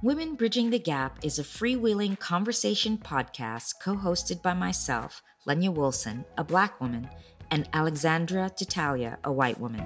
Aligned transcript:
Women 0.00 0.36
Bridging 0.36 0.70
the 0.70 0.78
Gap 0.78 1.18
is 1.24 1.40
a 1.40 1.42
freewheeling 1.42 2.16
conversation 2.20 2.98
podcast 2.98 3.80
co 3.82 3.96
hosted 3.96 4.40
by 4.42 4.54
myself, 4.54 5.24
Lenya 5.44 5.74
Wilson, 5.74 6.24
a 6.36 6.44
black 6.44 6.80
woman, 6.80 7.08
and 7.50 7.68
Alexandra 7.72 8.48
Titalia, 8.48 9.18
a 9.24 9.32
white 9.32 9.58
woman. 9.58 9.82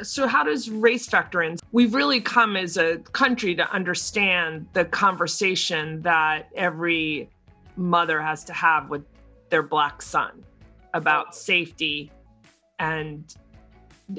So, 0.00 0.28
how 0.28 0.44
does 0.44 0.70
race 0.70 1.08
factor 1.08 1.42
in? 1.42 1.56
We've 1.72 1.92
really 1.92 2.20
come 2.20 2.56
as 2.56 2.76
a 2.76 2.98
country 2.98 3.56
to 3.56 3.68
understand 3.68 4.68
the 4.74 4.84
conversation 4.84 6.02
that 6.02 6.50
every 6.54 7.28
mother 7.74 8.22
has 8.22 8.44
to 8.44 8.52
have 8.52 8.90
with 8.90 9.02
their 9.50 9.64
black 9.64 10.02
son 10.02 10.44
about 10.94 11.34
safety 11.34 12.12
and 12.78 13.34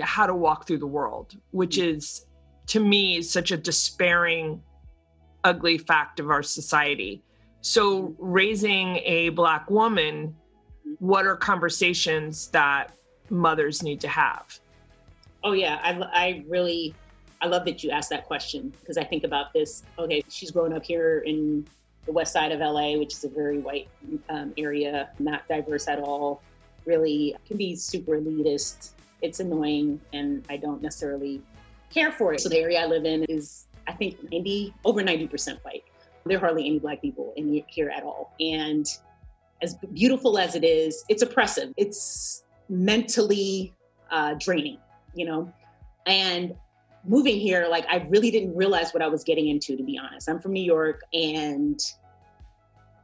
how 0.02 0.26
to 0.26 0.36
walk 0.36 0.68
through 0.68 0.80
the 0.80 0.88
world, 0.88 1.38
which 1.52 1.78
mm. 1.78 1.96
is 1.96 2.26
to 2.68 2.80
me 2.80 3.22
such 3.22 3.52
a 3.52 3.58
despairing, 3.58 4.62
ugly 5.44 5.78
fact 5.78 6.20
of 6.20 6.30
our 6.30 6.44
society. 6.44 7.22
So, 7.62 8.04
mm. 8.04 8.16
raising 8.20 8.98
a 8.98 9.30
Black 9.30 9.70
woman, 9.70 10.36
what 11.00 11.26
are 11.26 11.36
conversations 11.36 12.48
that 12.50 12.92
mothers 13.30 13.84
need 13.84 14.00
to 14.02 14.08
have? 14.08 14.60
Oh, 15.44 15.54
yeah. 15.54 15.80
I, 15.84 15.92
I 16.14 16.44
really, 16.48 16.94
I 17.42 17.48
love 17.48 17.66
that 17.66 17.84
you 17.84 17.92
asked 17.92 18.10
that 18.12 18.26
question 18.26 18.74
because 18.80 18.98
I 18.98 19.04
think 19.04 19.24
about 19.24 19.54
this. 19.54 19.84
Okay, 20.00 20.24
she's 20.30 20.52
grown 20.52 20.74
up 20.74 20.84
here 20.84 21.20
in 21.20 21.68
the 22.06 22.12
west 22.12 22.34
side 22.34 22.52
of 22.52 22.60
LA, 22.60 22.98
which 22.98 23.14
is 23.14 23.24
a 23.24 23.30
very 23.30 23.60
white 23.60 23.88
um, 24.30 24.54
area, 24.58 25.10
not 25.20 25.48
diverse 25.48 25.88
at 25.88 26.00
all. 26.00 26.42
Really 26.86 27.36
can 27.46 27.58
be 27.58 27.76
super 27.76 28.14
elitist 28.14 28.92
it's 29.24 29.40
annoying 29.40 30.00
and 30.12 30.46
I 30.50 30.58
don't 30.58 30.82
necessarily 30.82 31.42
care 31.90 32.12
for 32.12 32.34
it. 32.34 32.42
So 32.42 32.50
the 32.50 32.60
area 32.60 32.82
I 32.82 32.86
live 32.86 33.06
in 33.06 33.24
is, 33.24 33.68
I 33.88 33.94
think, 33.94 34.18
90, 34.32 34.74
over 34.86 35.02
90% 35.02 35.64
white. 35.64 35.84
There 36.26 36.38
are 36.38 36.40
hardly 36.40 36.68
any 36.68 36.80
black 36.80 37.02
people 37.02 37.34
in 37.36 37.64
here 37.68 37.90
at 37.90 38.04
all. 38.04 38.34
And 38.40 38.86
as 39.62 39.76
beautiful 39.94 40.38
as 40.38 40.56
it 40.56 40.64
is, 40.64 41.04
it's 41.10 41.24
oppressive. 41.24 41.74
It's 41.78 42.44
mentally 42.70 43.74
uh, 44.12 44.36
draining, 44.40 44.78
you 45.16 45.26
know? 45.26 45.52
And 46.06 46.54
moving 47.06 47.40
here, 47.40 47.68
like, 47.70 47.86
I 47.90 48.06
really 48.10 48.32
didn't 48.32 48.56
realize 48.56 48.94
what 48.94 49.02
I 49.02 49.08
was 49.08 49.24
getting 49.24 49.48
into, 49.48 49.76
to 49.78 49.84
be 49.84 49.98
honest. 49.98 50.30
I'm 50.30 50.40
from 50.40 50.54
New 50.54 50.64
York 50.64 51.02
and 51.14 51.80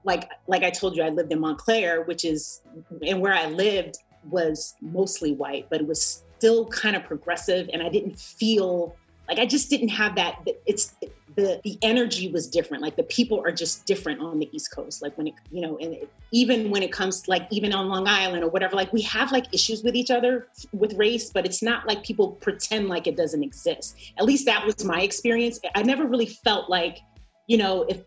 like 0.06 0.30
like 0.48 0.64
I 0.64 0.70
told 0.70 0.96
you, 0.96 1.04
I 1.04 1.10
lived 1.10 1.32
in 1.32 1.42
Montclair, 1.42 2.04
which 2.04 2.24
is 2.24 2.62
and 3.06 3.20
where 3.20 3.34
I 3.34 3.48
lived, 3.48 3.98
was 4.30 4.76
mostly 4.82 5.34
white, 5.34 5.68
but 5.70 5.82
it 5.82 5.88
was 5.88 6.24
still 6.38 6.66
kind 6.68 6.96
of 6.96 7.04
progressive. 7.04 7.70
And 7.74 7.82
I 7.82 7.90
didn't 7.90 8.20
feel 8.20 8.96
like 9.28 9.38
I 9.38 9.46
just 9.46 9.70
didn't 9.70 9.90
have 9.90 10.16
that. 10.16 10.48
It's 10.66 10.96
the 11.36 11.62
the 11.64 11.78
energy 11.84 12.32
was 12.32 12.48
different. 12.48 12.82
Like 12.82 12.96
the 12.96 13.04
people 13.04 13.40
are 13.46 13.52
just 13.52 13.86
different 13.86 14.22
on 14.22 14.40
the 14.40 14.50
East 14.52 14.74
Coast. 14.74 15.04
Like 15.04 15.16
when 15.18 15.28
it, 15.28 15.36
you 15.52 15.62
know, 15.62 15.78
and 15.78 15.94
it, 15.94 16.10
even 16.32 16.72
when 16.72 16.82
it 16.82 16.92
comes 16.92 17.28
like 17.28 17.48
even 17.52 17.72
on 17.72 17.90
Long 17.90 18.08
Island 18.08 18.44
or 18.44 18.50
whatever, 18.50 18.76
like 18.76 18.92
we 18.92 19.04
have 19.04 19.32
like 19.32 19.46
issues 19.54 19.84
with 19.84 19.96
each 19.96 20.10
other 20.10 20.48
with 20.74 20.94
race, 20.94 21.30
but 21.30 21.46
it's 21.46 21.62
not 21.62 21.88
like 21.88 22.04
people 22.04 22.32
pretend 22.42 22.90
like 22.90 23.06
it 23.06 23.16
doesn't 23.16 23.44
exist. 23.44 23.96
At 24.18 24.26
least 24.26 24.46
that 24.48 24.66
was 24.66 24.84
my 24.84 25.02
experience. 25.02 25.60
I 25.76 25.84
never 25.84 26.06
really 26.06 26.26
felt 26.26 26.68
like, 26.70 26.98
you 27.46 27.58
know, 27.58 27.84
if 27.88 28.02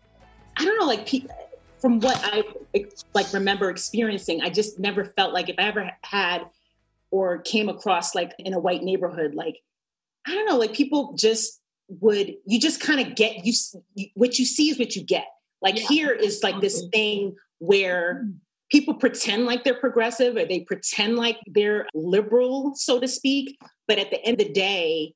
I 0.57 0.65
don't 0.65 0.77
know, 0.77 0.85
like 0.85 1.07
people 1.07 1.29
from 1.83 1.99
what 1.99 2.17
I 2.23 2.45
like 3.13 3.33
remember 3.33 3.69
experiencing, 3.69 4.41
I 4.41 4.49
just 4.49 4.79
never 4.79 5.03
felt 5.17 5.33
like 5.33 5.49
if 5.49 5.55
I 5.59 5.63
ever 5.63 5.91
had 6.01 6.43
or 7.11 7.39
came 7.39 7.67
across 7.67 8.15
like 8.15 8.31
in 8.39 8.53
a 8.53 8.59
white 8.59 8.83
neighborhood, 8.83 9.35
like 9.35 9.57
I 10.25 10.33
don't 10.33 10.45
know, 10.45 10.55
like 10.55 10.71
people 10.71 11.13
just 11.17 11.59
would 11.89 12.35
you 12.45 12.57
just 12.57 12.79
kind 12.79 13.05
of 13.05 13.17
get 13.17 13.45
you 13.45 13.51
what 14.13 14.39
you 14.39 14.45
see 14.45 14.69
is 14.69 14.79
what 14.79 14.95
you 14.95 15.03
get. 15.03 15.25
Like 15.61 15.77
yeah. 15.77 15.87
here 15.89 16.11
is 16.13 16.41
like 16.41 16.61
this 16.61 16.85
thing 16.93 17.35
where 17.59 18.21
mm-hmm. 18.23 18.37
people 18.71 18.93
pretend 18.93 19.45
like 19.45 19.65
they're 19.65 19.73
progressive 19.73 20.37
or 20.37 20.45
they 20.45 20.61
pretend 20.61 21.17
like 21.17 21.37
they're 21.47 21.85
liberal, 21.93 22.75
so 22.75 22.97
to 22.97 23.09
speak, 23.09 23.59
but 23.89 23.99
at 23.99 24.09
the 24.09 24.23
end 24.23 24.39
of 24.39 24.47
the 24.47 24.53
day, 24.53 25.13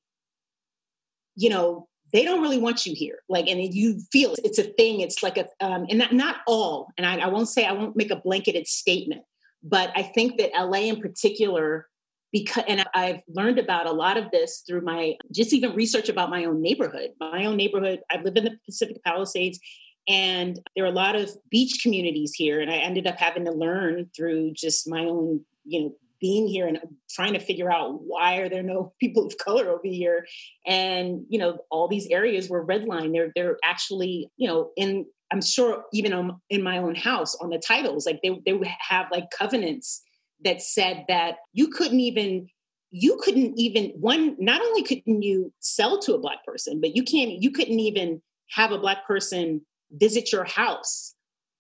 you 1.38 1.50
know, 1.50 1.88
they 2.14 2.24
don't 2.24 2.42
really 2.42 2.58
want 2.58 2.86
you 2.86 2.94
here. 2.96 3.20
Like, 3.30 3.48
and 3.48 3.74
you 3.74 4.00
feel 4.12 4.36
it's 4.44 4.60
a 4.60 4.64
thing. 4.64 5.02
It's 5.02 5.24
like 5.24 5.38
a, 5.38 5.48
um, 5.60 5.86
and 5.90 6.00
not, 6.00 6.14
not 6.14 6.38
all, 6.48 6.88
and 6.98 7.06
I, 7.06 7.18
I 7.18 7.28
won't 7.28 7.50
say, 7.50 7.66
I 7.66 7.74
won't 7.74 7.96
make 7.96 8.12
a 8.12 8.16
blanketed 8.16 8.68
statement, 8.68 9.24
but 9.64 9.92
I 9.96 10.04
think 10.04 10.38
that 10.38 10.52
LA 10.56 10.80
in 10.80 11.02
particular, 11.02 11.88
because, 12.32 12.64
and 12.68 12.86
I've 12.94 13.22
learned 13.28 13.60
about 13.60 13.88
a 13.88 13.92
lot 13.92 14.18
of 14.18 14.32
this 14.32 14.64
through 14.68 14.82
my, 14.82 15.16
just 15.32 15.54
even 15.54 15.74
research 15.76 16.10
about 16.10 16.30
my 16.30 16.46
own 16.46 16.62
neighborhood. 16.62 17.12
My 17.20 17.46
own 17.46 17.58
neighborhood, 17.58 18.02
I 18.12 18.22
live 18.22 18.38
in 18.38 18.46
the 18.46 18.58
Pacific 18.66 19.04
Palisades 19.04 19.60
and 20.08 20.60
there 20.76 20.86
are 20.86 20.90
a 20.90 20.92
lot 20.92 21.16
of 21.16 21.32
beach 21.50 21.82
communities 21.84 22.34
here. 22.34 22.62
And 22.62 22.72
I 22.72 22.78
ended 22.78 23.08
up 23.08 23.18
having 23.18 23.46
to 23.46 23.52
learn 23.52 24.10
through 24.16 24.54
just 24.54 24.88
my 24.88 25.04
own, 25.04 25.42
you 25.66 25.82
know, 25.82 25.96
being 26.20 26.48
here 26.48 26.68
and 26.68 26.80
trying 27.10 27.34
to 27.34 27.40
figure 27.40 27.72
out 27.72 28.02
why 28.02 28.38
are 28.38 28.50
there 28.50 28.64
no 28.64 28.94
people 29.00 29.26
of 29.26 29.38
color 29.38 29.70
over 29.70 29.82
here. 29.84 30.26
And 30.66 31.26
you 31.30 31.40
know 31.40 31.60
all 31.70 31.88
these 31.88 32.08
areas 32.08 32.50
were 32.50 32.66
redlined. 32.66 33.14
They're 33.14 33.32
they're 33.36 33.58
actually 33.64 34.30
you 34.38 34.48
know 34.48 34.72
in 34.76 35.06
i'm 35.32 35.42
sure 35.42 35.84
even 35.92 36.40
in 36.50 36.64
my 36.64 36.78
own 36.78 36.96
house 36.96 37.36
on 37.36 37.50
the 37.50 37.60
titles 37.60 38.06
like 38.06 38.20
they, 38.22 38.40
they 38.46 38.54
would 38.54 38.68
have 38.68 39.08
like 39.12 39.26
covenants 39.38 40.02
that 40.44 40.62
said 40.62 41.06
that 41.08 41.38
you 41.54 41.68
couldn't 41.68 42.00
even 42.00 42.48
you 42.92 43.20
couldn't 43.22 43.58
even 43.58 43.92
one 44.00 44.36
not 44.40 44.62
only 44.62 44.84
couldn't 44.84 45.22
you 45.22 45.52
sell 45.60 46.00
to 46.00 46.14
a 46.14 46.20
black 46.20 46.44
person 46.46 46.80
but 46.80 46.96
you 46.96 47.04
can't 47.04 47.32
you 47.32 47.52
couldn't 47.52 47.80
even 47.80 48.22
have 48.50 48.72
a 48.72 48.78
black 48.78 49.06
person 49.06 49.62
visit 49.92 50.32
your 50.32 50.46
house 50.46 51.14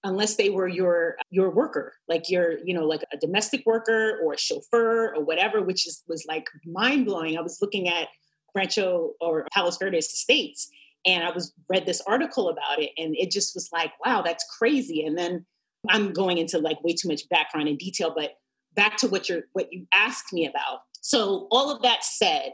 unless 0.07 0.35
they 0.35 0.49
were 0.49 0.67
your 0.67 1.17
your 1.29 1.51
worker 1.51 1.93
like 2.07 2.29
your 2.29 2.57
you 2.63 2.73
know 2.73 2.85
like 2.85 3.03
a 3.13 3.17
domestic 3.17 3.63
worker 3.65 4.19
or 4.23 4.33
a 4.33 4.37
chauffeur 4.37 5.13
or 5.13 5.23
whatever 5.23 5.61
which 5.61 5.85
is 5.85 6.03
was 6.07 6.25
like 6.27 6.47
mind-blowing. 6.65 7.37
I 7.37 7.41
was 7.41 7.59
looking 7.61 7.89
at 7.89 8.07
rancho 8.55 9.11
or 9.19 9.45
palos 9.53 9.77
verdes 9.77 10.07
estates 10.07 10.69
and 11.05 11.23
i 11.23 11.29
was 11.31 11.53
read 11.69 11.85
this 11.85 12.01
article 12.07 12.49
about 12.49 12.81
it 12.81 12.91
and 12.97 13.15
it 13.17 13.29
just 13.31 13.53
was 13.53 13.69
like 13.71 13.91
wow 14.03 14.21
that's 14.21 14.45
crazy. 14.57 15.05
And 15.05 15.17
then 15.17 15.45
i'm 15.89 16.13
going 16.13 16.37
into 16.37 16.57
like 16.57 16.81
way 16.83 16.93
too 16.93 17.09
much 17.09 17.27
background 17.29 17.67
and 17.67 17.77
detail 17.77 18.13
but 18.15 18.31
back 18.73 18.97
to 18.97 19.07
what 19.07 19.27
you're 19.27 19.43
what 19.53 19.67
you 19.71 19.85
asked 19.93 20.31
me 20.31 20.45
about. 20.47 20.81
So 21.01 21.47
all 21.51 21.69
of 21.69 21.81
that 21.81 22.03
said 22.03 22.53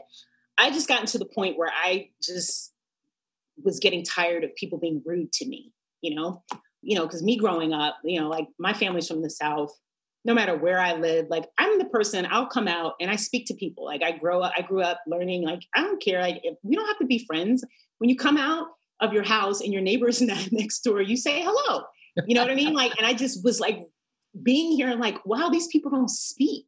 i 0.58 0.70
just 0.70 0.88
gotten 0.88 1.06
to 1.06 1.18
the 1.18 1.26
point 1.26 1.56
where 1.56 1.70
i 1.72 2.10
just 2.20 2.72
was 3.62 3.78
getting 3.78 4.02
tired 4.02 4.42
of 4.42 4.54
people 4.56 4.78
being 4.78 5.00
rude 5.06 5.32
to 5.32 5.46
me 5.46 5.72
you 6.02 6.14
know 6.14 6.42
you 6.84 6.96
know, 6.96 7.06
because 7.06 7.22
me 7.22 7.36
growing 7.36 7.72
up, 7.72 7.96
you 8.04 8.20
know, 8.20 8.28
like 8.28 8.48
my 8.58 8.72
family's 8.72 9.08
from 9.08 9.22
the 9.22 9.30
South. 9.30 9.72
No 10.26 10.32
matter 10.32 10.56
where 10.56 10.80
I 10.80 10.94
live, 10.94 11.26
like 11.28 11.44
I'm 11.58 11.78
the 11.78 11.84
person. 11.86 12.26
I'll 12.30 12.46
come 12.46 12.66
out 12.66 12.94
and 12.98 13.10
I 13.10 13.16
speak 13.16 13.46
to 13.46 13.54
people. 13.54 13.84
Like 13.84 14.02
I 14.02 14.12
grow 14.12 14.40
up, 14.40 14.52
I 14.56 14.62
grew 14.62 14.80
up 14.80 15.00
learning. 15.06 15.42
Like 15.42 15.62
I 15.74 15.82
don't 15.82 16.02
care. 16.02 16.20
Like 16.20 16.40
if, 16.44 16.56
we 16.62 16.76
don't 16.76 16.86
have 16.86 16.98
to 16.98 17.06
be 17.06 17.26
friends. 17.26 17.64
When 17.98 18.08
you 18.08 18.16
come 18.16 18.38
out 18.38 18.68
of 19.00 19.12
your 19.12 19.22
house 19.22 19.60
and 19.60 19.72
your 19.72 19.82
neighbor's 19.82 20.22
next 20.52 20.80
door, 20.80 21.02
you 21.02 21.16
say 21.16 21.42
hello. 21.42 21.84
You 22.26 22.34
know 22.34 22.42
what 22.42 22.50
I 22.50 22.54
mean? 22.54 22.74
Like, 22.74 22.96
and 22.96 23.06
I 23.06 23.12
just 23.12 23.44
was 23.44 23.60
like 23.60 23.86
being 24.42 24.72
here 24.72 24.88
and 24.88 25.00
like, 25.00 25.24
wow, 25.26 25.48
these 25.48 25.66
people 25.66 25.90
don't 25.90 26.10
speak. 26.10 26.66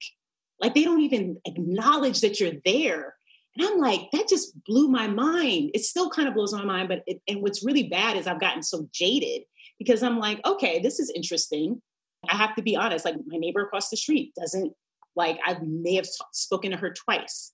Like 0.61 0.75
they 0.75 0.85
don't 0.85 1.03
even 1.03 1.39
acknowledge 1.45 2.21
that 2.21 2.41
you're 2.41 2.53
there. 2.65 3.15
And 3.57 3.67
I'm 3.67 3.79
like, 3.79 4.11
that 4.13 4.29
just 4.29 4.53
blew 4.65 4.89
my 4.89 5.07
mind. 5.07 5.71
It 5.73 5.85
still 5.85 6.11
kind 6.11 6.29
of 6.29 6.35
blows 6.35 6.53
my 6.53 6.65
mind, 6.65 6.89
but 6.89 7.03
it, 7.07 7.21
and 7.27 7.41
what's 7.43 7.65
really 7.65 7.85
bad 7.85 8.17
is 8.17 8.27
I've 8.27 8.41
gotten 8.41 8.63
so 8.63 8.89
jaded 8.93 9.43
because 9.79 10.03
I'm 10.03 10.19
like, 10.19 10.41
okay, 10.47 10.81
this 10.81 10.99
is 10.99 11.11
interesting. 11.15 11.81
I 12.29 12.37
have 12.37 12.55
to 12.57 12.63
be 12.63 12.77
honest, 12.77 13.05
like 13.05 13.17
my 13.27 13.37
neighbor 13.37 13.63
across 13.63 13.91
the 13.91 13.97
street 13.97 14.33
doesn't 14.39 14.73
like 15.15 15.39
I 15.45 15.59
may 15.63 15.95
have 15.95 16.07
spoken 16.33 16.71
to 16.71 16.77
her 16.77 16.93
twice. 16.93 17.53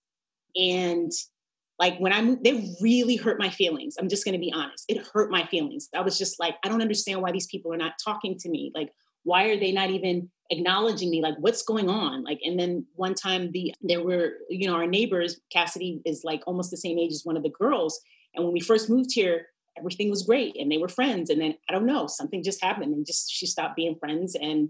And 0.56 1.10
like 1.78 1.98
when 1.98 2.12
I 2.12 2.22
moved, 2.22 2.44
they 2.44 2.74
really 2.80 3.16
hurt 3.16 3.38
my 3.38 3.48
feelings. 3.48 3.96
I'm 3.98 4.08
just 4.08 4.24
going 4.24 4.34
to 4.34 4.38
be 4.38 4.52
honest. 4.52 4.84
It 4.88 5.06
hurt 5.12 5.30
my 5.30 5.46
feelings. 5.46 5.88
I 5.96 6.00
was 6.00 6.18
just 6.18 6.38
like, 6.38 6.56
I 6.64 6.68
don't 6.68 6.82
understand 6.82 7.22
why 7.22 7.32
these 7.32 7.46
people 7.46 7.72
are 7.72 7.78
not 7.78 7.94
talking 8.02 8.36
to 8.38 8.48
me. 8.48 8.70
Like, 8.74 8.92
why 9.24 9.44
are 9.44 9.58
they 9.58 9.72
not 9.72 9.90
even 9.90 10.30
acknowledging 10.50 11.10
me? 11.10 11.22
Like, 11.22 11.36
what's 11.38 11.62
going 11.62 11.88
on? 11.88 12.24
Like, 12.24 12.40
and 12.44 12.58
then 12.58 12.84
one 12.94 13.14
time 13.14 13.50
the 13.52 13.74
there 13.80 14.02
were, 14.02 14.34
you 14.48 14.68
know, 14.68 14.74
our 14.74 14.86
neighbors, 14.86 15.40
Cassidy 15.50 16.02
is 16.04 16.22
like 16.24 16.42
almost 16.46 16.70
the 16.70 16.76
same 16.76 16.98
age 16.98 17.12
as 17.12 17.24
one 17.24 17.36
of 17.36 17.42
the 17.42 17.50
girls. 17.50 18.00
And 18.34 18.44
when 18.44 18.52
we 18.52 18.60
first 18.60 18.90
moved 18.90 19.10
here, 19.12 19.46
everything 19.76 20.10
was 20.10 20.22
great 20.22 20.56
and 20.58 20.70
they 20.70 20.78
were 20.78 20.88
friends. 20.88 21.30
And 21.30 21.40
then 21.40 21.54
i 21.68 21.72
don't 21.72 21.86
know 21.86 22.06
something 22.06 22.42
just 22.42 22.62
happened 22.62 22.94
and 22.94 23.06
just 23.06 23.30
she 23.30 23.46
stopped 23.46 23.76
being 23.76 23.96
friends 23.96 24.34
and 24.34 24.68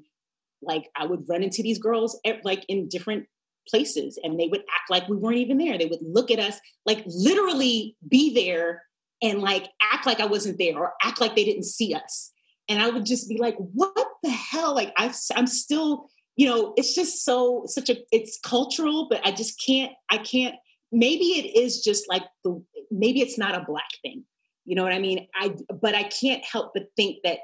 like 0.61 0.89
i 0.97 1.05
would 1.05 1.29
run 1.29 1.43
into 1.43 1.63
these 1.63 1.79
girls 1.79 2.19
at, 2.25 2.45
like 2.45 2.65
in 2.69 2.89
different 2.89 3.27
places 3.69 4.19
and 4.23 4.39
they 4.39 4.49
would 4.49 4.61
act 4.61 4.91
like 4.91 5.09
we 5.09 5.17
weren't 5.17 5.39
even 5.39 5.59
there. 5.59 5.79
They 5.79 5.87
would 5.87 6.03
look 6.03 6.31
at 6.31 6.41
us 6.41 6.59
like 6.85 7.05
literally 7.07 7.97
be 8.09 8.35
there 8.35 8.83
and 9.23 9.41
like 9.41 9.69
act 9.81 10.07
like 10.07 10.21
i 10.21 10.27
wasn't 10.27 10.59
there 10.59 10.77
or 10.77 10.93
act 11.03 11.21
like 11.21 11.37
they 11.37 11.45
didn't 11.45 11.65
see 11.65 11.95
us. 11.95 12.31
And 12.69 12.83
i 12.83 12.89
would 12.91 13.07
just 13.07 13.29
be 13.29 13.39
like 13.39 13.57
what 13.57 14.09
the 14.23 14.31
hell? 14.31 14.75
Like 14.75 14.93
i 14.97 15.13
i'm 15.37 15.47
still 15.47 16.09
you 16.37 16.47
know 16.47 16.73
it's 16.77 16.95
just 16.95 17.25
so 17.25 17.65
such 17.67 17.91
a 17.91 17.97
it's 18.11 18.39
cultural 18.43 19.07
but 19.11 19.21
i 19.27 19.31
just 19.31 19.63
can't 19.65 19.93
i 20.11 20.17
can't 20.17 20.55
maybe 20.93 21.25
it 21.25 21.59
is 21.59 21.83
just 21.83 22.09
like 22.09 22.23
the 22.45 22.63
maybe 22.93 23.23
it's 23.23 23.39
not 23.39 23.55
a 23.55 23.65
black 23.67 23.89
thing. 24.03 24.25
You 24.65 24.77
know 24.77 24.83
what 24.83 24.93
I 24.93 24.99
mean? 24.99 25.27
I 25.35 25.55
but 25.81 25.95
I 25.95 26.05
can't 26.05 26.45
help 26.45 26.73
but 26.75 26.85
think 26.97 27.19
that 27.25 27.39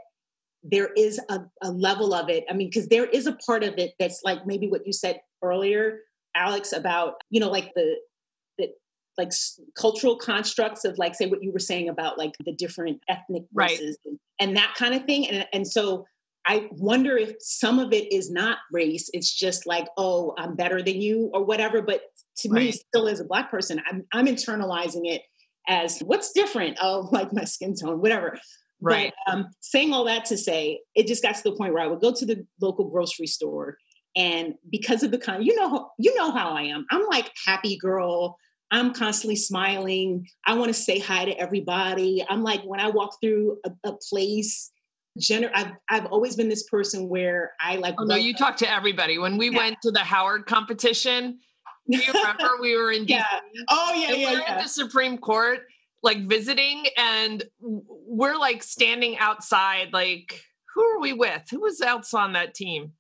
there 0.63 0.91
is 0.97 1.21
a, 1.29 1.41
a 1.63 1.71
level 1.71 2.15
of 2.15 2.29
it. 2.29 2.45
I 2.51 2.53
mean, 2.53 2.69
because 2.69 2.89
there 2.89 3.07
is 3.07 3.27
a 3.27 3.37
part 3.47 3.63
of 3.63 3.75
it 3.79 3.93
that's 3.99 4.21
like 4.25 4.47
maybe 4.47 4.69
what 4.69 4.87
you 4.87 4.93
said 4.93 5.21
earlier, 5.43 6.01
Alex, 6.35 6.73
about 6.73 7.15
you 7.31 7.41
know, 7.41 7.51
like 7.51 7.73
the 7.75 7.97
the 8.59 8.69
like 9.17 9.33
cultural 9.77 10.17
constructs 10.17 10.85
of 10.85 10.99
like 10.99 11.15
say 11.15 11.27
what 11.27 11.43
you 11.43 11.53
were 11.53 11.59
saying 11.59 11.89
about 11.89 12.19
like 12.19 12.33
the 12.45 12.53
different 12.53 13.01
ethnic 13.09 13.45
races 13.53 13.99
right. 14.05 14.13
and, 14.13 14.19
and 14.41 14.57
that 14.57 14.75
kind 14.77 14.95
of 14.95 15.05
thing. 15.05 15.29
And 15.29 15.47
and 15.53 15.67
so 15.67 16.07
I 16.47 16.69
wonder 16.73 17.17
if 17.17 17.35
some 17.41 17.79
of 17.79 17.93
it 17.93 18.11
is 18.13 18.31
not 18.31 18.59
race. 18.73 19.11
It's 19.13 19.33
just 19.33 19.67
like, 19.67 19.87
oh, 19.99 20.35
I'm 20.39 20.57
better 20.57 20.83
than 20.83 21.01
you 21.01 21.31
or 21.35 21.45
whatever. 21.45 21.83
But 21.83 22.01
to 22.39 22.49
right. 22.49 22.67
me, 22.67 22.73
still 22.73 23.07
as 23.07 23.21
a 23.21 23.25
black 23.25 23.51
person, 23.51 23.81
I'm 23.87 24.05
I'm 24.13 24.27
internalizing 24.27 25.03
it 25.05 25.23
as 25.69 26.01
what's 26.01 26.33
different. 26.33 26.79
Oh, 26.81 27.09
like 27.13 27.33
my 27.33 27.45
skin 27.45 27.75
tone, 27.75 28.01
whatever. 28.01 28.39
Right. 28.81 29.13
But, 29.27 29.33
um, 29.33 29.47
saying 29.61 29.93
all 29.93 30.05
that 30.05 30.25
to 30.27 30.37
say, 30.37 30.81
it 30.95 31.07
just 31.07 31.23
got 31.23 31.35
to 31.35 31.43
the 31.43 31.53
point 31.53 31.75
where 31.75 31.83
I 31.83 31.89
would 31.89 32.01
go 32.01 32.13
to 32.13 32.27
the 32.27 32.47
local 32.61 32.89
grocery 32.89 33.27
store, 33.27 33.77
and 34.17 34.55
because 34.71 35.03
of 35.03 35.11
the 35.11 35.19
kind, 35.19 35.45
you 35.45 35.55
know, 35.57 35.91
you 35.99 36.15
know 36.17 36.31
how 36.31 36.51
I 36.51 36.63
am. 36.63 36.87
I'm 36.91 37.05
like 37.07 37.31
happy 37.45 37.77
girl. 37.77 38.37
I'm 38.71 38.93
constantly 38.93 39.37
smiling. 39.37 40.27
I 40.47 40.55
want 40.55 40.69
to 40.69 40.75
say 40.75 40.99
hi 40.99 41.25
to 41.25 41.33
everybody. 41.39 42.25
I'm 42.29 42.43
like 42.43 42.63
when 42.63 42.81
I 42.81 42.91
walk 42.91 43.17
through 43.21 43.59
a, 43.65 43.71
a 43.85 43.93
place. 44.11 44.71
Gener- 45.19 45.51
I've 45.55 45.73
I've 45.89 46.07
always 46.07 46.37
been 46.37 46.49
this 46.49 46.65
person 46.65 47.09
where 47.09 47.53
I 47.61 47.77
like. 47.77 47.97
Oh 47.99 48.05
no, 48.05 48.15
you 48.15 48.35
talk 48.35 48.57
to 48.59 48.73
everybody. 48.73 49.19
When 49.19 49.37
we 49.37 49.51
yeah. 49.51 49.59
went 49.59 49.77
to 49.83 49.91
the 49.91 50.01
Howard 50.01 50.47
competition, 50.47 51.41
do 51.91 51.99
you 51.99 52.13
remember 52.13 52.51
we 52.61 52.77
were 52.77 52.93
in 52.93 53.07
DC? 53.07 53.09
Yeah. 53.09 53.25
Oh 53.69 53.95
yeah, 53.95 54.13
yeah, 54.13 54.33
we're 54.33 54.39
yeah. 54.41 54.45
at 54.49 54.63
the 54.63 54.69
Supreme 54.69 55.19
Court, 55.19 55.61
like 56.03 56.27
visiting, 56.27 56.87
and 56.97 57.45
we're 57.61 58.37
like 58.37 58.63
standing 58.63 59.19
outside. 59.19 59.93
Like, 59.93 60.43
who 60.75 60.83
are 60.83 61.01
we 61.01 61.13
with? 61.13 61.43
Who 61.51 61.61
was 61.61 61.81
else 61.81 62.15
on 62.15 62.33
that 62.35 62.55
team? 62.55 62.93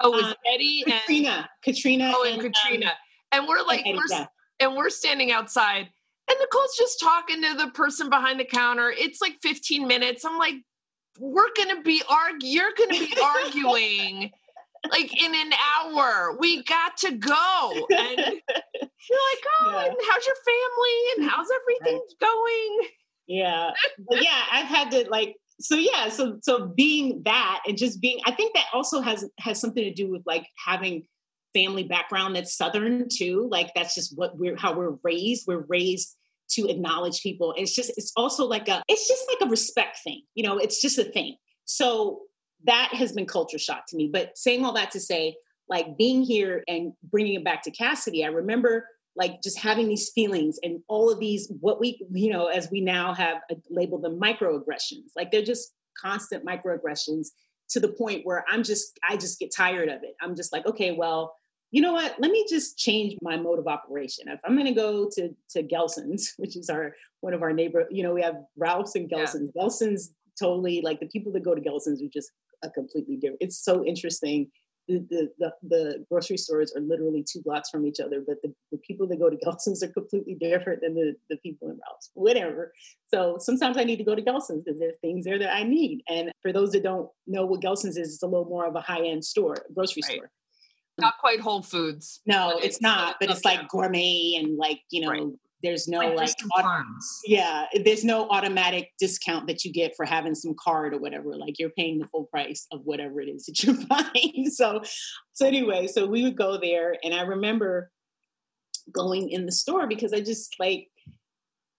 Oh, 0.00 0.12
it 0.12 0.16
was 0.16 0.24
um, 0.26 0.34
Eddie 0.52 0.84
Katrina, 0.86 1.30
and 1.30 1.46
Katrina. 1.62 2.12
Oh, 2.14 2.24
and, 2.24 2.40
and 2.40 2.54
Katrina. 2.54 2.86
Um, 2.86 2.92
and 3.32 3.48
we're 3.48 3.62
like, 3.62 3.84
and, 3.86 3.96
we're, 3.96 4.16
yeah. 4.16 4.26
and 4.60 4.76
we're 4.76 4.90
standing 4.90 5.32
outside, 5.32 5.88
and 6.28 6.38
Nicole's 6.38 6.76
just 6.78 7.00
talking 7.00 7.42
to 7.42 7.54
the 7.54 7.70
person 7.70 8.10
behind 8.10 8.38
the 8.38 8.44
counter. 8.44 8.92
It's 8.96 9.20
like 9.20 9.36
15 9.42 9.86
minutes. 9.86 10.24
I'm 10.24 10.38
like, 10.38 10.56
we're 11.18 11.48
gonna 11.56 11.82
be 11.82 12.02
argue. 12.08 12.48
You're 12.48 12.72
gonna 12.76 12.90
be 12.90 13.16
arguing 13.22 14.30
like 14.90 15.22
in 15.22 15.34
an 15.34 15.52
hour. 15.52 16.36
We 16.38 16.62
got 16.64 16.96
to 16.98 17.12
go. 17.12 17.86
And 17.90 18.18
you're 18.18 18.28
like, 18.30 19.44
oh, 19.60 19.70
yeah. 19.70 19.84
and 19.86 19.96
how's 20.08 20.26
your 20.26 20.36
family? 20.44 21.16
And 21.16 21.30
how's 21.30 21.48
everything 21.62 22.00
right. 22.00 22.20
going? 22.20 22.88
Yeah. 23.26 23.70
But 24.08 24.22
yeah, 24.22 24.42
I've 24.52 24.66
had 24.66 24.90
to 24.92 25.08
like 25.10 25.36
so 25.58 25.74
yeah, 25.76 26.08
so 26.08 26.38
so 26.42 26.66
being 26.66 27.22
that 27.24 27.62
and 27.66 27.76
just 27.76 28.00
being 28.00 28.20
I 28.26 28.32
think 28.32 28.54
that 28.54 28.66
also 28.72 29.00
has 29.00 29.28
has 29.38 29.60
something 29.60 29.82
to 29.82 29.92
do 29.92 30.10
with 30.10 30.22
like 30.26 30.46
having 30.64 31.04
family 31.54 31.84
background 31.84 32.36
that's 32.36 32.56
southern 32.56 33.08
too. 33.08 33.48
Like 33.50 33.72
that's 33.74 33.94
just 33.94 34.16
what 34.16 34.38
we're 34.38 34.56
how 34.56 34.76
we're 34.76 34.96
raised. 35.02 35.46
We're 35.46 35.64
raised 35.68 36.14
to 36.50 36.68
acknowledge 36.68 37.22
people. 37.22 37.54
It's 37.56 37.74
just 37.74 37.90
it's 37.96 38.12
also 38.16 38.44
like 38.44 38.68
a 38.68 38.82
it's 38.88 39.08
just 39.08 39.24
like 39.28 39.46
a 39.46 39.50
respect 39.50 39.98
thing. 40.04 40.22
You 40.34 40.44
know, 40.44 40.58
it's 40.58 40.80
just 40.80 40.98
a 40.98 41.04
thing. 41.04 41.36
So 41.64 42.20
that 42.66 42.90
has 42.92 43.12
been 43.12 43.26
culture 43.26 43.58
shock 43.58 43.86
to 43.88 43.96
me. 43.96 44.10
But 44.12 44.36
saying 44.36 44.64
all 44.64 44.72
that 44.72 44.90
to 44.92 45.00
say, 45.00 45.36
like 45.68 45.96
being 45.96 46.22
here 46.22 46.62
and 46.68 46.92
bringing 47.10 47.34
it 47.34 47.44
back 47.44 47.62
to 47.62 47.70
Cassidy, 47.70 48.24
I 48.24 48.28
remember 48.28 48.86
like 49.16 49.42
just 49.42 49.58
having 49.58 49.88
these 49.88 50.10
feelings 50.10 50.58
and 50.62 50.80
all 50.88 51.10
of 51.10 51.18
these, 51.18 51.50
what 51.60 51.80
we, 51.80 52.04
you 52.12 52.30
know, 52.30 52.46
as 52.46 52.70
we 52.70 52.80
now 52.80 53.14
have 53.14 53.38
uh, 53.50 53.54
labeled 53.70 54.02
them 54.02 54.20
microaggressions, 54.20 55.10
like 55.16 55.30
they're 55.30 55.42
just 55.42 55.72
constant 56.00 56.44
microaggressions 56.44 57.28
to 57.70 57.80
the 57.80 57.88
point 57.88 58.20
where 58.24 58.44
I'm 58.48 58.62
just, 58.62 58.98
I 59.08 59.16
just 59.16 59.40
get 59.40 59.52
tired 59.54 59.88
of 59.88 60.02
it. 60.02 60.14
I'm 60.20 60.36
just 60.36 60.52
like, 60.52 60.66
okay, 60.66 60.92
well, 60.92 61.34
you 61.72 61.82
know 61.82 61.92
what? 61.92 62.14
Let 62.18 62.30
me 62.30 62.46
just 62.48 62.78
change 62.78 63.16
my 63.22 63.36
mode 63.36 63.58
of 63.58 63.66
operation. 63.66 64.28
If 64.28 64.40
I'm 64.44 64.54
going 64.54 64.66
to 64.66 64.72
go 64.72 65.10
to 65.14 65.34
to 65.50 65.62
Gelson's, 65.62 66.34
which 66.38 66.56
is 66.56 66.70
our 66.70 66.94
one 67.20 67.34
of 67.34 67.42
our 67.42 67.52
neighbor, 67.52 67.86
you 67.90 68.02
know, 68.02 68.14
we 68.14 68.22
have 68.22 68.36
Ralph's 68.56 68.94
and 68.94 69.10
Gelson's. 69.10 69.50
Yeah. 69.54 69.62
Gelson's 69.62 70.12
totally 70.38 70.80
like 70.82 71.00
the 71.00 71.06
people 71.06 71.32
that 71.32 71.42
go 71.42 71.54
to 71.54 71.60
Gelson's 71.60 72.02
are 72.02 72.08
just 72.12 72.30
a 72.62 72.70
completely 72.70 73.16
different. 73.16 73.38
It's 73.40 73.62
so 73.62 73.84
interesting. 73.84 74.50
The, 74.88 75.04
the, 75.10 75.28
the, 75.40 75.52
the, 75.68 76.06
grocery 76.08 76.36
stores 76.36 76.72
are 76.76 76.80
literally 76.80 77.24
two 77.28 77.42
blocks 77.42 77.70
from 77.70 77.84
each 77.86 77.98
other, 77.98 78.22
but 78.24 78.36
the, 78.44 78.54
the 78.70 78.78
people 78.78 79.08
that 79.08 79.18
go 79.18 79.28
to 79.28 79.36
Gelson's 79.44 79.82
are 79.82 79.88
completely 79.88 80.36
different 80.40 80.80
than 80.80 80.94
the, 80.94 81.14
the 81.28 81.36
people 81.38 81.68
in 81.68 81.80
Ralph's, 81.84 82.10
whatever. 82.14 82.72
So 83.12 83.36
sometimes 83.40 83.78
I 83.78 83.84
need 83.84 83.96
to 83.96 84.04
go 84.04 84.14
to 84.14 84.22
Gelson's 84.22 84.62
because 84.64 84.78
there 84.78 84.90
are 84.90 85.00
things 85.00 85.24
there 85.24 85.40
that 85.40 85.52
I 85.52 85.64
need. 85.64 86.02
And 86.08 86.30
for 86.40 86.52
those 86.52 86.70
that 86.70 86.84
don't 86.84 87.08
know 87.26 87.46
what 87.46 87.62
Gelson's 87.62 87.96
is, 87.96 88.14
it's 88.14 88.22
a 88.22 88.26
little 88.26 88.44
more 88.44 88.64
of 88.64 88.76
a 88.76 88.80
high 88.80 89.04
end 89.04 89.24
store, 89.24 89.56
grocery 89.74 90.02
right. 90.08 90.16
store. 90.18 90.30
Not 90.98 91.14
quite 91.18 91.40
Whole 91.40 91.62
Foods. 91.62 92.20
No, 92.24 92.56
it's, 92.56 92.66
it's, 92.66 92.80
not, 92.80 93.16
but 93.20 93.28
it's 93.28 93.44
like 93.44 93.68
gourmet 93.68 94.36
and 94.38 94.56
like, 94.56 94.80
you 94.90 95.02
know, 95.02 95.10
right. 95.10 95.26
There's 95.62 95.88
no 95.88 96.00
like, 96.00 96.34
like 96.56 96.84
yeah, 97.24 97.64
there's 97.84 98.04
no 98.04 98.28
automatic 98.28 98.90
discount 98.98 99.46
that 99.46 99.64
you 99.64 99.72
get 99.72 99.94
for 99.96 100.04
having 100.04 100.34
some 100.34 100.54
card 100.62 100.92
or 100.92 100.98
whatever. 100.98 101.34
Like 101.34 101.58
you're 101.58 101.70
paying 101.70 101.98
the 101.98 102.06
full 102.08 102.24
price 102.24 102.66
of 102.72 102.82
whatever 102.84 103.20
it 103.20 103.28
is 103.28 103.46
that 103.46 103.62
you're 103.62 103.76
buying. 103.88 104.50
So, 104.50 104.82
so 105.32 105.46
anyway, 105.46 105.86
so 105.86 106.06
we 106.06 106.22
would 106.22 106.36
go 106.36 106.58
there, 106.58 106.96
and 107.02 107.14
I 107.14 107.22
remember 107.22 107.90
going 108.92 109.30
in 109.30 109.46
the 109.46 109.52
store 109.52 109.86
because 109.86 110.12
I 110.12 110.20
just 110.20 110.54
like 110.60 110.88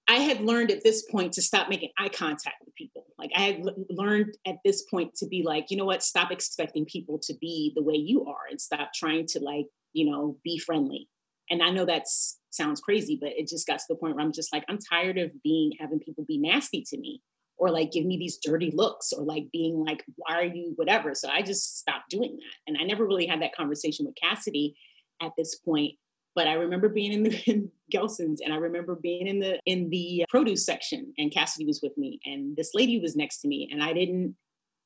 I 0.07 0.15
had 0.15 0.41
learned 0.41 0.71
at 0.71 0.83
this 0.83 1.03
point 1.11 1.33
to 1.33 1.41
stop 1.41 1.69
making 1.69 1.91
eye 1.97 2.09
contact 2.09 2.55
with 2.65 2.73
people. 2.75 3.05
Like 3.17 3.31
I 3.35 3.41
had 3.41 3.59
l- 3.59 3.75
learned 3.89 4.37
at 4.45 4.55
this 4.63 4.83
point 4.83 5.13
to 5.15 5.27
be 5.27 5.43
like, 5.43 5.65
you 5.69 5.75
know 5.75 5.85
what, 5.85 6.01
stop 6.01 6.31
expecting 6.31 6.85
people 6.85 7.19
to 7.23 7.33
be 7.41 7.73
the 7.75 7.83
way 7.83 7.95
you 7.95 8.25
are 8.25 8.47
and 8.49 8.59
stop 8.59 8.91
trying 8.95 9.25
to 9.27 9.39
like, 9.39 9.65
you 9.91 10.09
know, 10.09 10.37
be 10.43 10.57
friendly. 10.57 11.09
And 11.49 11.61
I 11.61 11.71
know 11.71 11.85
that's 11.85 12.36
sounds 12.49 12.81
crazy, 12.81 13.17
but 13.19 13.29
it 13.29 13.47
just 13.47 13.67
got 13.67 13.79
to 13.79 13.85
the 13.89 13.95
point 13.95 14.15
where 14.15 14.23
I'm 14.23 14.33
just 14.33 14.53
like, 14.53 14.63
I'm 14.67 14.79
tired 14.79 15.17
of 15.17 15.31
being 15.43 15.73
having 15.79 15.99
people 15.99 16.25
be 16.25 16.37
nasty 16.37 16.83
to 16.89 16.97
me 16.97 17.21
or 17.57 17.71
like 17.71 17.91
give 17.91 18.05
me 18.05 18.17
these 18.17 18.37
dirty 18.37 18.71
looks 18.71 19.11
or 19.11 19.23
like 19.23 19.47
being 19.51 19.83
like, 19.83 20.03
why 20.15 20.35
are 20.35 20.45
you 20.45 20.73
whatever? 20.75 21.15
So 21.15 21.29
I 21.29 21.41
just 21.41 21.79
stopped 21.79 22.09
doing 22.09 22.37
that. 22.37 22.53
And 22.67 22.77
I 22.79 22.83
never 22.83 23.05
really 23.05 23.25
had 23.25 23.41
that 23.41 23.55
conversation 23.55 24.05
with 24.05 24.15
Cassidy 24.15 24.75
at 25.21 25.31
this 25.37 25.55
point. 25.55 25.93
But 26.35 26.47
I 26.47 26.53
remember 26.53 26.87
being 26.87 27.13
in 27.13 27.23
the 27.23 27.35
in 27.47 27.71
Gelson's 27.91 28.41
and 28.41 28.53
I 28.53 28.57
remember 28.57 28.95
being 28.95 29.27
in 29.27 29.39
the 29.39 29.59
in 29.65 29.89
the 29.89 30.23
uh, 30.23 30.25
produce 30.29 30.65
section 30.65 31.13
and 31.17 31.33
Cassidy 31.33 31.65
was 31.65 31.81
with 31.81 31.97
me 31.97 32.19
and 32.25 32.55
this 32.55 32.71
lady 32.73 32.99
was 32.99 33.15
next 33.15 33.41
to 33.41 33.47
me 33.47 33.69
and 33.71 33.81
I 33.81 33.93
didn't 33.93 34.35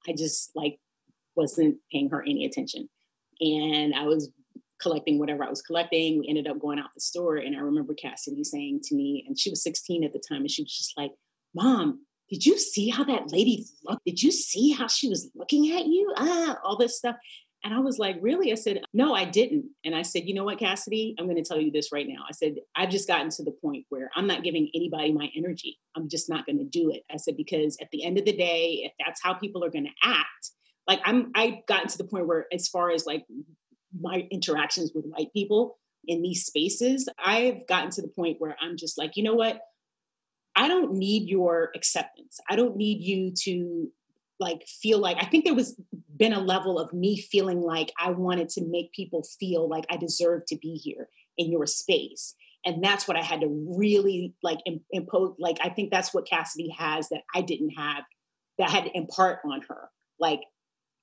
I 0.07 0.13
just 0.13 0.51
like 0.55 0.79
wasn't 1.35 1.77
paying 1.91 2.09
her 2.09 2.21
any 2.21 2.45
attention. 2.45 2.89
And 3.41 3.93
I 3.95 4.03
was 4.03 4.29
collecting 4.81 5.19
whatever 5.19 5.43
I 5.43 5.49
was 5.49 5.61
collecting. 5.61 6.19
We 6.19 6.27
ended 6.27 6.47
up 6.47 6.59
going 6.59 6.79
out 6.79 6.93
the 6.95 7.01
store. 7.01 7.37
And 7.37 7.55
I 7.55 7.59
remember 7.59 7.93
Cassidy 7.93 8.43
saying 8.43 8.81
to 8.85 8.95
me, 8.95 9.25
and 9.27 9.37
she 9.37 9.49
was 9.49 9.63
16 9.63 10.03
at 10.03 10.13
the 10.13 10.21
time, 10.27 10.41
and 10.41 10.51
she 10.51 10.63
was 10.63 10.75
just 10.75 10.97
like, 10.97 11.11
Mom, 11.53 12.05
did 12.29 12.45
you 12.45 12.57
see 12.57 12.89
how 12.89 13.03
that 13.03 13.31
lady 13.31 13.65
looked? 13.83 14.05
Did 14.05 14.21
you 14.23 14.31
see 14.31 14.71
how 14.71 14.87
she 14.87 15.09
was 15.09 15.29
looking 15.35 15.77
at 15.77 15.85
you? 15.85 16.13
Ah, 16.17 16.57
all 16.63 16.77
this 16.77 16.97
stuff. 16.97 17.17
And 17.63 17.73
I 17.73 17.79
was 17.79 17.99
like, 17.99 18.17
Really? 18.21 18.51
I 18.51 18.55
said, 18.55 18.81
No, 18.93 19.13
I 19.13 19.25
didn't. 19.25 19.65
And 19.85 19.93
I 19.93 20.01
said, 20.01 20.23
You 20.25 20.33
know 20.33 20.45
what, 20.45 20.59
Cassidy? 20.59 21.15
I'm 21.19 21.25
going 21.25 21.41
to 21.41 21.47
tell 21.47 21.59
you 21.59 21.71
this 21.71 21.91
right 21.91 22.07
now. 22.07 22.23
I 22.27 22.31
said, 22.31 22.55
I've 22.75 22.89
just 22.89 23.07
gotten 23.07 23.29
to 23.31 23.43
the 23.43 23.51
point 23.51 23.85
where 23.89 24.09
I'm 24.15 24.27
not 24.27 24.43
giving 24.43 24.69
anybody 24.73 25.11
my 25.11 25.29
energy. 25.35 25.77
I'm 25.95 26.09
just 26.09 26.29
not 26.29 26.45
going 26.45 26.57
to 26.57 26.65
do 26.65 26.89
it. 26.91 27.03
I 27.11 27.17
said, 27.17 27.37
Because 27.37 27.77
at 27.81 27.89
the 27.91 28.03
end 28.03 28.17
of 28.17 28.25
the 28.25 28.35
day, 28.35 28.81
if 28.85 28.93
that's 29.05 29.21
how 29.21 29.33
people 29.33 29.63
are 29.63 29.69
going 29.69 29.85
to 29.85 30.09
act, 30.09 30.51
like 30.87 31.01
I'm, 31.05 31.31
I've 31.35 31.65
gotten 31.67 31.87
to 31.89 31.97
the 31.97 32.05
point 32.05 32.27
where, 32.27 32.47
as 32.51 32.67
far 32.67 32.91
as 32.91 33.05
like 33.05 33.25
my 33.99 34.27
interactions 34.31 34.91
with 34.93 35.05
white 35.05 35.33
people 35.33 35.77
in 36.07 36.21
these 36.21 36.45
spaces, 36.45 37.07
I've 37.23 37.67
gotten 37.67 37.91
to 37.91 38.01
the 38.01 38.07
point 38.07 38.39
where 38.39 38.55
I'm 38.61 38.77
just 38.77 38.97
like, 38.97 39.17
you 39.17 39.23
know 39.23 39.35
what? 39.35 39.61
I 40.55 40.67
don't 40.67 40.93
need 40.93 41.29
your 41.29 41.71
acceptance. 41.75 42.39
I 42.49 42.55
don't 42.55 42.75
need 42.75 43.01
you 43.01 43.31
to 43.43 43.89
like 44.39 44.67
feel 44.67 44.99
like 44.99 45.17
I 45.19 45.25
think 45.25 45.45
there 45.45 45.53
was 45.53 45.79
been 46.17 46.33
a 46.33 46.39
level 46.39 46.79
of 46.79 46.91
me 46.93 47.17
feeling 47.17 47.61
like 47.61 47.91
I 47.99 48.11
wanted 48.11 48.49
to 48.49 48.65
make 48.65 48.91
people 48.91 49.23
feel 49.39 49.69
like 49.69 49.85
I 49.89 49.97
deserve 49.97 50.45
to 50.47 50.57
be 50.57 50.73
here 50.75 51.07
in 51.37 51.51
your 51.51 51.67
space. 51.67 52.35
And 52.65 52.83
that's 52.83 53.07
what 53.07 53.17
I 53.17 53.23
had 53.23 53.41
to 53.41 53.47
really 53.77 54.35
like 54.43 54.59
impose. 54.91 55.35
Like, 55.39 55.57
I 55.63 55.69
think 55.69 55.89
that's 55.89 56.13
what 56.13 56.27
Cassidy 56.27 56.69
has 56.77 57.09
that 57.09 57.21
I 57.33 57.41
didn't 57.41 57.71
have 57.71 58.03
that 58.57 58.69
I 58.69 58.71
had 58.71 58.83
to 58.85 58.97
impart 58.97 59.39
on 59.45 59.61
her. 59.69 59.89
Like, 60.19 60.41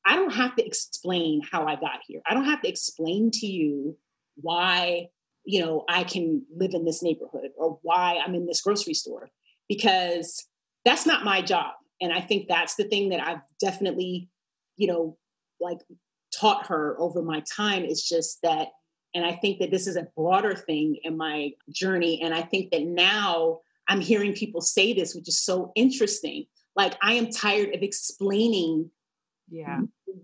I 0.08 0.16
don't 0.16 0.32
have 0.32 0.56
to 0.56 0.66
explain 0.66 1.42
how 1.42 1.66
I 1.66 1.76
got 1.76 2.00
here. 2.06 2.22
I 2.26 2.32
don't 2.32 2.46
have 2.46 2.62
to 2.62 2.68
explain 2.68 3.30
to 3.32 3.46
you 3.46 3.94
why, 4.36 5.08
you 5.44 5.60
know, 5.60 5.84
I 5.86 6.04
can 6.04 6.46
live 6.56 6.72
in 6.72 6.86
this 6.86 7.02
neighborhood 7.02 7.50
or 7.58 7.78
why 7.82 8.18
I'm 8.24 8.34
in 8.34 8.46
this 8.46 8.62
grocery 8.62 8.94
store 8.94 9.28
because 9.68 10.46
that's 10.86 11.04
not 11.04 11.24
my 11.24 11.42
job. 11.42 11.72
And 12.00 12.10
I 12.10 12.22
think 12.22 12.48
that's 12.48 12.76
the 12.76 12.84
thing 12.84 13.10
that 13.10 13.20
I've 13.20 13.42
definitely, 13.60 14.30
you 14.76 14.86
know, 14.86 15.18
like 15.60 15.80
taught 16.34 16.68
her 16.68 16.98
over 16.98 17.20
my 17.22 17.42
time 17.54 17.84
is 17.84 18.02
just 18.02 18.40
that 18.42 18.68
And 19.14 19.26
I 19.26 19.32
think 19.32 19.58
that 19.60 19.70
this 19.70 19.86
is 19.86 19.96
a 19.96 20.08
broader 20.16 20.54
thing 20.54 20.98
in 21.02 21.16
my 21.16 21.52
journey. 21.70 22.20
And 22.22 22.34
I 22.34 22.42
think 22.42 22.70
that 22.70 22.82
now 22.82 23.60
I'm 23.88 24.00
hearing 24.00 24.32
people 24.32 24.60
say 24.60 24.92
this, 24.92 25.14
which 25.14 25.28
is 25.28 25.38
so 25.38 25.72
interesting. 25.74 26.46
Like, 26.76 26.96
I 27.02 27.14
am 27.14 27.30
tired 27.30 27.74
of 27.74 27.82
explaining 27.82 28.90
yeah. 29.50 29.80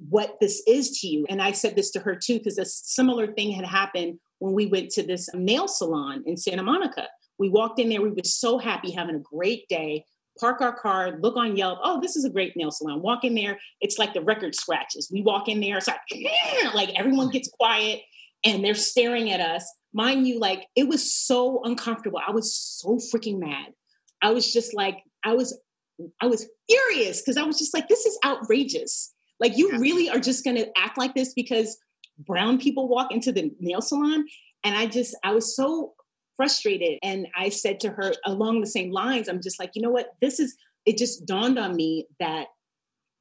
What 0.09 0.37
this 0.41 0.63
is 0.67 1.01
to 1.01 1.07
you. 1.07 1.27
And 1.29 1.43
I 1.43 1.53
said 1.53 1.77
this 1.77 1.91
to 1.93 2.01
her 2.01 2.15
too, 2.15 2.39
because 2.39 2.59
a 2.59 2.65
similar 2.65 3.33
thing 3.33 3.53
had 3.53 3.65
happened 3.65 4.19
when 4.39 4.53
we 4.55 4.67
went 4.67 4.91
to 4.91 5.03
this 5.03 5.29
nail 5.35 5.69
salon 5.69 6.23
in 6.27 6.37
Santa 6.37 6.63
Monica. 6.63 7.09
We 7.39 7.49
walked 7.49 7.81
in 7.81 7.89
there, 7.89 8.03
we 8.03 8.11
were 8.11 8.23
so 8.25 8.59
happy, 8.59 8.91
having 8.93 9.17
a 9.17 9.21
great 9.21 9.69
day. 9.69 10.05
Park 10.41 10.61
our 10.61 10.75
car, 10.77 11.19
look 11.21 11.37
on 11.37 11.57
Yelp. 11.57 11.79
Oh, 11.83 12.01
this 12.01 12.17
is 12.17 12.25
a 12.25 12.31
great 12.31 12.57
nail 12.57 12.71
salon. 12.71 13.03
Walk 13.03 13.25
in 13.25 13.35
there, 13.35 13.59
it's 13.81 13.99
like 13.99 14.15
the 14.15 14.21
record 14.21 14.55
scratches. 14.55 15.09
We 15.13 15.23
walk 15.23 15.49
in 15.49 15.61
there, 15.61 15.79
it's 15.79 15.87
like, 15.87 16.01
like 16.75 16.91
everyone 16.99 17.31
gets 17.31 17.49
quiet 17.49 18.01
and 18.45 18.65
they're 18.65 18.75
staring 18.75 19.31
at 19.31 19.41
us. 19.41 19.65
Mind 19.93 20.27
you, 20.27 20.41
like 20.41 20.67
it 20.75 20.89
was 20.89 21.15
so 21.15 21.63
uncomfortable. 21.65 22.21
I 22.27 22.33
was 22.33 22.55
so 22.55 22.99
freaking 23.13 23.39
mad. 23.39 23.73
I 24.23 24.33
was 24.33 24.53
just 24.53 24.75
like, 24.75 25.03
I 25.25 25.35
was, 25.35 25.57
I 26.21 26.27
was 26.27 26.49
furious 26.69 27.23
because 27.23 27.37
I 27.37 27.45
was 27.45 27.59
just 27.59 27.73
like, 27.73 27.89
this 27.89 28.05
is 28.05 28.19
outrageous. 28.25 29.14
Like 29.45 29.59
you 29.59 29.79
really 29.79 30.09
are 30.09 30.19
just 30.19 30.43
gonna 30.43 30.65
act 30.75 30.97
like 30.97 31.15
this 31.15 31.35
because 31.35 31.77
brown 32.19 32.59
people 32.59 32.89
walk 32.89 33.13
into 33.13 33.31
the 33.31 33.51
nail 33.61 33.83
salon. 33.83 34.25
And 34.65 34.75
I 34.75 34.87
just, 34.87 35.15
I 35.23 35.35
was 35.35 35.55
so 35.55 35.93
frustrated. 36.39 36.99
And 37.03 37.29
I 37.37 37.51
said 37.51 37.79
to 37.81 37.91
her 37.91 38.15
along 38.25 38.63
the 38.63 38.67
same 38.67 38.91
lines, 38.91 39.29
I'm 39.29 39.43
just 39.43 39.61
like, 39.61 39.73
you 39.75 39.83
know 39.83 39.91
what? 39.91 40.15
This 40.23 40.41
is, 40.41 40.57
it 40.87 40.97
just 40.97 41.27
dawned 41.27 41.59
on 41.59 41.77
me 41.77 42.07
that 42.21 42.47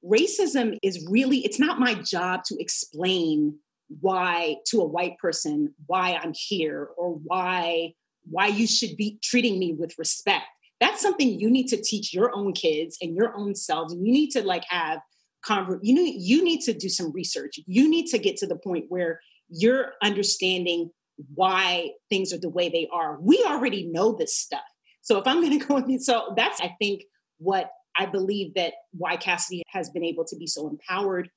racism 0.06 0.78
is 0.82 1.06
really, 1.10 1.40
it's 1.40 1.60
not 1.60 1.78
my 1.78 1.94
job 1.96 2.46
to 2.46 2.56
explain 2.58 3.60
why 4.00 4.56
to 4.66 4.80
a 4.80 4.86
white 4.86 5.18
person 5.20 5.74
why 5.86 6.18
i'm 6.24 6.34
here 6.34 6.90
or 6.98 7.20
why 7.26 7.94
why 8.30 8.48
you 8.48 8.66
should 8.66 8.96
be 8.98 9.20
treating 9.22 9.60
me 9.60 9.74
with 9.74 9.94
respect 10.00 10.46
that's 10.80 11.02
something 11.02 11.40
you 11.40 11.52
need 11.52 11.68
to 11.68 11.78
teach 11.80 12.14
your 12.14 12.36
own 12.36 12.54
kids 12.54 12.98
and 13.02 13.16
your 13.16 13.38
own 13.38 13.54
selves 13.54 13.94
and 13.94 14.08
you 14.08 14.12
need 14.12 14.30
to 14.30 14.42
like 14.42 14.64
have 14.70 15.00
conver- 15.46 15.80
you 15.82 15.94
know 15.94 16.02
you 16.02 16.44
need 16.44 16.62
to 16.62 16.74
do 16.74 16.90
some 16.90 17.12
research. 17.12 17.60
You 17.66 17.90
need 17.90 18.08
to 18.08 18.18
get 18.18 18.38
to 18.38 18.48
the 18.48 18.56
point 18.56 18.86
where 18.90 19.20
you're 19.50 19.94
understanding 20.02 20.90
why 21.36 21.92
things 22.10 22.34
are 22.34 22.40
the 22.40 22.50
way 22.50 22.70
they 22.70 22.88
are. 22.92 23.20
We 23.22 23.44
already 23.48 23.88
know 23.92 24.14
this 24.14 24.38
stuff. 24.38 24.62
So 25.02 25.20
if 25.20 25.28
i'm 25.28 25.42
going 25.42 25.60
to 25.60 25.66
go 25.66 25.78
in 25.78 26.00
so 26.00 26.34
that's 26.38 26.62
i 26.62 26.74
think 26.80 27.04
what 27.38 27.70
i 27.98 28.06
believe 28.06 28.54
that 28.56 28.74
why 28.92 29.18
cassidy 29.18 29.62
has 29.68 29.90
been 29.90 30.06
able 30.06 30.24
to 30.26 30.38
be 30.38 30.48
so 30.48 30.70
empowered 30.70 31.30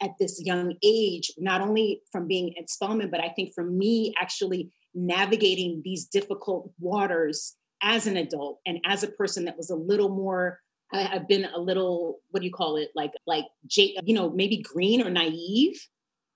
at 0.00 0.12
this 0.18 0.42
young 0.44 0.74
age, 0.82 1.30
not 1.38 1.60
only 1.60 2.02
from 2.10 2.26
being 2.26 2.56
at 2.58 2.70
Spelman, 2.70 3.10
but 3.10 3.20
I 3.20 3.28
think 3.28 3.54
from 3.54 3.76
me 3.76 4.14
actually 4.18 4.72
navigating 4.94 5.82
these 5.84 6.06
difficult 6.06 6.70
waters 6.78 7.54
as 7.82 8.06
an 8.06 8.16
adult 8.16 8.60
and 8.66 8.78
as 8.86 9.02
a 9.02 9.08
person 9.08 9.44
that 9.44 9.56
was 9.56 9.70
a 9.70 9.76
little 9.76 10.08
more 10.08 10.58
I've 10.92 11.28
been 11.28 11.44
a 11.44 11.58
little 11.58 12.20
what 12.30 12.40
do 12.40 12.46
you 12.46 12.52
call 12.52 12.76
it 12.76 12.90
like 12.94 13.12
like 13.26 13.44
you 13.76 14.14
know 14.14 14.30
maybe 14.30 14.62
green 14.62 15.06
or 15.06 15.10
naive 15.10 15.80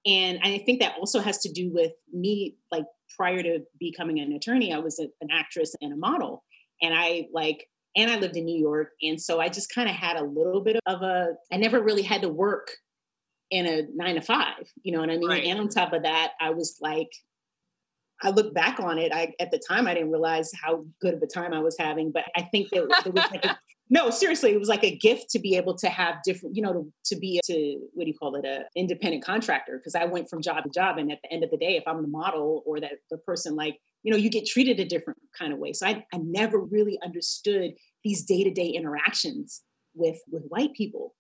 and 0.07 0.39
I 0.43 0.59
think 0.59 0.81
that 0.81 0.95
also 0.99 1.21
has 1.21 1.39
to 1.39 1.53
do 1.53 1.73
with 1.73 1.93
me 2.13 2.57
like 2.71 2.85
prior 3.17 3.43
to 3.43 3.61
becoming 3.79 4.21
an 4.21 4.33
attorney 4.33 4.73
I 4.73 4.79
was 4.79 4.99
a, 4.99 5.09
an 5.21 5.29
actress 5.33 5.75
and 5.81 5.93
a 5.93 5.97
model 5.97 6.45
and 6.83 6.95
I 6.95 7.27
like 7.33 7.67
and 7.97 8.11
I 8.11 8.19
lived 8.19 8.37
in 8.37 8.45
New 8.45 8.59
York 8.59 8.91
and 9.03 9.21
so 9.21 9.41
I 9.41 9.49
just 9.49 9.75
kind 9.75 9.89
of 9.89 9.95
had 9.95 10.17
a 10.17 10.25
little 10.25 10.61
bit 10.61 10.77
of 10.87 11.03
a 11.03 11.35
I 11.53 11.57
never 11.57 11.83
really 11.83 12.03
had 12.03 12.23
to 12.23 12.29
work 12.29 12.71
in 13.51 13.67
a 13.67 13.83
nine 13.95 14.17
to 14.17 14.21
five. 14.21 14.69
You 14.83 14.93
know 14.93 15.01
what 15.01 15.11
I 15.11 15.17
mean? 15.17 15.29
Right. 15.29 15.45
And 15.45 15.61
on 15.61 15.69
top 15.69 15.93
of 15.93 16.03
that, 16.03 16.33
I 16.41 16.51
was 16.51 16.79
like, 16.81 17.11
I 18.23 18.31
look 18.31 18.55
back 18.55 18.81
on 18.81 18.99
it. 18.99 19.13
I 19.13 19.35
at 19.39 19.51
the 19.51 19.59
time 19.59 19.87
I 19.87 19.95
didn't 19.95 20.11
realize 20.11 20.51
how 20.61 20.85
good 21.01 21.15
of 21.15 21.23
a 21.23 21.27
time 21.27 21.53
I 21.53 21.61
was 21.61 21.77
having, 21.79 22.11
but 22.11 22.25
I 22.37 22.43
think 22.43 22.71
that 22.71 23.03
there 23.05 23.13
was 23.13 23.31
like 23.31 23.45
a, 23.45 23.59
no, 23.91 24.11
seriously, 24.11 24.53
it 24.53 24.59
was 24.59 24.69
like 24.69 24.83
a 24.83 24.97
gift 24.97 25.31
to 25.31 25.39
be 25.39 25.57
able 25.57 25.77
to 25.79 25.89
have 25.89 26.17
different, 26.25 26.57
you 26.57 26.63
know, 26.63 26.73
to, 26.73 26.93
to 27.15 27.21
be 27.21 27.41
to 27.45 27.79
what 27.93 28.05
do 28.05 28.11
you 28.11 28.17
call 28.17 28.35
it, 28.37 28.45
a 28.45 28.65
independent 28.75 29.25
contractor. 29.25 29.77
Because 29.77 29.95
I 29.95 30.05
went 30.07 30.31
from 30.31 30.41
job 30.43 30.65
to 30.65 30.71
job, 30.71 30.99
and 30.99 31.13
at 31.13 31.19
the 31.23 31.33
end 31.33 31.45
of 31.45 31.51
the 31.51 31.59
day, 31.59 31.77
if 31.77 31.85
I'm 31.87 32.03
the 32.03 32.09
model 32.09 32.63
or 32.67 32.81
that 32.81 32.93
the 33.11 33.19
person, 33.19 33.57
like 33.57 33.79
you 34.03 34.11
know, 34.11 34.17
you 34.17 34.31
get 34.31 34.47
treated 34.47 34.81
a 34.81 34.85
different 34.85 35.19
kind 35.39 35.53
of 35.53 35.59
way. 35.59 35.73
So 35.73 35.87
I 35.87 36.05
I 36.13 36.19
never 36.19 36.59
really 36.59 36.99
understood 37.05 37.73
these 38.03 38.25
day 38.25 38.45
to 38.45 38.51
day 38.51 38.69
interactions 38.69 39.63
with 39.95 40.19
with 40.31 40.45
white 40.49 40.73
people 40.75 41.15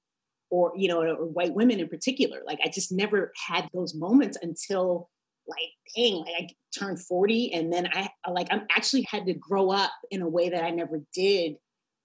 or 0.50 0.73
you 0.76 0.88
know 0.88 1.02
or 1.02 1.26
white 1.26 1.54
women 1.54 1.80
in 1.80 1.88
particular 1.88 2.40
like 2.47 2.59
i 2.64 2.68
just 2.68 2.92
never 2.92 3.33
had 3.49 3.68
those 3.73 3.94
moments 3.94 4.37
until 4.42 5.09
like 5.49 5.71
dang 5.97 6.16
like 6.16 6.35
i 6.38 6.49
turned 6.76 7.00
40 7.00 7.52
and 7.52 7.73
then 7.73 7.88
i 7.92 8.09
like 8.30 8.49
i'm 8.50 8.66
actually 8.76 9.06
had 9.11 9.26
to 9.26 9.35
grow 9.35 9.71
up 9.71 9.92
in 10.11 10.23
a 10.23 10.28
way 10.28 10.50
that 10.50 10.62
i 10.62 10.71
never 10.71 11.00
did 11.14 11.54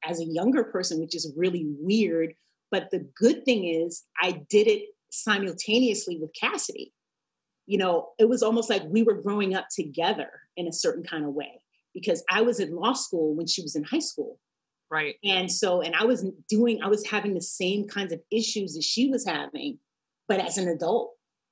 as 0.03 0.19
a 0.19 0.25
younger 0.25 0.63
person 0.63 0.99
which 0.99 1.15
is 1.15 1.33
really 1.35 1.65
weird 1.79 2.33
but 2.71 2.89
the 2.91 3.07
good 3.15 3.43
thing 3.45 3.65
is 3.65 4.03
i 4.21 4.31
did 4.49 4.67
it 4.67 4.83
simultaneously 5.11 6.17
with 6.19 6.31
cassidy 6.39 6.93
you 7.65 7.77
know 7.77 8.09
it 8.19 8.29
was 8.29 8.43
almost 8.43 8.69
like 8.69 8.83
we 8.87 9.03
were 9.03 9.21
growing 9.21 9.55
up 9.55 9.67
together 9.73 10.29
in 10.57 10.67
a 10.67 10.73
certain 10.73 11.03
kind 11.03 11.25
of 11.25 11.33
way 11.33 11.61
because 11.93 12.23
i 12.29 12.41
was 12.41 12.59
in 12.59 12.75
law 12.75 12.93
school 12.93 13.35
when 13.35 13.47
she 13.47 13.61
was 13.61 13.75
in 13.75 13.83
high 13.83 13.99
school 13.99 14.39
Right. 14.91 15.15
And 15.23 15.51
so, 15.51 15.81
and 15.81 15.95
I 15.95 16.05
was 16.05 16.25
doing, 16.47 16.81
I 16.81 16.87
was 16.87 17.05
having 17.05 17.35
the 17.35 17.41
same 17.41 17.87
kinds 17.87 18.11
of 18.11 18.21
issues 18.31 18.73
that 18.73 18.83
she 18.83 19.07
was 19.09 19.25
having, 19.25 19.77
but 20.27 20.39
as 20.39 20.57
an 20.57 20.67
adult 20.67 21.11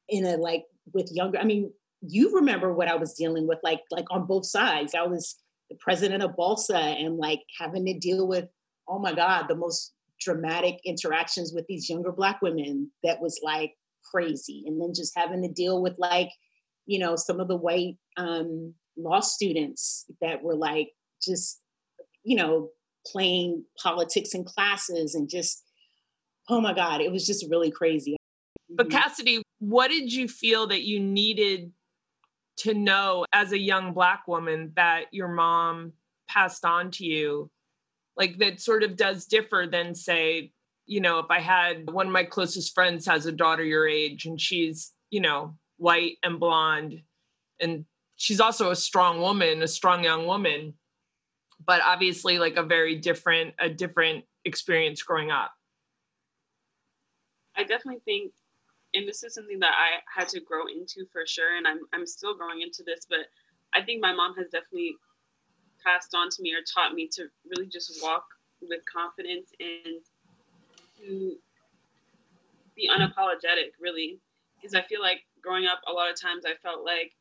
in 0.10 0.26
a 0.26 0.38
like 0.38 0.66
with 0.94 1.12
younger, 1.12 1.38
I 1.38 1.44
mean, 1.44 1.72
you 2.02 2.36
remember 2.36 2.74
what 2.74 2.88
I 2.88 2.96
was 2.96 3.14
dealing 3.14 3.48
with, 3.48 3.60
like, 3.64 3.82
like 3.92 4.06
on 4.10 4.26
both 4.26 4.46
sides. 4.46 4.96
I 4.96 5.04
was 5.04 5.36
the 5.70 5.78
president 5.80 6.24
of 6.24 6.36
BLSA 6.36 7.06
and 7.06 7.18
like 7.18 7.42
having 7.60 7.86
to 7.86 7.98
deal 7.98 8.28
with, 8.28 8.46
oh 8.88 9.00
my 9.00 9.14
God, 9.14 9.46
the 9.48 9.56
most 9.56 9.94
dramatic 10.20 10.80
interactions 10.86 11.54
with 11.54 11.66
these 11.68 11.90
younger 11.90 12.12
black 12.12 12.42
women 12.42 12.92
that 13.04 13.22
was 13.22 13.40
like 13.44 13.74
crazy. 14.12 14.64
And 14.66 14.82
then 14.82 14.94
just 14.96 15.14
having 15.16 15.42
to 15.44 15.50
deal 15.50 15.82
with 15.82 15.94
like, 15.98 16.30
you 16.86 17.00
know, 17.00 17.16
some 17.16 17.40
of 17.40 17.48
the 17.48 17.58
white 17.58 17.98
um, 18.16 18.74
law 18.96 19.20
students 19.20 20.06
that 20.22 20.42
were 20.42 20.56
like 20.56 20.90
just, 21.22 21.62
you 22.24 22.38
know, 22.38 22.70
playing 23.12 23.64
politics 23.82 24.34
in 24.34 24.44
classes 24.44 25.16
and 25.16 25.30
just 25.30 25.64
oh 26.50 26.62
my 26.62 26.74
god 26.74 27.02
it 27.02 27.12
was 27.12 27.26
just 27.26 27.46
really 27.50 27.72
crazy 27.72 28.16
but 28.70 28.88
mm-hmm. 28.88 28.98
cassidy 28.98 29.42
what 29.60 29.90
did 29.90 30.12
you 30.12 30.28
feel 30.28 30.68
that 30.68 30.84
you 30.84 31.00
needed 31.00 31.72
to 32.58 32.74
know 32.74 33.26
as 33.34 33.52
a 33.52 33.60
young 33.60 33.94
black 33.94 34.28
woman 34.28 34.72
that 34.76 35.06
your 35.12 35.28
mom 35.28 35.94
passed 36.28 36.66
on 36.66 36.92
to 36.92 37.06
you 37.06 37.50
like 38.16 38.38
that 38.40 38.60
sort 38.60 38.84
of 38.84 38.96
does 38.96 39.26
differ 39.26 39.68
than 39.70 39.96
say 39.96 40.52
you 40.86 41.00
know 41.00 41.20
if 41.20 41.28
i 41.30 41.40
had 41.40 41.90
one 41.92 42.08
of 42.08 42.14
my 42.14 42.24
closest 42.24 42.74
friends 42.74 43.06
has 43.06 43.26
a 43.26 43.32
daughter 43.32 43.64
your 43.64 43.88
age 43.88 44.26
and 44.26 44.42
she's 44.42 44.94
you 45.10 45.22
know 45.22 45.56
white 45.78 46.18
and 46.24 46.40
blonde 46.40 47.02
and 47.60 47.86
she's 48.18 48.40
also 48.40 48.72
a 48.72 48.76
strong 48.76 49.22
woman 49.22 49.62
a 49.62 49.68
strong 49.68 50.04
young 50.04 50.26
woman 50.26 50.74
but 51.66 51.82
obviously 51.82 52.40
like 52.40 52.56
a 52.56 52.64
very 52.64 52.96
different 52.96 53.54
a 53.60 53.70
different 53.70 54.26
experience 54.46 55.04
growing 55.04 55.32
up. 55.32 55.52
I 57.56 57.64
definitely 57.64 58.02
think 58.06 58.34
and 58.98 59.08
this 59.08 59.24
is 59.24 59.36
something 59.36 59.60
that 59.60 59.74
i 59.78 60.20
had 60.20 60.28
to 60.28 60.40
grow 60.42 60.66
into 60.66 61.06
for 61.14 61.26
sure 61.26 61.56
and 61.56 61.68
i'm, 61.68 61.80
I'm 61.94 62.06
still 62.06 62.36
growing 62.36 62.62
into 62.62 62.84
this 62.84 63.06
but 63.08 63.30
i 63.74 63.82
think 63.84 64.02
my 64.02 64.14
mom 64.14 64.36
has 64.36 64.48
definitely 64.48 64.96
passed 65.86 66.14
on 66.16 66.30
to 66.30 66.42
me 66.42 66.54
or 66.54 66.66
taught 66.66 66.94
me 66.94 67.08
to 67.14 67.28
really 67.50 67.68
just 67.68 68.02
walk 68.02 68.26
with 68.62 68.82
confidence 68.92 69.52
and 69.60 70.02
to 70.98 71.36
be 72.76 72.90
unapologetic 72.90 73.78
really. 73.80 74.20
Because 74.60 74.74
i 74.74 74.82
feel 74.82 75.02
like 75.02 75.22
growing 75.42 75.68
up 75.68 75.80
a 75.88 75.94
lot 75.94 76.10
of 76.10 76.20
times 76.20 76.44
i 76.46 76.54
felt 76.64 76.84
like 76.84 77.14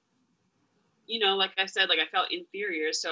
you 1.06 1.20
know 1.20 1.36
like 1.36 1.52
i 1.58 1.66
said 1.66 1.88
like 1.88 1.98
i 1.98 2.10
felt 2.10 2.32
inferior 2.32 2.92
so 2.92 3.10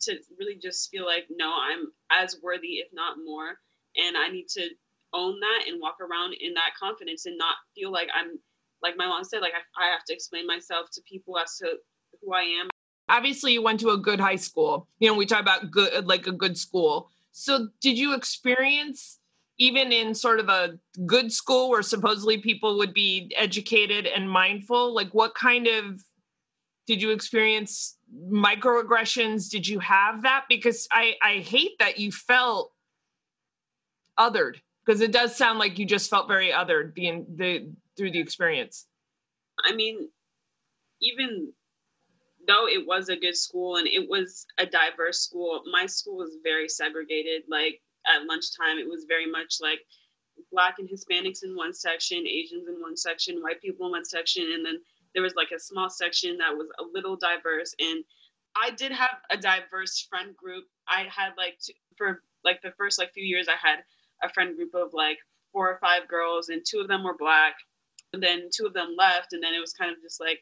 to 0.00 0.18
really 0.38 0.56
just 0.56 0.90
feel 0.90 1.06
like 1.06 1.26
no 1.34 1.50
i'm 1.50 1.86
as 2.10 2.36
worthy 2.42 2.74
if 2.84 2.88
not 2.92 3.16
more 3.24 3.58
and 3.96 4.16
i 4.16 4.28
need 4.28 4.46
to 4.48 4.68
own 5.14 5.38
that 5.40 5.64
and 5.68 5.80
walk 5.80 5.96
around 6.00 6.34
in 6.40 6.54
that 6.54 6.72
confidence 6.78 7.26
and 7.26 7.38
not 7.38 7.54
feel 7.74 7.90
like 7.92 8.08
i'm 8.14 8.38
like 8.82 8.96
my 8.96 9.06
mom 9.06 9.24
said 9.24 9.40
like 9.40 9.52
i, 9.54 9.84
I 9.84 9.90
have 9.90 10.04
to 10.06 10.14
explain 10.14 10.46
myself 10.46 10.88
to 10.92 11.02
people 11.08 11.38
as 11.38 11.56
to 11.58 11.76
who 12.22 12.32
i 12.32 12.42
am. 12.42 12.68
Obviously 13.08 13.52
you 13.52 13.62
went 13.62 13.80
to 13.80 13.90
a 13.90 13.98
good 13.98 14.20
high 14.20 14.36
school. 14.36 14.88
You 14.98 15.08
know 15.08 15.14
we 15.14 15.26
talk 15.26 15.40
about 15.40 15.70
good 15.70 16.06
like 16.06 16.26
a 16.26 16.32
good 16.32 16.56
school. 16.56 17.10
So 17.32 17.68
did 17.80 17.98
you 17.98 18.14
experience 18.14 19.18
even 19.58 19.92
in 19.92 20.14
sort 20.14 20.40
of 20.40 20.48
a 20.48 20.78
good 21.06 21.32
school 21.32 21.70
where 21.70 21.82
supposedly 21.82 22.38
people 22.38 22.78
would 22.78 22.94
be 22.94 23.32
educated 23.36 24.06
and 24.06 24.30
mindful? 24.30 24.94
Like 24.94 25.12
what 25.12 25.34
kind 25.34 25.66
of 25.66 26.02
did 26.86 27.02
you 27.02 27.10
experience 27.10 27.96
microaggressions? 28.30 29.50
Did 29.50 29.66
you 29.66 29.78
have 29.80 30.22
that? 30.22 30.44
Because 30.48 30.88
i 30.90 31.14
i 31.22 31.38
hate 31.38 31.72
that 31.78 31.98
you 31.98 32.10
felt 32.10 32.72
othered 34.18 34.56
because 34.84 35.00
it 35.00 35.12
does 35.12 35.36
sound 35.36 35.58
like 35.58 35.78
you 35.78 35.86
just 35.86 36.10
felt 36.10 36.28
very 36.28 36.50
othered 36.50 36.94
being 36.94 37.26
the 37.36 37.72
through 37.96 38.10
the 38.10 38.20
experience 38.20 38.86
i 39.64 39.74
mean 39.74 40.08
even 41.00 41.52
though 42.46 42.66
it 42.66 42.86
was 42.86 43.08
a 43.08 43.16
good 43.16 43.36
school 43.36 43.76
and 43.76 43.86
it 43.86 44.08
was 44.08 44.46
a 44.58 44.66
diverse 44.66 45.20
school, 45.20 45.62
my 45.70 45.86
school 45.86 46.16
was 46.16 46.36
very 46.42 46.68
segregated. 46.68 47.42
Like 47.48 47.80
at 48.06 48.26
lunchtime, 48.26 48.78
it 48.78 48.88
was 48.88 49.06
very 49.08 49.30
much 49.30 49.56
like 49.60 49.80
black 50.52 50.76
and 50.78 50.88
Hispanics 50.88 51.44
in 51.44 51.56
one 51.56 51.72
section, 51.72 52.26
Asians 52.26 52.68
in 52.68 52.80
one 52.80 52.96
section, 52.96 53.42
white 53.42 53.60
people 53.60 53.86
in 53.86 53.92
one 53.92 54.04
section, 54.04 54.44
and 54.54 54.64
then 54.64 54.80
there 55.14 55.22
was 55.22 55.34
like 55.36 55.52
a 55.54 55.60
small 55.60 55.88
section 55.88 56.38
that 56.38 56.56
was 56.56 56.68
a 56.78 56.84
little 56.92 57.16
diverse. 57.16 57.74
And 57.78 58.04
I 58.56 58.70
did 58.70 58.92
have 58.92 59.18
a 59.30 59.36
diverse 59.36 60.06
friend 60.08 60.36
group. 60.36 60.64
I 60.88 61.06
had 61.08 61.32
like 61.36 61.58
for 61.96 62.22
like 62.44 62.62
the 62.62 62.72
first 62.72 62.98
like 62.98 63.12
few 63.12 63.24
years, 63.24 63.48
I 63.48 63.56
had 63.60 63.84
a 64.24 64.32
friend 64.32 64.56
group 64.56 64.74
of 64.74 64.92
like 64.92 65.18
four 65.52 65.68
or 65.70 65.78
five 65.78 66.08
girls, 66.08 66.48
and 66.48 66.62
two 66.64 66.80
of 66.80 66.88
them 66.88 67.04
were 67.04 67.16
black, 67.16 67.54
and 68.12 68.22
then 68.22 68.48
two 68.54 68.66
of 68.66 68.74
them 68.74 68.94
left, 68.96 69.32
and 69.32 69.42
then 69.42 69.54
it 69.54 69.60
was 69.60 69.72
kind 69.72 69.90
of 69.90 70.02
just 70.02 70.20
like 70.20 70.40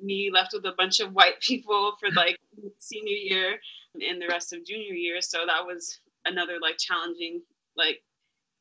me 0.00 0.30
left 0.32 0.52
with 0.52 0.64
a 0.64 0.74
bunch 0.76 1.00
of 1.00 1.12
white 1.12 1.40
people 1.40 1.94
for 2.00 2.10
like 2.14 2.38
senior 2.78 3.14
year 3.14 3.58
and 3.94 4.20
the 4.20 4.28
rest 4.28 4.52
of 4.52 4.64
junior 4.64 4.94
year. 4.94 5.20
So 5.20 5.38
that 5.46 5.66
was 5.66 6.00
another 6.24 6.58
like 6.60 6.76
challenging 6.78 7.42
like 7.76 8.02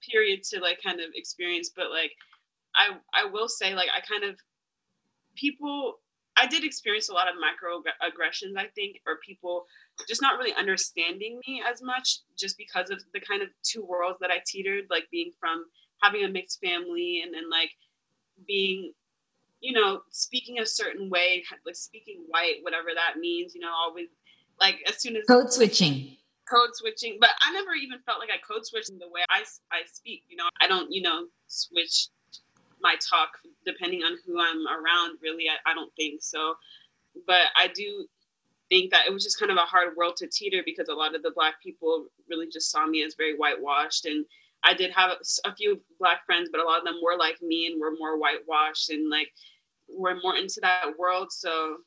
period 0.10 0.44
to 0.44 0.60
like 0.60 0.80
kind 0.84 1.00
of 1.00 1.08
experience. 1.14 1.72
But 1.76 1.92
like 1.92 2.12
I 2.76 2.98
I 3.14 3.26
will 3.26 3.50
say 3.50 3.76
like 3.76 3.90
I 3.96 4.02
kind 4.02 4.24
of 4.24 4.40
people 5.36 6.00
I 6.40 6.48
did 6.48 6.64
experience 6.64 7.10
a 7.10 7.14
lot 7.14 7.28
of 7.28 7.36
microaggressions, 7.36 8.58
I 8.58 8.68
think, 8.68 9.02
or 9.06 9.18
people 9.26 9.66
just 10.08 10.22
not 10.22 10.38
really 10.38 10.54
understanding 10.54 11.40
me 11.46 11.62
as 11.70 11.82
much 11.82 12.20
just 12.38 12.58
because 12.58 12.90
of 12.90 13.02
the 13.14 13.20
kind 13.20 13.42
of 13.42 13.50
two 13.64 13.84
worlds 13.86 14.20
that 14.22 14.32
I 14.32 14.42
teetered, 14.46 14.86
like 14.90 15.10
being 15.12 15.32
from 15.40 15.66
having 16.02 16.24
a 16.24 16.30
mixed 16.30 16.62
family 16.62 17.22
and 17.24 17.34
then 17.34 17.50
like 17.50 17.72
being 18.48 18.94
you 19.62 19.74
know, 19.74 20.02
speaking 20.10 20.60
a 20.60 20.66
certain 20.66 21.10
way, 21.10 21.44
like 21.66 21.76
speaking 21.76 22.24
white, 22.28 22.58
whatever 22.62 22.90
that 22.96 23.20
means, 23.20 23.54
you 23.54 23.62
know, 23.62 23.72
always 23.72 24.08
like 24.60 24.78
as 24.88 25.02
soon 25.02 25.16
as 25.16 25.26
code 25.26 25.52
switching, 25.52 26.16
code 26.50 26.70
switching. 26.74 27.18
But 27.20 27.30
I 27.42 27.52
never 27.54 27.74
even 27.74 28.00
felt 28.06 28.20
like 28.20 28.30
I 28.30 28.40
code 28.46 28.66
switched 28.66 28.90
in 28.90 29.00
the 29.00 29.10
way 29.10 29.22
I, 29.30 29.44
I 29.72 29.82
speak, 29.92 30.24
you 30.30 30.38
know, 30.38 30.48
I 30.62 30.68
don't, 30.68 30.92
you 30.92 31.02
know, 31.02 31.26
switch 31.48 32.08
my 32.82 32.96
talk 33.10 33.30
depending 33.66 34.02
on 34.02 34.18
who 34.26 34.40
I'm 34.40 34.68
around, 34.68 35.20
really. 35.22 35.46
I, 35.50 35.72
I 35.72 35.74
don't 35.74 35.94
think 35.96 36.22
so. 36.22 36.56
But 37.28 37.48
I 37.56 37.68
do 37.68 38.06
think 38.70 38.92
that 38.92 39.08
it 39.08 39.14
was 39.14 39.24
just 39.24 39.40
kind 39.40 39.52
of 39.52 39.58
a 39.58 39.62
hard 39.62 39.96
world 39.96 40.16
to 40.18 40.28
teeter 40.28 40.62
because 40.64 40.90
a 40.90 40.94
lot 40.94 41.16
of 41.16 41.24
the 41.24 41.32
black 41.36 41.62
people 41.62 42.06
really 42.30 42.48
just 42.52 42.72
saw 42.72 42.86
me 42.86 43.04
as 43.04 43.16
very 43.16 43.36
whitewashed 43.36 44.06
and 44.06 44.26
I 44.64 44.74
did 44.74 44.92
have 44.92 45.12
a 45.46 45.56
few 45.56 45.82
black 46.00 46.26
friends, 46.26 46.50
but 46.52 46.60
a 46.60 46.64
lot 46.64 46.80
of 46.80 46.86
them 46.86 47.00
were 47.02 47.18
like 47.18 47.42
me 47.42 47.68
and 47.68 47.80
were 47.80 47.96
more 47.98 48.18
whitewashed 48.20 48.90
and 48.90 49.10
like 49.10 49.32
were 49.88 50.20
more 50.22 50.36
into 50.36 50.60
that 50.62 50.98
world. 50.98 51.32
So, 51.32 51.78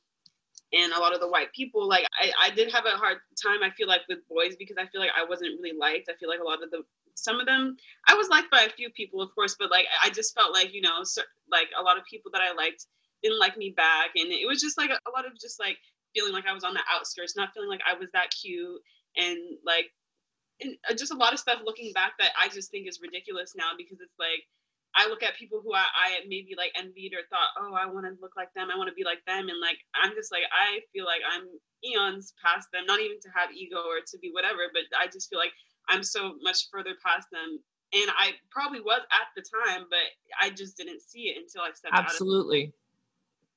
and 0.72 0.92
a 0.92 0.98
lot 0.98 1.14
of 1.14 1.20
the 1.20 1.28
white 1.28 1.52
people, 1.52 1.86
like 1.86 2.06
I, 2.18 2.48
I 2.48 2.50
did 2.50 2.72
have 2.72 2.86
a 2.86 2.96
hard 2.96 3.18
time. 3.42 3.62
I 3.62 3.70
feel 3.76 3.88
like 3.88 4.02
with 4.08 4.26
boys 4.28 4.56
because 4.58 4.76
I 4.78 4.86
feel 4.86 5.00
like 5.00 5.10
I 5.16 5.24
wasn't 5.28 5.60
really 5.60 5.76
liked. 5.76 6.08
I 6.08 6.16
feel 6.18 6.30
like 6.30 6.40
a 6.40 6.44
lot 6.44 6.62
of 6.62 6.70
the 6.70 6.82
some 7.14 7.40
of 7.40 7.46
them 7.46 7.76
I 8.08 8.14
was 8.14 8.28
liked 8.28 8.50
by 8.50 8.62
a 8.62 8.70
few 8.70 8.90
people, 8.90 9.20
of 9.20 9.34
course, 9.34 9.56
but 9.58 9.70
like 9.70 9.86
I 10.02 10.10
just 10.10 10.34
felt 10.34 10.52
like 10.52 10.72
you 10.72 10.80
know, 10.80 11.04
like 11.50 11.68
a 11.78 11.82
lot 11.82 11.98
of 11.98 12.04
people 12.04 12.30
that 12.32 12.42
I 12.42 12.54
liked 12.54 12.86
didn't 13.22 13.38
like 13.38 13.56
me 13.56 13.72
back, 13.76 14.10
and 14.16 14.32
it 14.32 14.46
was 14.46 14.60
just 14.60 14.78
like 14.78 14.90
a, 14.90 14.98
a 15.08 15.12
lot 15.14 15.26
of 15.26 15.32
just 15.40 15.60
like 15.60 15.76
feeling 16.14 16.32
like 16.32 16.46
I 16.46 16.54
was 16.54 16.64
on 16.64 16.74
the 16.74 16.80
outskirts, 16.90 17.36
not 17.36 17.52
feeling 17.54 17.68
like 17.68 17.82
I 17.86 17.98
was 17.98 18.08
that 18.12 18.30
cute, 18.30 18.80
and 19.16 19.38
like 19.64 19.86
and 20.60 20.76
uh, 20.88 20.94
just 20.94 21.12
a 21.12 21.16
lot 21.16 21.32
of 21.32 21.38
stuff 21.40 21.60
looking 21.64 21.92
back 21.92 22.14
that 22.18 22.30
I 22.40 22.48
just 22.48 22.70
think 22.70 22.88
is 22.88 23.00
ridiculous 23.02 23.54
now 23.56 23.72
because 23.76 23.98
it's 24.00 24.18
like 24.18 24.46
I 24.94 25.08
look 25.08 25.22
at 25.22 25.40
people 25.40 25.64
who 25.64 25.72
I, 25.72 25.88
I 25.88 26.08
maybe 26.28 26.52
like 26.56 26.76
envied 26.76 27.16
or 27.16 27.24
thought, 27.32 27.56
oh, 27.56 27.72
I 27.72 27.88
want 27.88 28.04
to 28.04 28.12
look 28.20 28.36
like 28.36 28.52
them, 28.52 28.68
I 28.68 28.76
want 28.76 28.92
to 28.92 28.98
be 28.98 29.04
like 29.04 29.24
them, 29.26 29.48
and 29.48 29.60
like 29.60 29.80
I'm 29.96 30.12
just 30.12 30.30
like 30.30 30.44
I 30.52 30.84
feel 30.92 31.04
like 31.04 31.24
I'm 31.24 31.48
eons 31.84 32.34
past 32.38 32.68
them, 32.72 32.84
not 32.86 33.00
even 33.00 33.18
to 33.24 33.30
have 33.34 33.50
ego 33.56 33.80
or 33.80 34.04
to 34.04 34.16
be 34.18 34.30
whatever, 34.30 34.68
but 34.72 34.84
I 34.94 35.08
just 35.08 35.30
feel 35.30 35.40
like 35.40 35.54
I'm 35.88 36.02
so 36.02 36.34
much 36.42 36.68
further 36.70 36.92
past 37.04 37.28
them. 37.30 37.58
And 37.94 38.10
I 38.16 38.32
probably 38.50 38.80
was 38.80 39.02
at 39.12 39.28
the 39.36 39.42
time, 39.42 39.84
but 39.90 39.98
I 40.40 40.50
just 40.50 40.76
didn't 40.76 41.02
see 41.02 41.24
it 41.24 41.36
until 41.36 41.62
I 41.62 41.72
stepped 41.74 41.94
out. 41.94 42.04
Absolutely. 42.04 42.72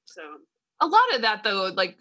So 0.06 0.22
a 0.82 0.88
lot 0.88 1.16
of 1.16 1.22
that 1.22 1.44
though, 1.44 1.72
like 1.74 1.98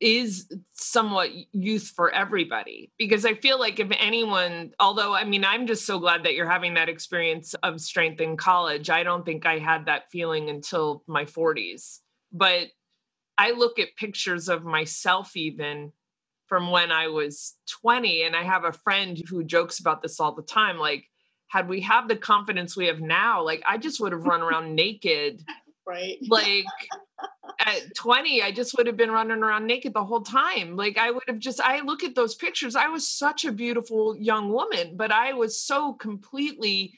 is 0.00 0.52
somewhat 0.72 1.30
youth 1.52 1.92
for 1.94 2.10
everybody 2.10 2.90
because 2.98 3.24
I 3.24 3.34
feel 3.34 3.60
like 3.60 3.78
if 3.78 3.88
anyone, 4.00 4.72
although 4.80 5.14
I 5.14 5.24
mean, 5.24 5.44
I'm 5.44 5.66
just 5.66 5.86
so 5.86 6.00
glad 6.00 6.24
that 6.24 6.34
you're 6.34 6.50
having 6.50 6.74
that 6.74 6.88
experience 6.88 7.54
of 7.62 7.80
strength 7.80 8.20
in 8.20 8.36
college. 8.36 8.90
I 8.90 9.04
don't 9.04 9.24
think 9.24 9.46
I 9.46 9.58
had 9.58 9.86
that 9.86 10.10
feeling 10.10 10.50
until 10.50 11.04
my 11.06 11.24
40s. 11.24 12.00
But 12.32 12.68
I 13.38 13.52
look 13.52 13.78
at 13.78 13.94
pictures 13.96 14.48
of 14.48 14.64
myself 14.64 15.36
even 15.36 15.92
from 16.52 16.70
when 16.70 16.92
I 16.92 17.08
was 17.08 17.56
20, 17.80 18.24
and 18.24 18.36
I 18.36 18.42
have 18.42 18.64
a 18.64 18.72
friend 18.72 19.18
who 19.26 19.42
jokes 19.42 19.80
about 19.80 20.02
this 20.02 20.20
all 20.20 20.34
the 20.34 20.42
time. 20.42 20.76
Like, 20.76 21.08
had 21.48 21.66
we 21.66 21.80
have 21.80 22.08
the 22.08 22.16
confidence 22.16 22.76
we 22.76 22.88
have 22.88 23.00
now, 23.00 23.42
like 23.42 23.62
I 23.66 23.78
just 23.78 24.00
would 24.00 24.12
have 24.12 24.26
run 24.26 24.42
around 24.42 24.74
naked 24.74 25.42
right 25.86 26.18
like 26.28 26.64
at 27.58 27.82
20 27.96 28.40
i 28.40 28.52
just 28.52 28.76
would 28.76 28.86
have 28.86 28.96
been 28.96 29.10
running 29.10 29.42
around 29.42 29.66
naked 29.66 29.92
the 29.92 30.04
whole 30.04 30.20
time 30.20 30.76
like 30.76 30.96
i 30.96 31.10
would 31.10 31.24
have 31.26 31.40
just 31.40 31.60
i 31.60 31.80
look 31.80 32.04
at 32.04 32.14
those 32.14 32.36
pictures 32.36 32.76
i 32.76 32.86
was 32.86 33.08
such 33.08 33.44
a 33.44 33.50
beautiful 33.50 34.16
young 34.16 34.52
woman 34.52 34.96
but 34.96 35.10
i 35.10 35.32
was 35.32 35.60
so 35.60 35.92
completely 35.94 36.96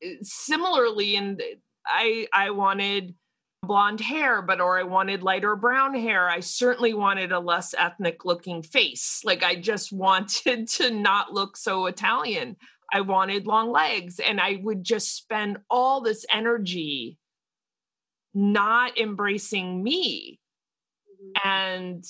eh, 0.00 0.14
similarly 0.22 1.16
and 1.16 1.42
i 1.88 2.24
i 2.32 2.50
wanted 2.50 3.16
blonde 3.64 4.00
hair 4.00 4.42
but 4.42 4.60
or 4.60 4.78
i 4.78 4.82
wanted 4.82 5.22
lighter 5.22 5.56
brown 5.56 5.94
hair 5.94 6.28
i 6.28 6.40
certainly 6.40 6.94
wanted 6.94 7.32
a 7.32 7.38
less 7.38 7.74
ethnic 7.76 8.24
looking 8.24 8.62
face 8.62 9.20
like 9.24 9.42
i 9.42 9.54
just 9.54 9.92
wanted 10.04 10.68
to 10.68 10.90
not 10.90 11.32
look 11.32 11.56
so 11.56 11.86
italian 11.86 12.56
i 12.92 13.00
wanted 13.00 13.46
long 13.46 13.70
legs 13.70 14.20
and 14.20 14.40
i 14.40 14.58
would 14.62 14.84
just 14.84 15.16
spend 15.16 15.58
all 15.68 16.00
this 16.00 16.24
energy 16.30 17.18
not 18.34 18.98
embracing 18.98 19.82
me. 19.82 20.40
Mm-hmm. 21.08 21.48
And 21.48 22.04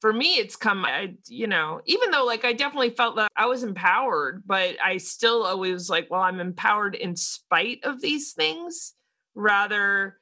for 0.00 0.12
me, 0.12 0.34
it's 0.34 0.56
come, 0.56 0.84
I, 0.84 1.14
you 1.28 1.46
know, 1.46 1.80
even 1.86 2.10
though 2.10 2.24
like 2.24 2.44
I 2.44 2.52
definitely 2.52 2.90
felt 2.90 3.16
that 3.16 3.30
I 3.36 3.46
was 3.46 3.62
empowered, 3.62 4.42
but 4.44 4.76
I 4.84 4.98
still 4.98 5.44
always 5.44 5.88
like, 5.88 6.10
well, 6.10 6.20
I'm 6.20 6.40
empowered 6.40 6.94
in 6.94 7.16
spite 7.16 7.84
of 7.84 8.00
these 8.00 8.32
things 8.32 8.92
rather 9.34 10.18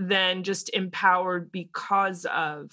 than 0.00 0.42
just 0.42 0.70
empowered 0.74 1.52
because 1.52 2.24
of 2.26 2.70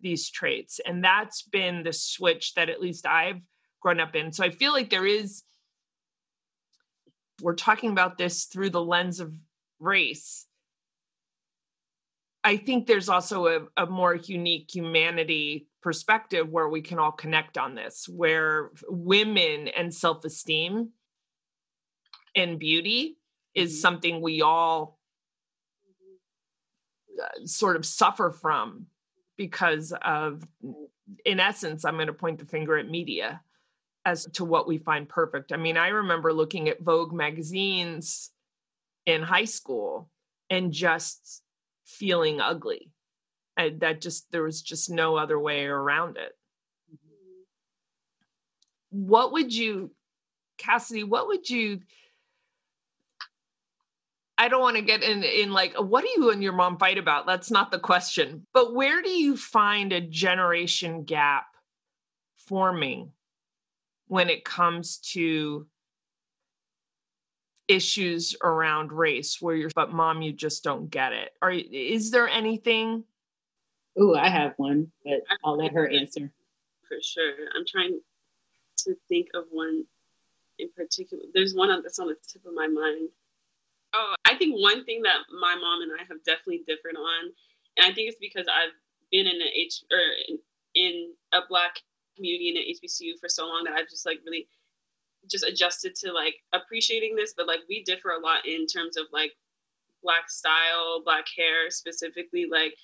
these 0.00 0.30
traits. 0.30 0.80
And 0.84 1.02
that's 1.02 1.42
been 1.42 1.82
the 1.82 1.92
switch 1.92 2.54
that 2.54 2.68
at 2.68 2.80
least 2.80 3.06
I've 3.06 3.40
grown 3.80 4.00
up 4.00 4.14
in. 4.14 4.32
So 4.32 4.44
I 4.44 4.50
feel 4.50 4.72
like 4.72 4.90
there 4.90 5.06
is, 5.06 5.42
we're 7.42 7.54
talking 7.54 7.90
about 7.90 8.18
this 8.18 8.44
through 8.44 8.70
the 8.70 8.82
lens 8.82 9.20
of 9.20 9.34
race 9.80 10.46
I 12.46 12.56
think 12.56 12.86
there's 12.86 13.08
also 13.08 13.46
a, 13.48 13.82
a, 13.82 13.86
more 13.86 14.14
unique 14.14 14.70
humanity 14.72 15.66
perspective 15.82 16.48
where 16.48 16.68
we 16.68 16.80
can 16.80 17.00
all 17.00 17.10
connect 17.10 17.58
on 17.58 17.74
this, 17.74 18.08
where 18.08 18.70
women 18.88 19.66
and 19.66 19.92
self 19.92 20.24
esteem 20.24 20.90
and 22.36 22.56
beauty 22.56 23.18
is 23.52 23.72
mm-hmm. 23.72 23.80
something 23.80 24.22
we 24.22 24.42
all 24.42 24.95
sort 27.44 27.76
of 27.76 27.84
suffer 27.84 28.30
from 28.30 28.86
because 29.36 29.92
of, 30.02 30.46
in 31.24 31.40
essence, 31.40 31.84
I'm 31.84 31.94
going 31.94 32.06
to 32.06 32.12
point 32.12 32.38
the 32.38 32.44
finger 32.44 32.76
at 32.78 32.88
media 32.88 33.40
as 34.04 34.26
to 34.34 34.44
what 34.44 34.68
we 34.68 34.78
find 34.78 35.08
perfect. 35.08 35.52
I 35.52 35.56
mean, 35.56 35.76
I 35.76 35.88
remember 35.88 36.32
looking 36.32 36.68
at 36.68 36.80
Vogue 36.80 37.12
magazines 37.12 38.30
in 39.04 39.22
high 39.22 39.44
school 39.44 40.08
and 40.48 40.72
just 40.72 41.42
feeling 41.84 42.40
ugly. 42.40 42.90
I, 43.56 43.70
that 43.78 44.00
just 44.00 44.30
there 44.32 44.42
was 44.42 44.62
just 44.62 44.90
no 44.90 45.16
other 45.16 45.38
way 45.40 45.64
around 45.64 46.18
it. 46.18 46.36
Mm-hmm. 46.92 47.42
What 49.08 49.32
would 49.32 49.54
you, 49.54 49.90
Cassidy? 50.58 51.04
What 51.04 51.26
would 51.28 51.48
you? 51.48 51.80
I 54.38 54.48
don't 54.48 54.60
want 54.60 54.76
to 54.76 54.82
get 54.82 55.02
in 55.02 55.22
in 55.22 55.50
like 55.50 55.74
what 55.76 56.04
do 56.04 56.10
you 56.16 56.30
and 56.30 56.42
your 56.42 56.52
mom 56.52 56.78
fight 56.78 56.98
about? 56.98 57.26
That's 57.26 57.50
not 57.50 57.70
the 57.70 57.78
question. 57.78 58.46
But 58.52 58.74
where 58.74 59.02
do 59.02 59.10
you 59.10 59.36
find 59.36 59.92
a 59.92 60.00
generation 60.00 61.04
gap 61.04 61.46
forming 62.36 63.12
when 64.08 64.28
it 64.28 64.44
comes 64.44 64.98
to 64.98 65.66
issues 67.66 68.36
around 68.44 68.92
race 68.92 69.40
where 69.40 69.56
you're 69.56 69.70
but 69.74 69.92
mom 69.92 70.22
you 70.22 70.32
just 70.32 70.62
don't 70.62 70.90
get 70.90 71.12
it? 71.12 71.30
Or 71.40 71.50
is 71.50 72.10
there 72.10 72.28
anything? 72.28 73.04
Oh 73.98 74.14
i 74.14 74.28
have 74.28 74.52
one 74.58 74.92
but 75.04 75.22
i'll 75.44 75.56
let 75.56 75.72
her 75.72 75.88
answer. 75.88 76.30
For 76.86 76.98
sure. 77.02 77.32
I'm 77.56 77.64
trying 77.66 77.98
to 78.84 78.94
think 79.08 79.28
of 79.34 79.44
one 79.50 79.84
in 80.58 80.68
particular. 80.76 81.24
There's 81.32 81.54
one 81.54 81.68
that's 81.82 81.98
on 81.98 82.08
the 82.08 82.16
tip 82.28 82.44
of 82.46 82.54
my 82.54 82.68
mind 82.68 83.08
Oh, 83.94 84.14
I 84.24 84.36
think 84.36 84.56
one 84.60 84.84
thing 84.84 85.02
that 85.02 85.18
my 85.40 85.54
mom 85.54 85.82
and 85.82 85.92
I 85.92 86.04
have 86.08 86.22
definitely 86.24 86.64
differed 86.66 86.96
on, 86.96 87.32
and 87.76 87.86
I 87.86 87.94
think 87.94 88.08
it's 88.08 88.18
because 88.20 88.46
I've 88.48 88.74
been 89.10 89.26
in 89.26 89.40
a 89.40 89.50
H 89.54 89.82
or 89.90 89.98
in, 90.28 90.38
in 90.74 91.12
a 91.32 91.40
black 91.48 91.80
community 92.16 92.50
in 92.50 92.56
an 92.56 92.64
HBCU 92.64 93.18
for 93.20 93.28
so 93.28 93.46
long 93.46 93.64
that 93.64 93.74
I've 93.74 93.88
just 93.88 94.06
like 94.06 94.18
really 94.24 94.48
just 95.30 95.44
adjusted 95.44 95.94
to 95.96 96.12
like 96.12 96.34
appreciating 96.52 97.16
this. 97.16 97.34
But 97.36 97.46
like 97.46 97.60
we 97.68 97.82
differ 97.84 98.10
a 98.10 98.20
lot 98.20 98.46
in 98.46 98.66
terms 98.66 98.96
of 98.96 99.06
like 99.12 99.32
black 100.02 100.30
style, 100.30 101.02
black 101.04 101.26
hair 101.36 101.70
specifically. 101.70 102.46
Like 102.50 102.74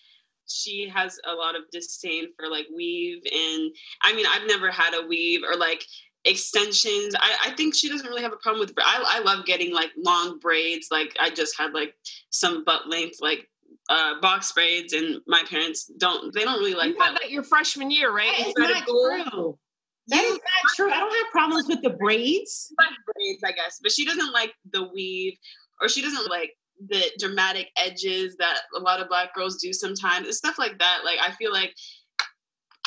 she 0.47 0.89
has 0.89 1.19
a 1.25 1.35
lot 1.35 1.55
of 1.55 1.63
disdain 1.71 2.29
for 2.37 2.49
like 2.49 2.67
weave 2.75 3.23
and 3.25 3.71
I 4.03 4.15
mean 4.15 4.27
I've 4.29 4.47
never 4.47 4.71
had 4.71 4.95
a 4.95 5.07
weave 5.07 5.43
or 5.45 5.57
like 5.57 5.85
extensions. 6.25 7.15
I, 7.19 7.49
I 7.49 7.51
think 7.57 7.75
she 7.75 7.89
doesn't 7.89 8.07
really 8.07 8.23
have 8.23 8.33
a 8.33 8.37
problem 8.37 8.61
with. 8.61 8.73
I, 8.79 9.19
I 9.19 9.21
love 9.21 9.45
getting 9.47 9.75
like 9.75 9.91
long 9.97 10.39
braids. 10.39 10.89
Like 10.91 11.17
I 11.21 11.31
just 11.31 11.59
had 11.59 11.73
like 11.73 11.95
some 12.31 12.65
butt 12.65 12.89
length 12.89 13.19
like 13.21 13.49
uh, 13.89 14.21
box 14.21 14.53
braids, 14.53 14.93
and 14.93 15.21
my 15.27 15.43
parents 15.49 15.91
don't. 15.99 16.33
They 16.33 16.45
don't 16.45 16.59
really 16.59 16.75
like 16.75 16.91
you 16.91 16.99
that. 16.99 17.19
that 17.21 17.31
your 17.31 17.43
freshman 17.43 17.91
year, 17.91 18.15
right? 18.15 18.33
That 18.57 18.71
is 18.71 18.87
not 18.87 18.87
true. 18.87 19.59
That 20.09 20.25
is 20.25 20.33
not 20.33 20.75
true. 20.77 20.91
I 20.91 20.99
don't 20.99 21.15
have 21.15 21.33
problems 21.33 21.67
with 21.69 21.83
the 21.83 21.91
braids. 21.91 22.73
Braids, 22.77 23.43
I 23.45 23.53
guess, 23.53 23.81
but 23.83 23.93
she 23.93 24.05
doesn't 24.05 24.33
like 24.33 24.53
the 24.73 24.89
weave, 24.93 25.37
or 25.81 25.89
she 25.89 26.03
doesn't 26.03 26.29
like 26.29 26.53
the 26.89 27.05
dramatic 27.19 27.69
edges 27.77 28.37
that 28.37 28.59
a 28.77 28.81
lot 28.81 29.01
of 29.01 29.09
black 29.09 29.35
girls 29.35 29.57
do 29.57 29.73
sometimes. 29.73 30.27
It's 30.27 30.39
stuff 30.39 30.59
like 30.59 30.79
that. 30.79 31.01
Like 31.05 31.19
I 31.21 31.33
feel 31.33 31.53
like 31.53 31.75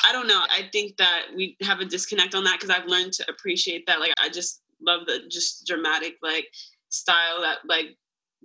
I 0.04 0.12
don't 0.12 0.26
know. 0.26 0.40
I 0.50 0.68
think 0.72 0.96
that 0.98 1.26
we 1.34 1.56
have 1.62 1.80
a 1.80 1.84
disconnect 1.84 2.34
on 2.34 2.44
that 2.44 2.60
because 2.60 2.70
I've 2.70 2.88
learned 2.88 3.12
to 3.14 3.30
appreciate 3.30 3.86
that. 3.86 4.00
Like 4.00 4.12
I 4.20 4.28
just 4.28 4.62
love 4.80 5.06
the 5.06 5.20
just 5.30 5.66
dramatic 5.66 6.16
like 6.22 6.46
style 6.90 7.40
that 7.40 7.58
like 7.66 7.96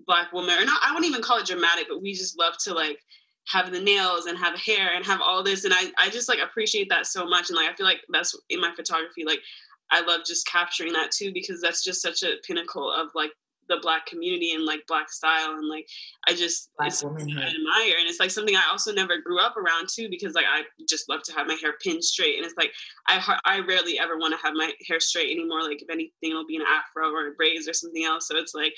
black 0.07 0.31
woman 0.33 0.57
or 0.57 0.65
not 0.65 0.79
I 0.83 0.93
wouldn't 0.93 1.09
even 1.09 1.21
call 1.21 1.39
it 1.39 1.45
dramatic, 1.45 1.87
but 1.89 2.01
we 2.01 2.13
just 2.13 2.37
love 2.39 2.53
to 2.63 2.73
like 2.73 2.99
have 3.47 3.71
the 3.71 3.81
nails 3.81 4.25
and 4.25 4.37
have 4.37 4.57
hair 4.57 4.91
and 4.95 5.05
have 5.05 5.19
all 5.21 5.43
this. 5.43 5.65
And 5.65 5.73
I, 5.73 5.91
I 5.99 6.09
just 6.09 6.29
like 6.29 6.39
appreciate 6.39 6.89
that 6.89 7.05
so 7.05 7.25
much. 7.25 7.49
And 7.49 7.57
like 7.57 7.69
I 7.69 7.75
feel 7.75 7.85
like 7.85 8.01
that's 8.11 8.37
in 8.49 8.61
my 8.61 8.73
photography, 8.75 9.25
like 9.25 9.39
I 9.89 10.01
love 10.01 10.21
just 10.25 10.47
capturing 10.47 10.93
that 10.93 11.11
too 11.11 11.31
because 11.33 11.61
that's 11.61 11.83
just 11.83 12.01
such 12.01 12.23
a 12.23 12.35
pinnacle 12.45 12.91
of 12.91 13.09
like 13.13 13.31
the 13.71 13.79
black 13.81 14.05
community 14.05 14.51
and 14.51 14.65
like 14.65 14.85
black 14.87 15.09
style 15.09 15.53
and 15.53 15.67
like 15.67 15.87
I 16.27 16.33
just 16.33 16.69
black 16.77 16.91
womanhood. 17.01 17.37
I 17.37 17.47
admire 17.47 17.97
and 17.99 18.07
it's 18.07 18.19
like 18.19 18.29
something 18.29 18.55
I 18.55 18.63
also 18.69 18.93
never 18.93 19.17
grew 19.17 19.39
up 19.39 19.55
around 19.55 19.87
too 19.89 20.09
because 20.09 20.33
like 20.33 20.45
I 20.45 20.63
just 20.87 21.09
love 21.09 21.23
to 21.23 21.33
have 21.33 21.47
my 21.47 21.55
hair 21.55 21.73
pinned 21.81 22.03
straight 22.03 22.35
and 22.35 22.45
it's 22.45 22.55
like 22.57 22.71
I 23.07 23.37
I 23.45 23.59
rarely 23.59 23.97
ever 23.97 24.17
want 24.17 24.33
to 24.33 24.45
have 24.45 24.53
my 24.53 24.71
hair 24.87 24.99
straight 24.99 25.31
anymore 25.31 25.63
like 25.63 25.81
if 25.81 25.89
anything 25.89 26.31
it'll 26.31 26.45
be 26.45 26.57
an 26.57 26.63
afro 26.63 27.09
or 27.09 27.29
a 27.29 27.31
braids 27.31 27.67
or 27.67 27.73
something 27.73 28.03
else 28.03 28.27
so 28.27 28.37
it's 28.37 28.53
like 28.53 28.73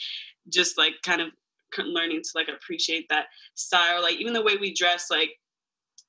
just 0.49 0.77
like 0.77 0.93
kind 1.03 1.21
of 1.21 1.29
learning 1.79 2.21
to 2.21 2.29
like 2.35 2.49
appreciate 2.49 3.09
that 3.09 3.25
style 3.55 4.01
like 4.03 4.15
even 4.15 4.33
the 4.33 4.43
way 4.43 4.55
we 4.57 4.73
dress 4.73 5.07
like 5.09 5.31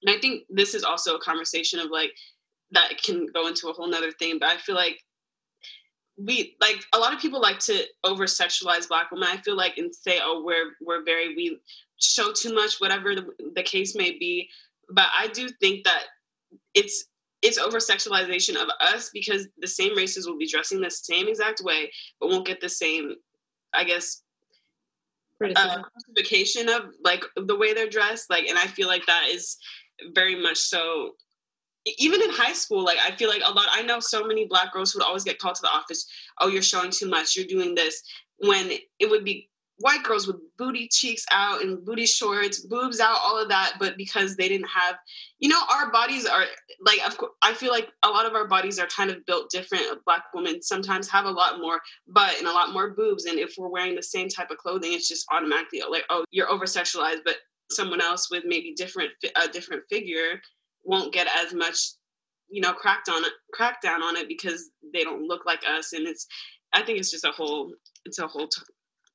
and 0.03 0.15
I 0.15 0.21
think 0.21 0.43
this 0.51 0.75
is 0.75 0.85
also 0.85 1.17
a 1.17 1.21
conversation 1.21 1.81
of 1.81 1.91
like 1.91 2.13
that 2.73 2.91
can 3.03 3.27
go 3.33 3.47
into 3.47 3.69
a 3.69 3.73
whole 3.73 3.89
nother 3.89 4.13
thing 4.13 4.39
but 4.39 4.51
I 4.51 4.59
feel 4.59 4.75
like 4.75 4.99
we 6.17 6.57
like 6.61 6.85
a 6.93 6.99
lot 6.99 7.13
of 7.13 7.21
people 7.21 7.41
like 7.41 7.59
to 7.59 7.85
over 8.05 8.25
sexualize 8.25 8.89
black 8.89 9.11
women. 9.11 9.29
I 9.31 9.39
feel 9.39 9.57
like 9.57 9.79
and 9.79 9.95
say 9.95 10.19
oh 10.23 10.43
we're 10.45 10.73
we're 10.81 11.05
very 11.05 11.35
we 11.35 11.59
show 11.99 12.33
too 12.33 12.55
much 12.55 12.81
whatever 12.81 13.15
the, 13.15 13.27
the 13.55 13.63
case 13.63 13.95
may 13.95 14.13
be. 14.13 14.49
But 14.91 15.07
i 15.19 15.29
do 15.29 15.49
think 15.49 15.85
that 15.85 16.05
it's 16.75 17.07
it's 17.43 17.59
over 17.59 17.79
sexualization 17.79 18.57
of 18.57 18.69
us 18.81 19.11
because 19.13 19.47
the 19.59 19.67
same 19.67 19.97
races 19.97 20.27
will 20.27 20.39
be 20.39 20.49
dressing 20.49 20.81
the 20.81 20.91
same 20.91 21.29
exact 21.29 21.61
way 21.63 21.91
but 22.19 22.29
won't 22.31 22.47
get 22.47 22.61
the 22.61 22.69
same 22.69 23.15
i 23.73 23.85
guess 23.85 24.23
uh, 25.43 25.83
justification 25.95 26.69
of 26.69 26.95
like 27.03 27.23
the 27.37 27.57
way 27.57 27.75
they're 27.75 27.89
dressed 27.89 28.31
like 28.31 28.47
and 28.47 28.59
i 28.59 28.67
feel 28.67 28.89
like 28.89 29.05
that 29.07 29.29
is 29.29 29.59
very 30.15 30.41
much 30.41 30.57
so 30.57 31.13
even 31.87 32.23
in 32.23 32.31
high 32.31 32.53
school, 32.53 32.85
like 32.85 32.99
I 33.05 33.13
feel 33.13 33.29
like 33.29 33.43
a 33.45 33.51
lot, 33.51 33.67
I 33.73 33.83
know 33.83 34.01
so 34.01 34.25
many 34.25 34.47
black 34.47 34.73
girls 34.73 34.93
who 34.93 34.99
would 34.99 35.07
always 35.07 35.25
get 35.25 35.39
called 35.39 35.57
to 35.57 35.63
the 35.63 35.69
office. 35.69 36.07
Oh, 36.41 36.49
you're 36.49 36.63
showing 36.63 36.91
too 36.91 37.09
much. 37.09 37.37
You're 37.37 37.47
doing 37.47 37.75
this. 37.75 38.03
When 38.39 38.71
it 38.99 39.11
would 39.11 39.25
be 39.25 39.51
white 39.79 40.03
girls 40.05 40.27
with 40.27 40.37
booty 40.57 40.89
cheeks 40.89 41.25
out 41.31 41.61
and 41.61 41.85
booty 41.85 42.07
shorts, 42.07 42.61
boobs 42.61 43.01
out, 43.01 43.19
all 43.23 43.41
of 43.41 43.49
that. 43.49 43.75
But 43.79 43.97
because 43.97 44.37
they 44.37 44.49
didn't 44.49 44.69
have, 44.69 44.97
you 45.41 45.49
know, 45.49 45.61
our 45.71 45.91
bodies 45.91 46.27
are 46.27 46.45
like, 46.81 47.07
of 47.07 47.17
course, 47.19 47.33
I 47.43 47.53
feel 47.55 47.71
like 47.71 47.89
a 48.03 48.09
lot 48.09 48.27
of 48.27 48.35
our 48.35 48.47
bodies 48.47 48.79
are 48.79 48.87
kind 48.87 49.11
of 49.11 49.25
built 49.27 49.51
different. 49.51 49.85
Black 50.07 50.25
women 50.33 50.63
sometimes 50.63 51.09
have 51.11 51.27
a 51.27 51.31
lot 51.31 51.61
more 51.61 51.81
butt 52.09 52.39
and 52.39 52.47
a 52.47 52.53
lot 52.53 52.73
more 52.73 52.91
boobs. 52.91 53.25
And 53.27 53.39
if 53.39 53.55
we're 53.59 53.69
wearing 53.69 53.95
the 53.95 54.03
same 54.03 54.29
type 54.29 54.51
of 54.51 54.59
clothing, 54.59 54.93
it's 54.93 55.09
just 55.09 55.27
automatically 55.33 55.83
like, 55.91 56.05
oh, 56.09 56.25
you're 56.31 56.51
over 56.51 56.65
sexualized. 56.65 57.21
But 57.25 57.37
someone 57.71 58.01
else 58.01 58.31
with 58.31 58.45
maybe 58.47 58.75
different, 58.77 59.11
a 59.43 59.49
different 59.49 59.83
figure 59.91 60.41
won't 60.85 61.13
get 61.13 61.27
as 61.45 61.55
much 61.55 61.93
you 62.49 62.61
know 62.61 62.73
cracked 62.73 63.09
on 63.09 63.25
it 63.25 63.33
crackdown 63.59 64.01
on 64.03 64.17
it 64.17 64.29
because 64.29 64.71
they 64.93 65.03
don't 65.03 65.27
look 65.27 65.47
like 65.47 65.63
us 65.69 65.93
and 65.93 66.07
it's 66.07 66.27
i 66.73 66.83
think 66.83 66.99
it's 66.99 67.11
just 67.11 67.25
a 67.25 67.31
whole 67.31 67.73
it's 68.05 68.19
a 68.19 68.27
whole 68.27 68.49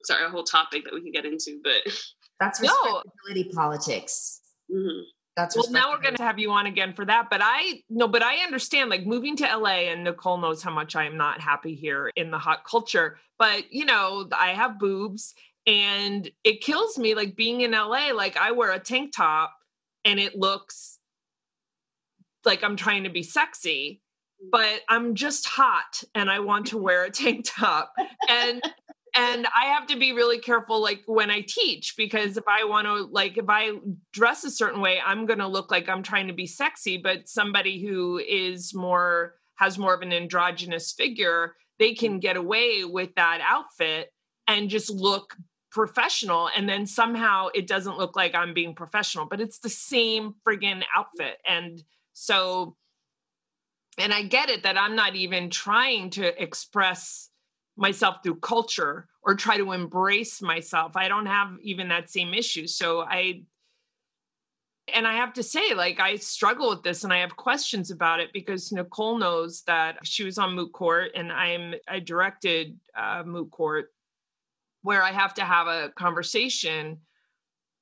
sorry 0.04 0.26
a 0.26 0.30
whole 0.30 0.44
topic 0.44 0.84
that 0.84 0.94
we 0.94 1.02
can 1.02 1.12
get 1.12 1.26
into 1.26 1.60
but 1.64 1.94
that's 2.40 2.60
respectability 2.60 3.50
no. 3.54 3.62
politics 3.62 4.42
mm-hmm. 4.72 5.02
That's 5.40 5.56
well, 5.56 5.72
now 5.72 5.92
we're 5.92 6.02
going 6.02 6.16
to 6.16 6.24
have 6.24 6.38
you 6.38 6.52
on 6.52 6.66
again 6.66 6.92
for 6.92 7.06
that. 7.06 7.30
But 7.30 7.40
I 7.42 7.82
no, 7.90 8.10
but 8.10 8.22
I 8.22 8.44
understand 8.44 8.90
like 8.90 9.06
moving 9.06 9.38
to 9.38 9.46
LA, 9.46 9.88
and 9.88 10.04
Nicole 10.04 10.38
knows 10.38 10.62
how 10.62 10.72
much 10.72 10.98
I 10.98 11.06
am 11.06 11.16
not 11.16 11.40
happy 11.40 11.76
here 11.76 12.12
in 12.18 12.30
the 12.30 12.38
hot 12.38 12.66
culture. 12.66 13.18
But 13.38 13.72
you 13.72 13.86
know, 13.86 14.28
I 14.38 14.50
have 14.50 14.80
boobs, 14.80 15.34
and 15.66 16.30
it 16.44 16.60
kills 16.60 16.98
me 16.98 17.16
like 17.16 17.38
being 17.38 17.62
in 17.62 17.72
LA. 17.72 18.12
Like 18.14 18.36
I 18.36 18.52
wear 18.52 18.74
a 18.74 18.80
tank 18.80 19.14
top, 19.16 19.56
and 20.04 20.20
it 20.20 20.36
looks 20.38 20.99
like 22.46 22.64
I'm 22.64 22.76
trying 22.76 23.04
to 23.04 23.10
be 23.10 23.24
sexy, 23.24 24.02
mm. 24.44 24.50
but 24.52 24.82
I'm 24.88 25.16
just 25.16 25.48
hot 25.48 26.04
and 26.16 26.30
I 26.30 26.40
want 26.40 26.68
to 26.68 26.78
wear 26.78 27.04
a 27.04 27.12
tank 27.12 27.46
top. 27.48 27.94
And 28.30 28.62
and 29.16 29.48
I 29.48 29.66
have 29.66 29.88
to 29.88 29.98
be 29.98 30.14
really 30.14 30.40
careful 30.40 30.82
like 30.82 31.02
when 31.08 31.32
I 31.32 31.42
teach 31.42 31.96
because 31.98 32.38
if 32.38 32.44
I 32.48 32.64
want 32.66 32.86
to 32.86 33.06
like 33.12 33.38
if 33.38 33.46
I 33.48 33.72
dress 34.14 34.44
a 34.44 34.52
certain 34.52 34.82
way, 34.82 35.00
I'm 35.04 35.26
going 35.26 35.40
to 35.40 35.48
look 35.48 35.72
like 35.72 35.90
I'm 35.90 36.04
trying 36.04 36.28
to 36.28 36.34
be 36.34 36.46
sexy, 36.46 36.98
but 36.98 37.28
somebody 37.28 37.82
who 37.82 38.20
is 38.20 38.74
more 38.74 39.36
has 39.56 39.78
more 39.78 39.94
of 39.94 40.02
an 40.02 40.14
androgynous 40.14 40.94
figure, 40.94 41.56
they 41.80 41.94
can 41.94 42.20
get 42.20 42.38
away 42.38 42.84
with 42.86 43.14
that 43.16 43.42
outfit 43.44 44.12
and 44.48 44.70
just 44.70 44.90
look 44.90 45.36
professional 45.72 46.50
and 46.56 46.68
then 46.68 46.86
somehow 46.86 47.48
it 47.54 47.68
doesn't 47.68 47.98
look 47.98 48.16
like 48.16 48.34
I'm 48.34 48.54
being 48.54 48.74
professional, 48.74 49.26
but 49.26 49.42
it's 49.42 49.60
the 49.60 49.70
same 49.70 50.34
friggin' 50.48 50.84
outfit 50.96 51.38
and 51.48 51.84
so, 52.22 52.76
and 53.98 54.14
I 54.14 54.24
get 54.24 54.50
it 54.50 54.64
that 54.64 54.78
I'm 54.78 54.94
not 54.94 55.16
even 55.16 55.50
trying 55.50 56.10
to 56.12 56.44
express 56.44 57.30
myself 57.78 58.18
through 58.22 58.42
culture 58.42 59.08
or 59.22 59.36
try 59.36 59.56
to 59.56 59.72
embrace 59.72 60.42
myself. 60.42 60.98
I 60.98 61.08
don't 61.08 61.28
have 61.28 61.54
even 61.62 61.88
that 61.88 62.10
same 62.10 62.34
issue. 62.34 62.68
So 62.68 63.04
I, 63.04 63.44
and 64.94 65.08
I 65.08 65.14
have 65.14 65.32
to 65.36 65.44
say, 65.44 65.74
like, 65.74 66.02
I 66.02 66.18
struggle 66.18 66.70
with 66.70 66.84
this 66.84 67.06
and 67.06 67.14
I 67.14 67.20
have 67.20 67.38
questions 67.38 67.90
about 67.90 68.20
it 68.20 68.34
because 68.34 68.74
Nicole 68.74 69.18
knows 69.18 69.62
that 69.62 70.00
she 70.04 70.26
was 70.26 70.38
on 70.38 70.56
Moot 70.56 70.74
Court 70.74 71.12
and 71.16 71.32
I'm, 71.32 71.74
I 71.88 72.00
directed 72.00 72.78
uh, 72.98 73.24
Moot 73.26 73.50
Court 73.50 73.94
where 74.82 75.04
I 75.04 75.14
have 75.14 75.36
to 75.36 75.46
have 75.46 75.68
a 75.68 75.94
conversation 75.96 76.98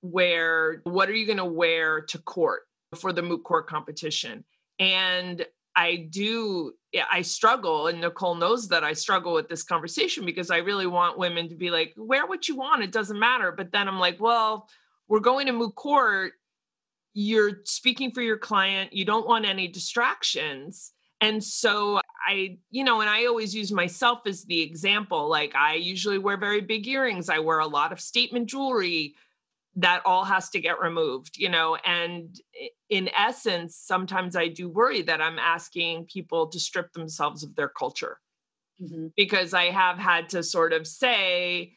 where 0.02 0.82
what 0.84 1.10
are 1.10 1.15
you 1.15 1.26
going 1.26 1.38
to 1.39 1.45
wear 1.45 2.02
to 2.02 2.19
court? 2.19 2.66
For 2.95 3.13
the 3.13 3.21
moot 3.21 3.43
court 3.43 3.67
competition. 3.67 4.43
And 4.80 5.45
I 5.76 6.08
do, 6.10 6.73
I 7.12 7.21
struggle, 7.21 7.88
and 7.88 8.02
Nicole 8.02 8.36
knows 8.36 8.67
that 8.69 8.84
I 8.84 8.93
struggle 8.93 9.34
with 9.34 9.47
this 9.47 9.63
conversation 9.63 10.26
because 10.26 10.50
I 10.50 10.58
really 10.58 10.88
want 10.88 11.19
women 11.19 11.50
to 11.50 11.56
be 11.56 11.69
like, 11.69 11.93
wear 11.97 12.26
what 12.26 12.47
you 12.47 12.56
want, 12.56 12.84
it 12.84 12.91
doesn't 12.91 13.19
matter. 13.19 13.52
But 13.52 13.71
then 13.71 13.88
I'm 13.88 14.00
like, 14.00 14.19
well, 14.19 14.67
we're 15.08 15.19
going 15.19 15.45
to 15.47 15.54
moot 15.54 15.76
court. 15.76 16.34
You're 17.13 17.62
speaking 17.65 18.12
for 18.12 18.21
your 18.21 18.38
client, 18.38 18.93
you 18.93 19.06
don't 19.06 19.28
want 19.28 19.45
any 19.45 19.67
distractions. 19.67 20.93
And 21.19 21.43
so 21.43 22.00
I, 22.28 22.58
you 22.69 22.84
know, 22.84 23.02
and 23.02 23.10
I 23.10 23.26
always 23.26 23.56
use 23.56 23.71
myself 23.71 24.21
as 24.28 24.43
the 24.43 24.62
example. 24.62 25.28
Like 25.28 25.56
I 25.56 25.76
usually 25.76 26.19
wear 26.19 26.38
very 26.38 26.62
big 26.62 26.88
earrings, 26.88 27.30
I 27.30 27.39
wear 27.39 27.60
a 27.60 27.67
lot 27.67 27.91
of 27.91 28.00
statement 28.00 28.50
jewelry 28.50 29.15
that 29.78 30.02
all 30.06 30.26
has 30.26 30.50
to 30.50 30.60
get 30.60 30.80
removed, 30.80 31.38
you 31.38 31.50
know. 31.50 31.78
And 31.86 32.36
in 32.90 33.10
essence, 33.16 33.76
sometimes 33.76 34.36
I 34.36 34.48
do 34.48 34.68
worry 34.68 35.04
that 35.04 35.22
I'm 35.22 35.38
asking 35.38 36.06
people 36.06 36.48
to 36.48 36.60
strip 36.60 36.92
themselves 36.94 37.44
of 37.44 37.56
their 37.56 37.70
culture 37.70 38.20
mm-hmm. 38.82 39.08
because 39.16 39.54
I 39.54 39.66
have 39.66 40.00
had 40.00 40.30
to 40.30 40.42
sort 40.42 40.74
of 40.74 40.88
say, 40.88 41.74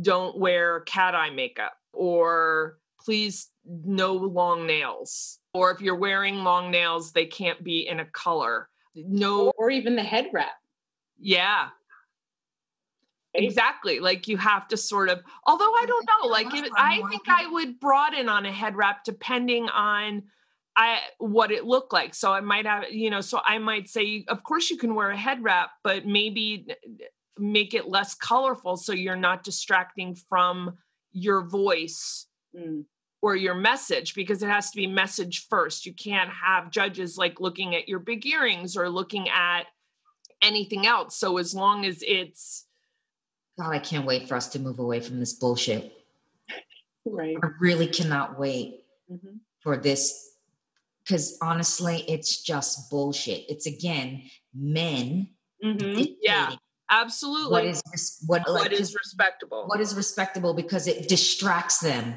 don't 0.00 0.38
wear 0.38 0.80
cat 0.80 1.16
eye 1.16 1.30
makeup 1.30 1.72
or 1.92 2.78
please 3.00 3.48
no 3.64 4.12
long 4.14 4.64
nails. 4.64 5.38
Or 5.52 5.72
if 5.72 5.80
you're 5.80 5.96
wearing 5.96 6.44
long 6.44 6.70
nails, 6.70 7.10
they 7.10 7.26
can't 7.26 7.62
be 7.64 7.88
in 7.88 7.98
a 7.98 8.04
color. 8.04 8.68
No, 8.94 9.50
or 9.58 9.70
even 9.70 9.96
the 9.96 10.04
head 10.04 10.28
wrap. 10.32 10.52
Yeah. 11.18 11.70
Exactly. 13.34 14.00
Like 14.00 14.26
you 14.26 14.36
have 14.36 14.66
to 14.68 14.76
sort 14.76 15.08
of, 15.08 15.20
although 15.46 15.72
I 15.72 15.84
don't 15.86 16.06
know, 16.06 16.28
like 16.28 16.52
if, 16.52 16.68
I 16.76 17.02
think 17.10 17.22
I 17.28 17.46
would 17.46 17.78
broaden 17.78 18.28
on 18.28 18.44
a 18.44 18.52
head 18.52 18.76
wrap 18.76 19.04
depending 19.04 19.68
on 19.68 20.24
I 20.76 21.00
what 21.18 21.50
it 21.50 21.64
looked 21.64 21.92
like. 21.92 22.14
So 22.14 22.32
I 22.32 22.40
might 22.40 22.66
have, 22.66 22.90
you 22.90 23.10
know, 23.10 23.20
so 23.20 23.40
I 23.44 23.58
might 23.58 23.88
say, 23.88 24.24
of 24.28 24.42
course 24.42 24.70
you 24.70 24.76
can 24.76 24.94
wear 24.94 25.10
a 25.10 25.16
head 25.16 25.42
wrap, 25.42 25.70
but 25.84 26.06
maybe 26.06 26.66
make 27.38 27.74
it 27.74 27.88
less 27.88 28.14
colorful 28.14 28.76
so 28.76 28.92
you're 28.92 29.16
not 29.16 29.44
distracting 29.44 30.14
from 30.14 30.76
your 31.12 31.48
voice 31.48 32.26
mm. 32.56 32.84
or 33.22 33.36
your 33.36 33.54
message 33.54 34.14
because 34.14 34.42
it 34.42 34.48
has 34.48 34.70
to 34.70 34.76
be 34.76 34.86
message 34.86 35.46
first. 35.48 35.86
You 35.86 35.94
can't 35.94 36.30
have 36.30 36.70
judges 36.70 37.16
like 37.16 37.40
looking 37.40 37.74
at 37.74 37.88
your 37.88 38.00
big 38.00 38.26
earrings 38.26 38.76
or 38.76 38.88
looking 38.88 39.28
at 39.28 39.64
anything 40.42 40.86
else. 40.86 41.18
So 41.18 41.38
as 41.38 41.54
long 41.54 41.84
as 41.84 42.02
it's 42.06 42.66
God, 43.58 43.70
I 43.72 43.78
can't 43.78 44.06
wait 44.06 44.28
for 44.28 44.34
us 44.34 44.48
to 44.50 44.58
move 44.58 44.78
away 44.78 45.00
from 45.00 45.20
this 45.20 45.34
bullshit. 45.34 45.92
Right. 47.04 47.36
I 47.42 47.48
really 47.60 47.86
cannot 47.86 48.38
wait 48.38 48.84
mm-hmm. 49.10 49.36
for 49.60 49.76
this 49.76 50.30
because 51.04 51.38
honestly, 51.42 52.04
it's 52.08 52.42
just 52.42 52.90
bullshit. 52.90 53.44
It's 53.48 53.66
again 53.66 54.22
men. 54.54 55.28
Mm-hmm. 55.64 56.12
Yeah, 56.22 56.54
absolutely. 56.90 57.50
What 57.50 57.64
is 57.64 57.82
what, 58.26 58.42
what 58.46 58.62
like, 58.62 58.72
is 58.72 58.94
respectable? 58.94 59.66
What 59.66 59.80
is 59.80 59.94
respectable 59.94 60.54
because 60.54 60.86
it 60.86 61.08
distracts 61.08 61.78
them. 61.78 62.14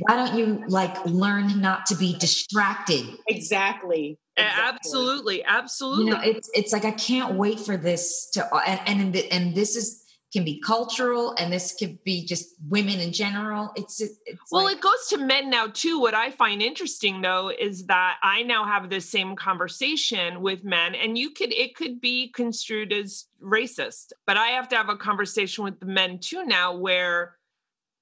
Why 0.00 0.16
don't 0.16 0.36
you 0.36 0.64
like 0.66 1.06
learn 1.06 1.60
not 1.60 1.86
to 1.86 1.94
be 1.94 2.16
distracted? 2.18 3.06
Exactly. 3.28 4.18
exactly. 4.36 4.64
Absolutely, 4.68 5.44
absolutely. 5.44 6.04
You 6.04 6.10
know, 6.10 6.20
it's 6.20 6.50
it's 6.52 6.72
like 6.72 6.84
I 6.84 6.90
can't 6.90 7.36
wait 7.36 7.60
for 7.60 7.76
this 7.76 8.30
to 8.32 8.54
and 8.66 8.80
and 8.86 9.16
and 9.16 9.54
this 9.54 9.76
is 9.76 10.04
can 10.32 10.44
be 10.44 10.60
cultural 10.60 11.34
and 11.38 11.50
this 11.50 11.74
could 11.78 12.02
be 12.04 12.26
just 12.26 12.54
women 12.68 13.00
in 13.00 13.12
general. 13.12 13.72
It's, 13.76 14.00
it's 14.00 14.18
well 14.52 14.64
like, 14.64 14.76
it 14.76 14.82
goes 14.82 15.06
to 15.08 15.18
men 15.18 15.48
now 15.48 15.68
too. 15.68 16.00
What 16.00 16.14
i 16.14 16.30
find 16.30 16.62
interesting 16.62 17.20
though 17.20 17.50
is 17.50 17.86
that 17.86 18.18
i 18.22 18.42
now 18.42 18.64
have 18.64 18.90
this 18.90 19.08
same 19.08 19.36
conversation 19.36 20.40
with 20.40 20.64
men 20.64 20.94
and 20.94 21.16
you 21.16 21.30
could 21.30 21.52
it 21.52 21.76
could 21.76 22.00
be 22.00 22.30
construed 22.32 22.92
as 22.92 23.26
racist 23.42 24.12
but 24.26 24.36
i 24.36 24.48
have 24.48 24.68
to 24.68 24.76
have 24.76 24.88
a 24.88 24.96
conversation 24.96 25.64
with 25.64 25.78
the 25.80 25.86
men 25.86 26.18
too 26.18 26.44
now 26.44 26.76
where 26.76 27.36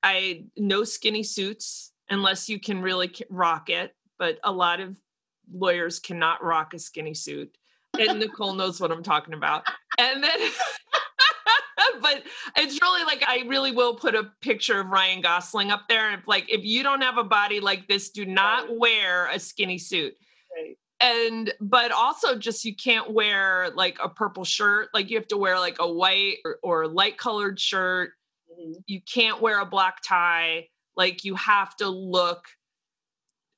i 0.02 0.44
no 0.56 0.84
skinny 0.84 1.22
suits 1.22 1.92
unless 2.08 2.48
you 2.48 2.58
can 2.58 2.80
really 2.80 3.12
rock 3.28 3.70
it 3.70 3.94
but 4.18 4.38
a 4.44 4.52
lot 4.52 4.80
of 4.80 4.96
lawyers 5.52 5.98
cannot 5.98 6.42
rock 6.42 6.74
a 6.74 6.78
skinny 6.78 7.14
suit 7.14 7.56
and 7.98 8.18
nicole 8.20 8.54
knows 8.54 8.80
what 8.80 8.90
i'm 8.90 9.02
talking 9.02 9.34
about. 9.34 9.64
And 9.98 10.22
then 10.22 10.38
but 12.02 12.22
it's 12.56 12.80
really 12.80 13.04
like 13.04 13.24
I 13.26 13.44
really 13.46 13.72
will 13.72 13.96
put 13.96 14.14
a 14.14 14.30
picture 14.40 14.80
of 14.80 14.88
Ryan 14.88 15.20
Gosling 15.20 15.70
up 15.70 15.88
there. 15.88 16.10
And 16.10 16.22
like, 16.26 16.46
if 16.48 16.64
you 16.64 16.82
don't 16.82 17.02
have 17.02 17.18
a 17.18 17.24
body 17.24 17.60
like 17.60 17.88
this, 17.88 18.10
do 18.10 18.24
not 18.26 18.68
right. 18.68 18.78
wear 18.78 19.26
a 19.28 19.38
skinny 19.38 19.78
suit. 19.78 20.14
Right. 20.54 20.76
And 21.00 21.52
but 21.60 21.92
also 21.92 22.38
just 22.38 22.64
you 22.64 22.74
can't 22.74 23.12
wear 23.12 23.70
like 23.74 23.98
a 24.02 24.08
purple 24.08 24.44
shirt. 24.44 24.88
Like 24.94 25.10
you 25.10 25.18
have 25.18 25.28
to 25.28 25.36
wear 25.36 25.58
like 25.58 25.76
a 25.78 25.90
white 25.90 26.36
or, 26.44 26.58
or 26.62 26.88
light 26.88 27.18
colored 27.18 27.60
shirt. 27.60 28.12
Mm-hmm. 28.50 28.72
You 28.86 29.00
can't 29.02 29.42
wear 29.42 29.60
a 29.60 29.66
black 29.66 29.98
tie. 30.02 30.68
Like 30.96 31.24
you 31.24 31.34
have 31.34 31.76
to 31.76 31.88
look. 31.88 32.44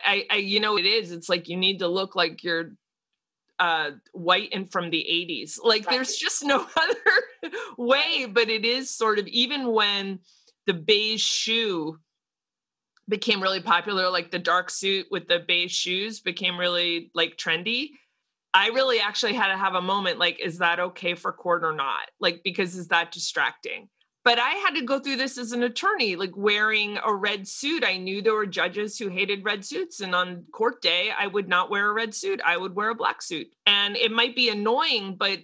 I, 0.01 0.27
I 0.31 0.37
you 0.37 0.61
know 0.61 0.79
it 0.79 0.87
is. 0.87 1.12
It's 1.12 1.29
like 1.29 1.48
you 1.48 1.57
need 1.57 1.79
to 1.79 1.88
look 1.88 2.16
like 2.16 2.42
you're 2.42 2.72
uh, 3.59 3.90
white 4.12 4.51
and 4.53 4.71
from 4.71 4.90
the 4.90 5.05
80s. 5.11 5.59
Like 5.62 5.87
right. 5.87 5.97
there's 5.97 6.16
just 6.16 6.44
no 6.44 6.66
other 6.77 7.53
way, 7.77 8.27
but 8.27 8.49
it 8.49 8.64
is 8.64 8.90
sort 8.90 9.18
of 9.18 9.27
even 9.29 9.73
when 9.73 10.21
the 10.66 10.75
beige 10.75 11.23
shoe 11.23 11.99
became 13.09 13.42
really 13.42 13.61
popular, 13.61 14.11
like 14.11 14.31
the 14.31 14.38
dark 14.38 14.71
suit 14.71 15.07
with 15.11 15.29
the 15.29 15.40
beige 15.47 15.75
shoes 15.75 16.21
became 16.21 16.59
really 16.59 17.11
like 17.14 17.37
trendy. 17.37 17.90
I 18.55 18.68
really 18.68 19.01
actually 19.01 19.35
had 19.35 19.49
to 19.49 19.57
have 19.57 19.75
a 19.75 19.83
moment 19.83 20.18
like, 20.18 20.40
is 20.40 20.59
that 20.59 20.81
okay 20.81 21.14
for 21.14 21.33
court 21.33 21.64
or 21.64 21.73
not? 21.73 22.11
Like, 22.21 22.42
because 22.44 22.75
is 22.75 22.88
that 22.88 23.12
distracting? 23.12 23.88
But 24.29 24.38
I 24.38 24.51
had 24.57 24.75
to 24.75 24.83
go 24.83 24.99
through 24.99 25.17
this 25.17 25.38
as 25.38 25.53
an 25.53 25.62
attorney, 25.62 26.14
like 26.14 26.37
wearing 26.37 26.99
a 27.03 27.14
red 27.14 27.49
suit. 27.49 27.83
I 27.83 27.97
knew 27.97 28.21
there 28.21 28.35
were 28.35 28.45
judges 28.45 28.99
who 28.99 29.09
hated 29.09 29.43
red 29.43 29.64
suits. 29.64 30.01
And 30.01 30.14
on 30.14 30.45
court 30.53 30.83
day, 30.83 31.09
I 31.19 31.27
would 31.27 31.49
not 31.49 31.71
wear 31.71 31.88
a 31.88 31.95
red 31.95 32.14
suit. 32.14 32.38
I 32.45 32.59
would 32.59 32.75
wear 32.75 32.91
a 32.91 32.95
black 32.95 33.23
suit. 33.23 33.47
And 33.64 33.97
it 33.97 34.12
might 34.12 34.37
be 34.37 34.51
annoying, 34.51 35.17
but 35.17 35.38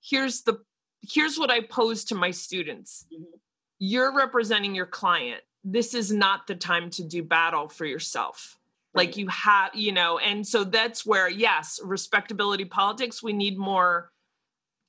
here's 0.00 0.42
the 0.42 0.60
here's 1.00 1.36
what 1.36 1.50
I 1.50 1.62
pose 1.62 2.04
to 2.04 2.14
my 2.14 2.30
students. 2.30 3.06
Mm-hmm. 3.12 3.24
You're 3.80 4.14
representing 4.14 4.76
your 4.76 4.86
client. 4.86 5.40
This 5.64 5.92
is 5.92 6.12
not 6.12 6.46
the 6.46 6.54
time 6.54 6.90
to 6.90 7.02
do 7.02 7.24
battle 7.24 7.68
for 7.68 7.86
yourself. 7.86 8.56
Right. 8.94 9.08
Like 9.08 9.16
you 9.16 9.26
have, 9.30 9.74
you 9.74 9.90
know, 9.90 10.18
and 10.18 10.46
so 10.46 10.62
that's 10.62 11.04
where, 11.04 11.28
yes, 11.28 11.80
respectability 11.82 12.66
politics, 12.66 13.20
we 13.20 13.32
need 13.32 13.58
more 13.58 14.12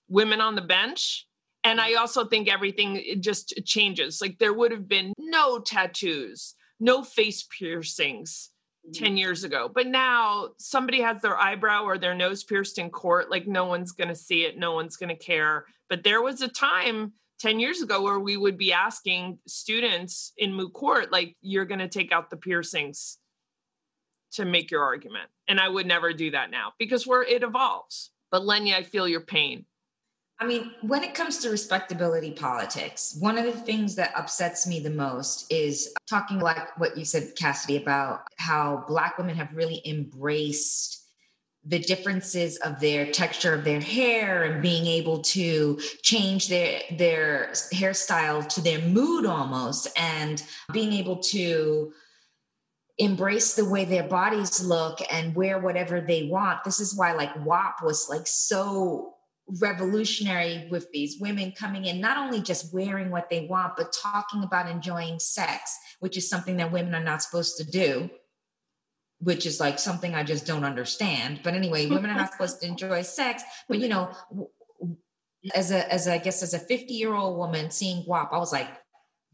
women 0.07 0.39
on 0.39 0.53
the 0.53 0.61
bench 0.61 1.25
and 1.63 1.79
I 1.79 1.93
also 1.93 2.25
think 2.25 2.47
everything 2.47 3.03
just 3.19 3.53
changes. 3.65 4.21
Like 4.21 4.37
there 4.39 4.53
would 4.53 4.71
have 4.71 4.87
been 4.87 5.13
no 5.17 5.59
tattoos, 5.59 6.55
no 6.79 7.03
face 7.03 7.47
piercings 7.57 8.51
mm-hmm. 8.85 9.03
10 9.03 9.17
years 9.17 9.43
ago. 9.43 9.69
But 9.73 9.87
now 9.87 10.49
somebody 10.57 11.01
has 11.01 11.21
their 11.21 11.37
eyebrow 11.37 11.83
or 11.83 11.97
their 11.97 12.15
nose 12.15 12.43
pierced 12.43 12.77
in 12.77 12.89
court, 12.89 13.31
like 13.31 13.47
no 13.47 13.65
one's 13.65 13.91
going 13.91 14.09
to 14.09 14.15
see 14.15 14.43
it, 14.43 14.57
no 14.57 14.73
one's 14.73 14.97
going 14.97 15.09
to 15.09 15.15
care. 15.15 15.65
But 15.89 16.03
there 16.03 16.21
was 16.21 16.41
a 16.41 16.47
time 16.47 17.13
10 17.39 17.59
years 17.59 17.81
ago 17.81 18.01
where 18.01 18.19
we 18.19 18.37
would 18.37 18.57
be 18.57 18.73
asking 18.73 19.37
students 19.47 20.33
in 20.37 20.53
moot 20.53 20.73
court, 20.73 21.11
like, 21.11 21.35
you're 21.41 21.65
going 21.65 21.79
to 21.79 21.89
take 21.89 22.11
out 22.11 22.29
the 22.29 22.37
piercings 22.37 23.17
to 24.33 24.45
make 24.45 24.71
your 24.71 24.83
argument. 24.83 25.29
And 25.47 25.59
I 25.59 25.67
would 25.69 25.85
never 25.85 26.13
do 26.13 26.31
that 26.31 26.51
now 26.51 26.73
because 26.79 27.05
we're 27.05 27.23
it 27.23 27.43
evolves. 27.43 28.11
But 28.31 28.43
Lenya, 28.43 28.75
I 28.75 28.83
feel 28.83 29.07
your 29.07 29.21
pain. 29.21 29.65
I 30.39 30.45
mean, 30.45 30.71
when 30.81 31.03
it 31.03 31.13
comes 31.13 31.37
to 31.39 31.49
respectability 31.49 32.31
politics, 32.31 33.15
one 33.19 33.37
of 33.37 33.45
the 33.45 33.51
things 33.53 33.95
that 33.95 34.13
upsets 34.15 34.67
me 34.67 34.79
the 34.79 34.89
most 34.89 35.51
is 35.51 35.93
talking 36.09 36.39
like 36.39 36.77
what 36.77 36.97
you 36.97 37.05
said, 37.05 37.33
Cassidy, 37.37 37.77
about 37.77 38.27
how 38.37 38.83
Black 38.87 39.17
women 39.17 39.35
have 39.35 39.55
really 39.55 39.81
embraced 39.85 41.03
the 41.65 41.79
differences 41.79 42.57
of 42.57 42.79
their 42.81 43.09
texture 43.11 43.53
of 43.53 43.63
their 43.63 43.79
hair 43.79 44.43
and 44.43 44.61
being 44.61 44.85
able 44.85 45.19
to 45.21 45.79
change 46.01 46.49
their 46.49 46.81
their 46.97 47.51
hairstyle 47.73 48.45
to 48.49 48.59
their 48.59 48.79
mood 48.79 49.25
almost 49.25 49.87
and 49.97 50.43
being 50.73 50.91
able 50.91 51.17
to 51.17 51.93
embrace 52.97 53.55
the 53.55 53.65
way 53.65 53.85
their 53.85 54.03
bodies 54.03 54.63
look 54.63 54.99
and 55.09 55.35
wear 55.35 55.57
whatever 55.59 56.01
they 56.01 56.23
want. 56.23 56.63
This 56.63 56.79
is 56.79 56.95
why 56.95 57.13
like 57.13 57.33
WAP 57.45 57.81
was 57.81 58.07
like 58.09 58.27
so 58.27 59.12
revolutionary 59.47 60.67
with 60.71 60.91
these 60.91 61.19
women 61.19 61.51
coming 61.51 61.85
in, 61.85 61.99
not 61.99 62.17
only 62.17 62.41
just 62.41 62.73
wearing 62.73 63.11
what 63.11 63.29
they 63.29 63.45
want, 63.47 63.75
but 63.75 63.93
talking 63.93 64.43
about 64.43 64.69
enjoying 64.69 65.19
sex, 65.19 65.77
which 65.99 66.17
is 66.17 66.29
something 66.29 66.57
that 66.57 66.71
women 66.71 66.95
are 66.95 67.03
not 67.03 67.21
supposed 67.21 67.57
to 67.57 67.63
do, 67.63 68.09
which 69.19 69.45
is 69.45 69.59
like 69.59 69.79
something 69.79 70.15
I 70.15 70.23
just 70.23 70.45
don't 70.45 70.63
understand. 70.63 71.41
But 71.43 71.53
anyway, 71.53 71.87
women 71.89 72.09
are 72.11 72.17
not 72.17 72.31
supposed 72.31 72.61
to 72.61 72.67
enjoy 72.67 73.01
sex. 73.01 73.43
But 73.67 73.79
you 73.79 73.89
know, 73.89 74.11
as 75.53 75.71
a 75.71 75.91
as 75.91 76.07
a, 76.07 76.13
I 76.13 76.17
guess 76.19 76.41
as 76.41 76.53
a 76.53 76.59
50 76.59 76.93
year 76.93 77.13
old 77.13 77.37
woman 77.37 77.69
seeing 77.69 78.05
WAP, 78.07 78.31
I 78.31 78.37
was 78.37 78.53
like, 78.53 78.69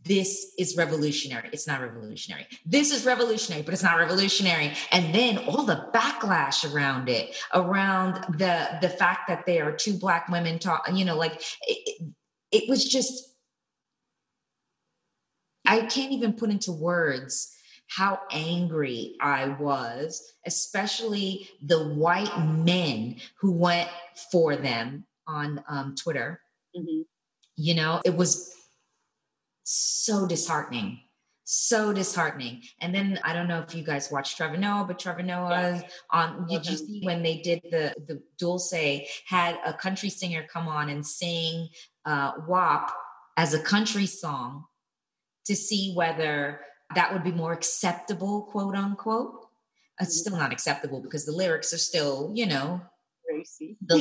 this 0.05 0.53
is 0.57 0.77
revolutionary. 0.77 1.49
It's 1.51 1.67
not 1.67 1.81
revolutionary. 1.81 2.47
This 2.65 2.91
is 2.91 3.05
revolutionary, 3.05 3.63
but 3.63 3.73
it's 3.73 3.83
not 3.83 3.97
revolutionary. 3.97 4.73
And 4.91 5.13
then 5.13 5.37
all 5.39 5.63
the 5.63 5.89
backlash 5.93 6.71
around 6.73 7.09
it, 7.09 7.35
around 7.53 8.37
the 8.37 8.77
the 8.81 8.89
fact 8.89 9.27
that 9.27 9.45
there 9.45 9.67
are 9.67 9.73
two 9.73 9.93
black 9.93 10.29
women 10.29 10.57
talk, 10.59 10.89
you 10.93 11.05
know, 11.05 11.17
like 11.17 11.41
it, 11.67 12.01
it 12.51 12.69
was 12.69 12.85
just 12.85 13.29
I 15.65 15.81
can't 15.81 16.11
even 16.11 16.33
put 16.33 16.49
into 16.49 16.71
words 16.71 17.53
how 17.87 18.19
angry 18.31 19.15
I 19.19 19.49
was, 19.49 20.33
especially 20.45 21.49
the 21.63 21.89
white 21.89 22.35
men 22.39 23.17
who 23.39 23.51
went 23.51 23.89
for 24.31 24.55
them 24.55 25.05
on 25.27 25.63
um, 25.67 25.95
Twitter. 25.95 26.39
Mm-hmm. 26.75 27.01
You 27.55 27.75
know, 27.75 28.01
it 28.05 28.15
was 28.15 28.55
so 29.69 30.25
disheartening 30.25 30.99
so 31.51 31.91
disheartening. 31.91 32.61
And 32.79 32.93
then 32.93 33.19
I 33.23 33.33
don't 33.33 33.47
know 33.47 33.65
if 33.67 33.73
you 33.73 33.83
guys 33.83 34.11
watched 34.11 34.37
Trevor 34.37 34.57
Noah, 34.57 34.85
but 34.87 34.99
Trevor 34.99 35.23
Noah 35.23 35.81
yeah. 35.81 35.81
on 36.11 36.45
did 36.45 36.69
you 36.69 36.77
see 36.77 37.01
when 37.03 37.23
they 37.23 37.37
did 37.37 37.61
the 37.71 37.91
the 38.07 38.21
Dulce 38.37 39.07
had 39.25 39.57
a 39.65 39.73
country 39.73 40.09
singer 40.09 40.45
come 40.53 40.67
on 40.67 40.89
and 40.89 41.03
sing 41.03 41.69
uh 42.05 42.33
WAP 42.47 42.91
as 43.35 43.55
a 43.55 43.63
country 43.63 44.05
song 44.05 44.65
to 45.45 45.55
see 45.55 45.93
whether 45.95 46.61
that 46.93 47.11
would 47.13 47.23
be 47.23 47.31
more 47.31 47.51
acceptable, 47.51 48.43
quote 48.43 48.75
unquote. 48.75 49.47
It's 49.99 50.11
mm-hmm. 50.11 50.27
still 50.27 50.37
not 50.37 50.53
acceptable 50.53 51.01
because 51.01 51.25
the 51.25 51.31
lyrics 51.31 51.73
are 51.73 51.79
still, 51.79 52.31
you 52.35 52.45
know, 52.45 52.79
racy. 53.39 53.77
the, 53.87 53.97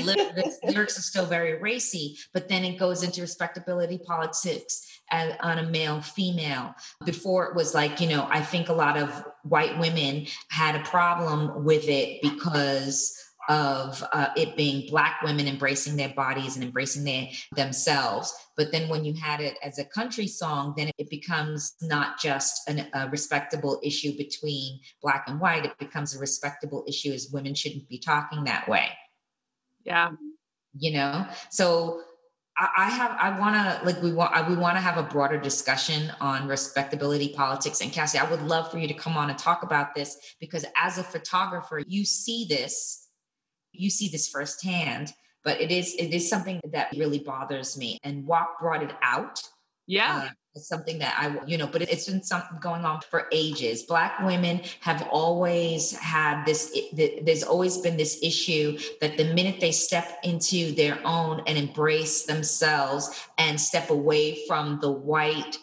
the 0.63 0.73
lyrics 0.73 0.99
are 0.99 1.03
still 1.03 1.27
very 1.27 1.61
racy, 1.61 2.17
but 2.33 2.49
then 2.49 2.65
it 2.65 2.79
goes 2.79 3.03
into 3.03 3.21
respectability 3.21 3.99
politics 3.99 5.01
as, 5.11 5.35
on 5.41 5.59
a 5.59 5.65
male 5.65 6.01
female. 6.01 6.75
Before 7.05 7.47
it 7.47 7.55
was 7.55 7.75
like, 7.75 8.01
you 8.01 8.09
know, 8.09 8.27
I 8.31 8.41
think 8.41 8.69
a 8.69 8.75
lot 8.75 8.97
of 8.97 9.25
white 9.45 9.79
women 9.79 10.27
had 10.51 10.75
a 10.75 10.85
problem 10.85 11.65
with 11.65 11.89
it 11.89 12.23
because 12.23 13.15
of 13.49 14.05
uh, 14.13 14.29
it 14.37 14.57
being 14.57 14.89
black 14.91 15.23
women 15.23 15.49
embracing 15.49 15.97
their 15.97 16.11
bodies 16.11 16.57
and 16.57 16.65
embracing 16.65 17.03
their 17.03 17.29
themselves 17.57 18.35
but 18.57 18.71
then 18.71 18.89
when 18.89 19.05
you 19.05 19.15
had 19.15 19.41
it 19.41 19.57
as 19.63 19.79
a 19.79 19.85
country 19.85 20.27
song 20.27 20.75
then 20.77 20.91
it 20.99 21.09
becomes 21.09 21.75
not 21.81 22.21
just 22.21 22.69
an, 22.69 22.87
a 22.93 23.09
respectable 23.09 23.81
issue 23.83 24.17
between 24.19 24.79
black 25.03 25.25
and 25.29 25.41
white 25.41 25.65
it 25.65 25.79
becomes 25.79 26.15
a 26.15 26.19
respectable 26.19 26.85
issue 26.87 27.11
as 27.11 27.31
women 27.33 27.55
shouldn't 27.55 27.89
be 27.89 27.99
talking 27.99 28.45
that 28.45 28.69
way 28.69 28.89
yeah. 29.89 30.11
You 30.79 30.93
know? 30.93 31.27
So 31.51 32.03
I 32.57 32.91
have 32.91 33.17
I 33.19 33.39
want 33.39 33.55
to 33.55 33.87
like 33.87 34.03
we 34.03 34.13
want 34.13 34.49
we 34.49 34.57
want 34.57 34.77
to 34.77 34.81
have 34.81 34.97
a 34.99 35.03
broader 35.05 35.39
discussion 35.39 36.13
on 36.21 36.49
respectability 36.49 37.29
politics 37.29 37.81
and 37.81 37.93
Cassie 37.93 38.19
I 38.19 38.29
would 38.29 38.43
love 38.43 38.71
for 38.71 38.79
you 38.79 38.89
to 38.89 38.95
come 38.95 39.17
on 39.17 39.31
and 39.31 39.39
talk 39.39 39.63
about 39.63 39.95
this 39.95 40.35
because 40.41 40.65
as 40.77 40.99
a 40.99 41.05
photographer 41.05 41.81
you 41.87 42.05
see 42.05 42.47
this 42.49 43.07
you 43.73 43.91
see 43.91 44.09
this 44.09 44.29
firsthand 44.29 45.15
but 45.45 45.61
it 45.61 45.71
is 45.71 45.95
it 45.95 46.13
is 46.13 46.29
something 46.29 46.61
that 46.73 46.93
really 46.97 47.21
bothers 47.21 47.79
me. 47.79 47.99
And 48.03 48.27
WAP 48.27 48.59
brought 48.61 48.83
it 48.83 48.95
out 49.03 49.41
yeah 49.89 50.27
uh, 50.27 50.29
it's 50.55 50.69
something 50.69 50.99
that 50.99 51.15
i 51.19 51.45
you 51.47 51.59
know 51.59 51.67
but 51.67 51.83
it's 51.83 52.09
been 52.09 52.23
something 52.23 52.59
going 52.61 52.85
on 52.85 53.01
for 53.01 53.27
ages 53.33 53.83
black 53.83 54.21
women 54.21 54.61
have 54.81 55.03
always 55.11 55.97
had 55.97 56.45
this 56.45 56.79
there's 56.93 57.43
always 57.43 57.79
been 57.79 57.97
this 57.97 58.21
issue 58.23 58.79
that 59.01 59.17
the 59.17 59.25
minute 59.35 59.59
they 59.61 59.73
step 59.73 60.19
into 60.23 60.73
their 60.73 61.01
own 61.05 61.43
and 61.47 61.59
embrace 61.59 62.27
themselves 62.27 63.27
and 63.39 63.61
step 63.61 63.91
away 63.91 64.47
from 64.47 64.79
the 64.81 64.91
white 64.91 65.57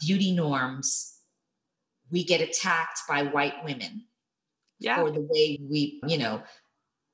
beauty 0.00 0.30
norms 0.30 1.16
we 2.10 2.22
get 2.22 2.40
attacked 2.40 3.00
by 3.08 3.22
white 3.22 3.64
women 3.64 4.04
yeah. 4.78 4.96
for 4.96 5.10
the 5.10 5.20
way 5.20 5.58
we 5.70 6.00
you 6.06 6.18
know 6.18 6.42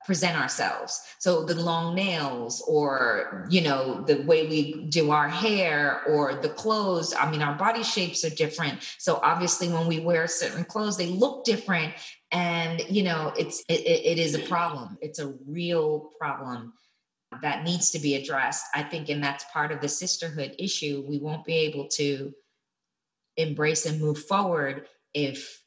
present 0.06 0.38
ourselves. 0.38 1.00
So 1.18 1.44
the 1.44 1.54
long 1.54 1.94
nails 1.94 2.62
or 2.66 3.46
you 3.50 3.60
know 3.60 4.02
the 4.02 4.22
way 4.22 4.46
we 4.46 4.86
do 4.88 5.10
our 5.10 5.28
hair 5.28 6.02
or 6.08 6.34
the 6.34 6.48
clothes 6.48 7.12
i 7.12 7.30
mean 7.30 7.42
our 7.42 7.56
body 7.56 7.82
shapes 7.82 8.24
are 8.24 8.30
different. 8.30 8.82
So 8.98 9.20
obviously 9.22 9.68
when 9.68 9.86
we 9.86 10.00
wear 10.00 10.26
certain 10.28 10.64
clothes 10.64 10.96
they 10.96 11.08
look 11.08 11.44
different. 11.44 11.94
And 12.32 12.80
you 12.88 13.02
know 13.02 13.32
it's 13.36 13.62
it, 13.68 13.80
it 13.80 14.18
is 14.18 14.34
a 14.34 14.40
problem. 14.40 14.96
It's 15.02 15.18
a 15.18 15.34
real 15.46 16.10
problem 16.18 16.72
that 17.42 17.64
needs 17.64 17.90
to 17.90 17.98
be 17.98 18.14
addressed 18.14 18.64
i 18.72 18.82
think 18.82 19.08
and 19.08 19.22
that's 19.22 19.44
part 19.52 19.72
of 19.72 19.80
the 19.80 19.88
sisterhood 19.88 20.54
issue. 20.58 21.04
We 21.06 21.18
won't 21.18 21.44
be 21.44 21.56
able 21.66 21.88
to 21.88 22.32
embrace 23.36 23.84
and 23.86 24.00
move 24.00 24.18
forward 24.24 24.86
if 25.12 25.60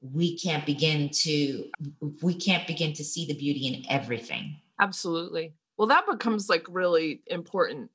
we 0.00 0.38
can't 0.38 0.64
begin 0.64 1.10
to 1.10 1.70
we 2.22 2.34
can't 2.34 2.66
begin 2.66 2.92
to 2.94 3.04
see 3.04 3.26
the 3.26 3.34
beauty 3.34 3.66
in 3.66 3.84
everything. 3.90 4.56
Absolutely. 4.80 5.52
Well 5.76 5.88
that 5.88 6.06
becomes 6.06 6.48
like 6.48 6.66
really 6.68 7.22
important. 7.26 7.90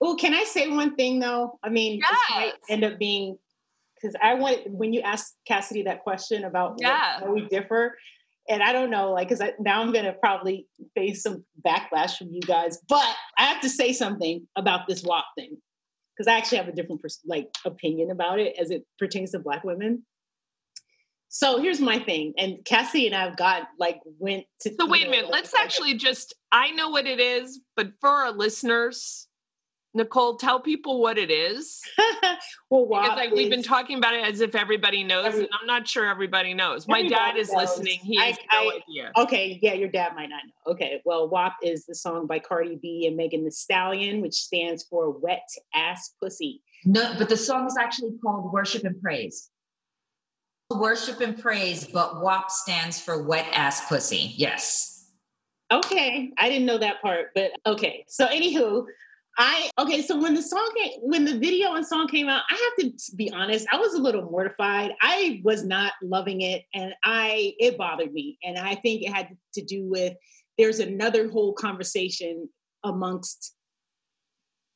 Oh 0.00 0.16
can 0.16 0.34
i 0.34 0.44
say 0.44 0.68
one 0.68 0.94
thing 0.96 1.18
though? 1.18 1.58
I 1.62 1.70
mean 1.70 1.98
yes. 1.98 2.10
this 2.10 2.36
might 2.36 2.52
end 2.68 2.84
up 2.84 2.98
being 2.98 3.38
because 3.96 4.16
i 4.22 4.34
want 4.34 4.70
when 4.70 4.92
you 4.92 5.00
ask 5.00 5.34
cassidy 5.46 5.82
that 5.82 6.02
question 6.02 6.44
about 6.44 6.76
yeah. 6.80 7.20
how 7.20 7.32
we 7.32 7.46
differ 7.48 7.96
and 8.48 8.62
i 8.62 8.72
don't 8.72 8.90
know 8.90 9.12
like 9.12 9.28
because 9.28 9.42
now 9.58 9.80
i'm 9.80 9.92
gonna 9.92 10.12
probably 10.12 10.66
face 10.94 11.22
some 11.22 11.44
backlash 11.66 12.16
from 12.16 12.28
you 12.30 12.40
guys 12.42 12.78
but 12.88 13.14
i 13.38 13.44
have 13.44 13.60
to 13.60 13.68
say 13.68 13.92
something 13.92 14.46
about 14.56 14.86
this 14.86 15.02
WAP 15.02 15.24
thing 15.36 15.56
because 16.16 16.30
i 16.30 16.36
actually 16.36 16.58
have 16.58 16.68
a 16.68 16.72
different 16.72 17.00
like 17.26 17.48
opinion 17.64 18.10
about 18.10 18.38
it 18.38 18.56
as 18.60 18.70
it 18.70 18.84
pertains 18.98 19.32
to 19.32 19.38
black 19.38 19.64
women 19.64 20.04
so 21.28 21.60
here's 21.60 21.80
my 21.80 21.98
thing, 21.98 22.34
and 22.38 22.64
Cassie 22.64 23.06
and 23.06 23.14
I've 23.14 23.36
got 23.36 23.68
like 23.78 24.00
went 24.18 24.44
to. 24.60 24.74
So 24.78 24.86
wait 24.86 25.06
a 25.06 25.10
minute. 25.10 25.30
Let's 25.30 25.54
actually 25.54 25.94
just. 25.94 26.34
I 26.52 26.70
know 26.70 26.90
what 26.90 27.06
it 27.06 27.20
is, 27.20 27.60
but 27.74 27.90
for 28.00 28.08
our 28.08 28.32
listeners, 28.32 29.26
Nicole, 29.96 30.36
tell 30.36 30.60
people 30.60 31.00
what 31.00 31.16
it 31.18 31.30
is. 31.30 31.80
well, 32.70 32.86
WAP 32.86 33.02
because 33.02 33.16
like 33.16 33.32
we've 33.32 33.50
been 33.50 33.62
talking 33.62 33.96
about 33.96 34.14
it 34.14 34.24
as 34.24 34.40
if 34.40 34.54
everybody 34.54 35.02
knows, 35.02 35.26
every, 35.26 35.40
and 35.40 35.48
I'm 35.58 35.66
not 35.66 35.88
sure 35.88 36.06
everybody 36.06 36.52
knows. 36.54 36.86
My 36.86 37.02
dad 37.02 37.36
is 37.36 37.50
knows. 37.50 37.62
listening. 37.62 37.98
He 38.02 38.16
has 38.16 38.36
no 38.52 38.58
I, 38.58 38.80
idea. 38.88 39.12
Okay, 39.16 39.58
yeah, 39.62 39.72
your 39.72 39.88
dad 39.88 40.14
might 40.14 40.28
not 40.28 40.42
know. 40.44 40.72
Okay, 40.72 41.00
well, 41.04 41.28
WAP 41.28 41.54
is 41.62 41.86
the 41.86 41.94
song 41.94 42.26
by 42.26 42.38
Cardi 42.38 42.78
B 42.80 43.06
and 43.06 43.16
Megan 43.16 43.44
Thee 43.44 43.50
Stallion, 43.50 44.20
which 44.20 44.34
stands 44.34 44.84
for 44.84 45.10
Wet 45.10 45.48
Ass 45.74 46.12
Pussy. 46.22 46.62
No, 46.84 47.14
but 47.18 47.30
the 47.30 47.36
song 47.36 47.66
is 47.66 47.76
actually 47.80 48.12
called 48.22 48.52
Worship 48.52 48.84
and 48.84 49.00
Praise. 49.00 49.50
Worship 50.74 51.20
and 51.20 51.40
praise, 51.40 51.86
but 51.86 52.22
WAP 52.22 52.50
stands 52.50 53.00
for 53.00 53.22
wet 53.22 53.46
ass 53.52 53.88
pussy. 53.88 54.32
Yes. 54.36 55.12
Okay. 55.70 56.32
I 56.38 56.48
didn't 56.48 56.66
know 56.66 56.78
that 56.78 57.00
part, 57.00 57.28
but 57.34 57.52
okay. 57.66 58.04
So, 58.08 58.26
anywho, 58.26 58.84
I 59.38 59.70
okay, 59.78 60.00
so 60.00 60.18
when 60.18 60.34
the 60.34 60.42
song 60.42 60.70
came, 60.76 60.92
when 61.02 61.24
the 61.24 61.38
video 61.38 61.74
and 61.74 61.86
song 61.86 62.08
came 62.08 62.28
out, 62.28 62.42
I 62.50 62.54
have 62.54 62.90
to 62.90 63.16
be 63.16 63.30
honest, 63.32 63.66
I 63.70 63.76
was 63.76 63.94
a 63.94 64.00
little 64.00 64.22
mortified. 64.22 64.92
I 65.02 65.40
was 65.44 65.64
not 65.64 65.92
loving 66.02 66.40
it 66.40 66.64
and 66.74 66.94
I 67.04 67.54
it 67.58 67.76
bothered 67.76 68.12
me. 68.12 68.38
And 68.42 68.58
I 68.58 68.76
think 68.76 69.02
it 69.02 69.12
had 69.12 69.36
to 69.54 69.62
do 69.62 69.84
with 69.88 70.14
there's 70.56 70.78
another 70.78 71.28
whole 71.28 71.52
conversation 71.52 72.48
amongst 72.82 73.54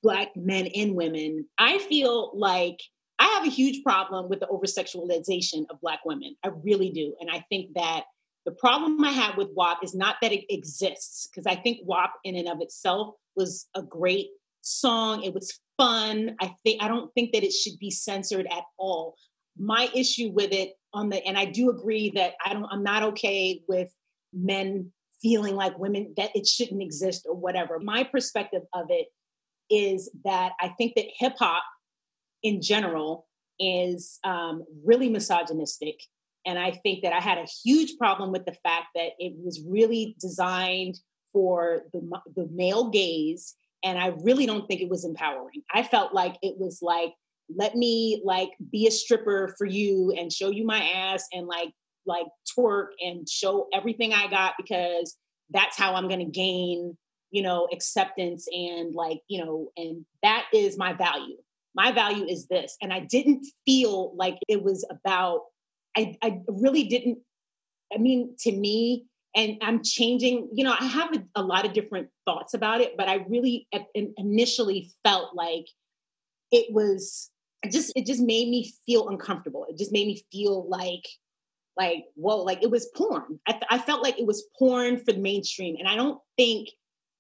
black 0.02 0.28
men 0.36 0.66
and 0.74 0.94
women. 0.94 1.46
I 1.56 1.78
feel 1.78 2.32
like 2.34 2.80
I 3.20 3.26
have 3.26 3.46
a 3.46 3.50
huge 3.50 3.84
problem 3.84 4.28
with 4.28 4.40
the 4.40 4.48
over 4.48 4.66
sexualization 4.66 5.66
of 5.70 5.80
Black 5.80 6.00
women. 6.04 6.34
I 6.42 6.48
really 6.64 6.90
do. 6.90 7.14
And 7.20 7.30
I 7.30 7.44
think 7.50 7.74
that 7.74 8.04
the 8.46 8.52
problem 8.52 9.04
I 9.04 9.10
have 9.10 9.36
with 9.36 9.50
WAP 9.54 9.84
is 9.84 9.94
not 9.94 10.16
that 10.22 10.32
it 10.32 10.46
exists, 10.48 11.28
because 11.28 11.46
I 11.46 11.54
think 11.54 11.80
WAP 11.84 12.12
in 12.24 12.36
and 12.36 12.48
of 12.48 12.62
itself 12.62 13.14
was 13.36 13.68
a 13.76 13.82
great 13.82 14.28
song. 14.62 15.22
It 15.22 15.34
was 15.34 15.60
fun. 15.76 16.36
I 16.40 16.54
think 16.64 16.82
I 16.82 16.88
don't 16.88 17.12
think 17.14 17.32
that 17.32 17.44
it 17.44 17.52
should 17.52 17.78
be 17.78 17.90
censored 17.90 18.46
at 18.46 18.64
all. 18.78 19.16
My 19.58 19.90
issue 19.94 20.30
with 20.30 20.52
it 20.52 20.72
on 20.94 21.10
the 21.10 21.24
and 21.26 21.36
I 21.36 21.44
do 21.44 21.70
agree 21.70 22.12
that 22.14 22.34
I 22.44 22.54
don't 22.54 22.66
I'm 22.70 22.82
not 22.82 23.02
okay 23.02 23.60
with 23.68 23.90
men 24.32 24.92
feeling 25.20 25.54
like 25.54 25.78
women 25.78 26.14
that 26.16 26.34
it 26.34 26.46
shouldn't 26.46 26.82
exist 26.82 27.26
or 27.28 27.34
whatever. 27.34 27.78
My 27.78 28.04
perspective 28.04 28.62
of 28.72 28.86
it 28.88 29.08
is 29.68 30.10
that 30.24 30.52
I 30.60 30.68
think 30.78 30.94
that 30.96 31.06
hip 31.18 31.34
hop 31.38 31.62
in 32.42 32.60
general 32.62 33.26
is 33.58 34.18
um, 34.24 34.64
really 34.84 35.08
misogynistic. 35.08 36.00
And 36.46 36.58
I 36.58 36.70
think 36.70 37.02
that 37.02 37.12
I 37.12 37.20
had 37.20 37.38
a 37.38 37.46
huge 37.64 37.96
problem 37.98 38.32
with 38.32 38.46
the 38.46 38.54
fact 38.54 38.86
that 38.94 39.10
it 39.18 39.34
was 39.36 39.62
really 39.68 40.16
designed 40.18 40.98
for 41.32 41.82
the, 41.92 42.00
the 42.34 42.48
male 42.50 42.88
gaze. 42.88 43.54
And 43.84 43.98
I 43.98 44.08
really 44.22 44.46
don't 44.46 44.66
think 44.66 44.80
it 44.80 44.88
was 44.88 45.04
empowering. 45.04 45.62
I 45.72 45.82
felt 45.82 46.14
like 46.14 46.36
it 46.42 46.54
was 46.58 46.80
like, 46.82 47.12
let 47.54 47.74
me 47.74 48.22
like 48.24 48.50
be 48.70 48.86
a 48.86 48.90
stripper 48.90 49.54
for 49.58 49.66
you 49.66 50.14
and 50.16 50.32
show 50.32 50.50
you 50.50 50.64
my 50.64 50.82
ass 50.82 51.26
and 51.32 51.46
like 51.46 51.70
like 52.06 52.26
twerk 52.56 52.88
and 53.00 53.28
show 53.28 53.68
everything 53.74 54.12
I 54.12 54.28
got 54.28 54.54
because 54.56 55.16
that's 55.50 55.76
how 55.76 55.94
I'm 55.94 56.08
going 56.08 56.24
to 56.24 56.30
gain, 56.30 56.96
you 57.30 57.42
know, 57.42 57.68
acceptance 57.72 58.46
and 58.50 58.94
like, 58.94 59.20
you 59.28 59.44
know, 59.44 59.70
and 59.76 60.04
that 60.22 60.46
is 60.54 60.78
my 60.78 60.94
value 60.94 61.36
my 61.74 61.92
value 61.92 62.26
is 62.26 62.46
this. 62.46 62.76
And 62.82 62.92
I 62.92 63.00
didn't 63.00 63.46
feel 63.64 64.14
like 64.16 64.38
it 64.48 64.62
was 64.62 64.84
about, 64.90 65.42
I, 65.96 66.16
I 66.22 66.40
really 66.48 66.84
didn't, 66.84 67.18
I 67.92 67.98
mean, 67.98 68.34
to 68.40 68.52
me, 68.52 69.06
and 69.34 69.58
I'm 69.62 69.82
changing, 69.84 70.48
you 70.52 70.64
know, 70.64 70.74
I 70.78 70.86
have 70.86 71.14
a, 71.14 71.22
a 71.36 71.42
lot 71.42 71.64
of 71.64 71.72
different 71.72 72.08
thoughts 72.24 72.54
about 72.54 72.80
it, 72.80 72.96
but 72.96 73.08
I 73.08 73.24
really 73.28 73.68
uh, 73.72 73.80
initially 74.16 74.90
felt 75.04 75.34
like 75.34 75.66
it 76.50 76.72
was 76.72 77.30
it 77.62 77.72
just 77.72 77.92
it 77.94 78.06
just 78.06 78.20
made 78.20 78.48
me 78.48 78.72
feel 78.86 79.08
uncomfortable. 79.08 79.66
It 79.68 79.78
just 79.78 79.92
made 79.92 80.06
me 80.06 80.24
feel 80.32 80.68
like 80.68 81.06
like 81.76 82.04
whoa, 82.14 82.42
like 82.42 82.62
it 82.62 82.70
was 82.70 82.90
porn. 82.96 83.38
I, 83.46 83.60
I 83.70 83.78
felt 83.78 84.02
like 84.02 84.18
it 84.18 84.26
was 84.26 84.44
porn 84.58 84.98
for 84.98 85.12
the 85.12 85.20
mainstream, 85.20 85.76
and 85.78 85.86
I 85.86 85.94
don't 85.94 86.20
think 86.36 86.70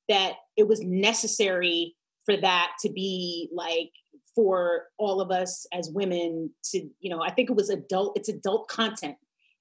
that 0.08 0.34
it 0.56 0.66
was 0.66 0.80
necessary 0.80 1.94
for 2.24 2.36
that 2.36 2.72
to 2.80 2.90
be 2.90 3.48
like 3.52 3.90
for 4.40 4.84
all 4.96 5.20
of 5.20 5.30
us 5.30 5.66
as 5.70 5.90
women 5.90 6.50
to, 6.64 6.88
you 6.98 7.10
know, 7.10 7.22
I 7.22 7.30
think 7.30 7.50
it 7.50 7.56
was 7.56 7.68
adult, 7.68 8.16
it's 8.16 8.30
adult 8.30 8.68
content. 8.68 9.16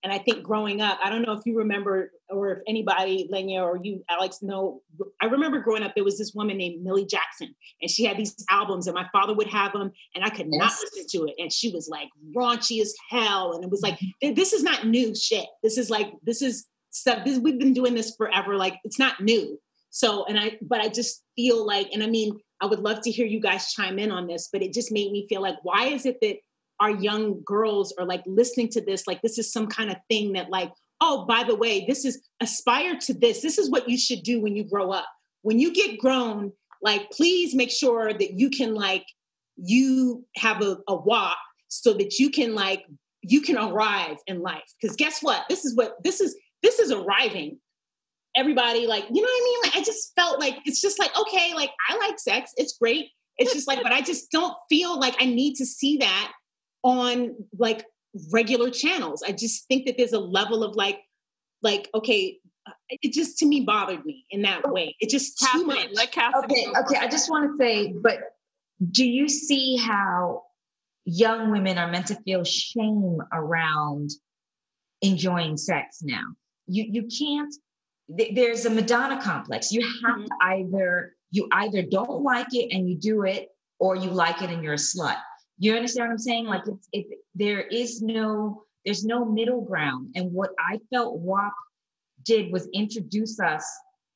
And 0.06 0.14
I 0.14 0.20
think 0.20 0.42
growing 0.42 0.80
up, 0.80 0.98
I 1.04 1.10
don't 1.10 1.22
know 1.24 1.34
if 1.34 1.42
you 1.46 1.58
remember 1.58 2.14
or 2.30 2.54
if 2.54 2.60
anybody, 2.66 3.28
Lenya 3.30 3.62
or 3.62 3.78
you, 3.84 4.02
Alex, 4.10 4.42
know, 4.42 4.82
I 5.22 5.26
remember 5.26 5.60
growing 5.60 5.84
up, 5.84 5.96
there 5.96 6.06
was 6.06 6.18
this 6.18 6.32
woman 6.34 6.56
named 6.56 6.82
Millie 6.82 7.06
Jackson, 7.06 7.54
and 7.82 7.92
she 7.92 8.06
had 8.06 8.16
these 8.16 8.34
albums, 8.50 8.88
and 8.88 8.96
my 8.96 9.06
father 9.12 9.34
would 9.34 9.48
have 9.48 9.74
them, 9.74 9.92
and 10.16 10.24
I 10.24 10.30
could 10.30 10.48
yes. 10.50 10.58
not 10.58 10.72
listen 10.82 11.06
to 11.10 11.28
it. 11.30 11.36
And 11.40 11.52
she 11.52 11.74
was 11.74 11.90
like 11.90 12.08
raunchy 12.34 12.80
as 12.82 12.96
hell. 13.10 13.52
And 13.52 13.66
it 13.66 13.70
was 13.70 13.82
like, 13.82 13.96
mm-hmm. 13.96 14.36
this 14.36 14.54
is 14.54 14.64
not 14.64 14.88
new 14.88 15.14
shit. 15.14 15.48
This 15.62 15.78
is 15.78 15.90
like, 15.90 16.14
this 16.24 16.42
is 16.42 16.68
stuff, 16.92 17.26
this, 17.26 17.38
we've 17.38 17.60
been 17.60 17.74
doing 17.74 17.96
this 17.96 18.16
forever. 18.16 18.56
Like, 18.56 18.76
it's 18.86 19.00
not 19.00 19.20
new. 19.20 19.60
So, 19.90 20.24
and 20.28 20.40
I, 20.40 20.58
but 20.62 20.80
I 20.80 20.88
just 20.88 21.24
feel 21.36 21.68
like, 21.68 21.90
and 21.92 22.02
I 22.02 22.08
mean, 22.08 22.40
I 22.62 22.66
would 22.66 22.80
love 22.80 23.02
to 23.02 23.12
hear 23.12 23.26
you 23.26 23.40
guys 23.40 23.74
chime 23.74 24.00
in 24.00 24.12
on 24.12 24.28
this, 24.28 24.50
but 24.52 24.62
it 24.62 24.74
just 24.74 24.92
made 24.92 25.12
me 25.12 25.28
feel 25.28 25.42
like, 25.42 25.56
why 25.64 25.86
is 25.86 26.06
it 26.06 26.18
that 26.22 26.38
our 26.80 26.92
young 26.92 27.42
girls 27.44 27.94
are 27.98 28.06
like 28.06 28.24
listening 28.26 28.70
to 28.70 28.82
this? 28.82 29.08
Like, 29.08 29.22
this 29.22 29.38
is 29.38 29.52
some 29.52 29.68
kind 29.68 29.90
of 29.90 29.98
thing 30.10 30.34
that, 30.34 30.50
like, 30.50 30.72
oh, 31.02 31.26
by 31.26 31.44
the 31.44 31.56
way, 31.56 31.86
this 31.88 32.06
is 32.06 32.22
aspire 32.42 32.98
to 33.00 33.14
this. 33.14 33.42
This 33.42 33.58
is 33.58 33.70
what 33.70 33.88
you 33.88 33.98
should 33.98 34.24
do 34.24 34.42
when 34.42 34.56
you 34.56 34.64
grow 34.64 34.92
up. 34.92 35.08
When 35.42 35.60
you 35.60 35.74
get 35.74 35.98
grown, 36.00 36.52
like, 36.82 37.10
please 37.12 37.56
make 37.56 37.72
sure 37.72 38.12
that 38.14 38.40
you 38.40 38.50
can, 38.50 38.74
like, 38.74 39.06
you 39.56 40.26
have 40.36 40.62
a, 40.62 40.78
a 40.88 40.96
WAP 40.96 41.38
so 41.68 41.94
that 41.94 42.20
you 42.20 42.30
can, 42.30 42.56
like, 42.56 42.86
you 43.22 43.42
can 43.42 43.58
arrive 43.58 44.18
in 44.28 44.42
life. 44.42 44.64
Because 44.82 44.96
guess 44.96 45.22
what? 45.22 45.46
This 45.50 45.66
is 45.66 45.76
what, 45.76 46.02
this 46.04 46.22
is, 46.22 46.36
this 46.64 46.80
is 46.80 46.92
arriving 46.92 47.58
everybody 48.40 48.88
like 48.88 49.06
you 49.12 49.22
know 49.22 49.28
what 49.28 49.42
i 49.42 49.44
mean? 49.44 49.60
Like 49.64 49.76
i 49.76 49.84
just 49.84 50.14
felt 50.16 50.40
like 50.40 50.58
it's 50.66 50.82
just 50.82 51.00
like 51.00 51.12
okay 51.20 51.54
like 51.56 51.72
i 51.90 51.98
like 51.98 52.20
sex. 52.20 52.52
It's 52.58 52.78
great. 52.78 53.10
It's 53.38 53.54
just 53.54 53.68
like 53.68 53.84
but 53.84 53.92
i 53.92 54.02
just 54.02 54.32
don't 54.32 54.56
feel 54.70 55.00
like 55.00 55.16
i 55.20 55.26
need 55.26 55.56
to 55.56 55.66
see 55.66 55.98
that 55.98 56.32
on 56.84 57.36
like 57.58 57.86
regular 58.32 58.70
channels. 58.70 59.24
I 59.26 59.32
just 59.34 59.68
think 59.68 59.86
that 59.86 59.96
there's 59.98 60.14
a 60.14 60.20
level 60.20 60.64
of 60.64 60.76
like 60.76 61.00
like 61.62 61.90
okay 61.94 62.38
uh, 62.68 62.72
it 62.90 63.14
just 63.14 63.38
to 63.40 63.46
me 63.46 63.62
bothered 63.62 64.06
me 64.06 64.26
in 64.32 64.42
that 64.44 64.70
way. 64.72 64.96
It 65.00 65.10
just 65.10 65.40
too 65.40 65.66
much. 65.66 65.90
like 65.94 66.16
okay 66.18 66.68
okay 66.80 66.98
i 66.98 67.08
just 67.08 67.30
want 67.30 67.52
to 67.52 67.64
say 67.64 67.94
but 67.94 68.18
do 68.92 69.06
you 69.06 69.28
see 69.28 69.76
how 69.76 70.44
young 71.06 71.52
women 71.52 71.78
are 71.78 71.92
meant 71.92 72.08
to 72.08 72.16
feel 72.16 72.44
shame 72.44 73.20
around 73.34 74.12
enjoying 75.02 75.58
sex 75.58 76.00
now? 76.02 76.24
You 76.68 76.86
you 76.90 77.08
can't 77.08 77.54
th- 78.18 78.36
there's 78.36 78.66
a 78.66 78.70
Madonna 78.70 79.22
complex. 79.22 79.72
You 79.72 79.82
have 79.82 80.18
mm-hmm. 80.18 80.26
to 80.26 80.32
either 80.42 81.16
you 81.32 81.48
either 81.52 81.84
don't 81.84 82.24
like 82.24 82.54
it 82.54 82.74
and 82.74 82.90
you 82.90 82.98
do 82.98 83.24
it, 83.24 83.50
or 83.80 83.96
you 83.96 84.10
like 84.10 84.42
it 84.42 84.50
and 84.50 84.64
you're 84.64 84.74
a 84.74 84.78
slut. 84.78 85.18
You 85.58 85.76
understand 85.76 86.08
what 86.08 86.14
I'm 86.14 86.18
saying? 86.20 86.46
Like 86.46 86.64
it's 86.68 86.88
it, 86.92 87.06
there 87.36 87.62
is 87.62 88.02
no 88.02 88.64
there's 88.86 89.06
no 89.06 89.26
middle 89.26 89.62
ground. 89.62 90.14
And 90.16 90.32
what 90.32 90.52
I 90.60 90.80
felt 90.92 91.20
WAP 91.20 91.54
did 92.24 92.52
was 92.52 92.68
introduce 92.74 93.40
us 93.40 93.66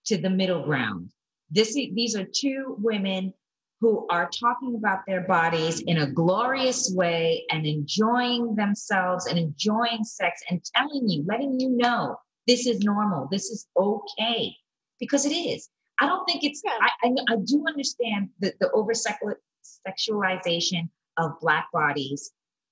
to 0.06 0.18
the 0.18 0.30
middle 0.30 0.64
ground. 0.64 1.10
This 1.52 1.74
these 1.74 2.16
are 2.16 2.26
two 2.26 2.76
women 2.80 3.34
who 3.82 4.08
are 4.10 4.30
talking 4.30 4.76
about 4.76 5.00
their 5.06 5.22
bodies 5.22 5.82
in 5.82 5.98
a 5.98 6.10
glorious 6.10 6.92
way 6.96 7.44
and 7.52 7.66
enjoying 7.66 8.56
themselves 8.56 9.26
and 9.28 9.38
enjoying 9.38 10.06
sex 10.06 10.42
and 10.50 10.64
telling 10.74 11.10
you, 11.10 11.26
letting 11.28 11.60
you 11.60 11.70
know 11.70 12.16
this 12.48 12.68
is 12.68 12.80
normal. 12.80 13.28
This 13.32 13.50
is 13.50 13.68
okay 13.78 14.56
because 15.00 15.26
it 15.26 15.34
is. 15.34 15.70
I 16.00 16.08
don't 16.08 16.26
think 16.26 16.44
it's, 16.44 16.62
yeah. 16.64 16.72
I, 16.82 17.08
I, 17.08 17.34
I, 17.34 17.38
do 17.46 17.64
understand 17.68 18.30
that 18.40 18.60
the 18.60 18.72
over 18.72 18.94
sexualization 18.94 20.90
of 21.18 21.40
Black 21.40 21.68
bodies 21.72 22.32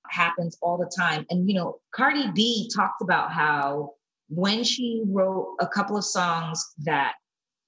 happens 0.09 0.57
all 0.61 0.77
the 0.77 0.91
time. 0.95 1.25
And, 1.29 1.47
you 1.47 1.55
know, 1.55 1.79
Cardi 1.93 2.31
B 2.33 2.69
talked 2.75 3.01
about 3.01 3.31
how 3.31 3.91
when 4.29 4.63
she 4.63 5.03
wrote 5.05 5.55
a 5.59 5.67
couple 5.67 5.97
of 5.97 6.05
songs 6.05 6.73
that 6.79 7.13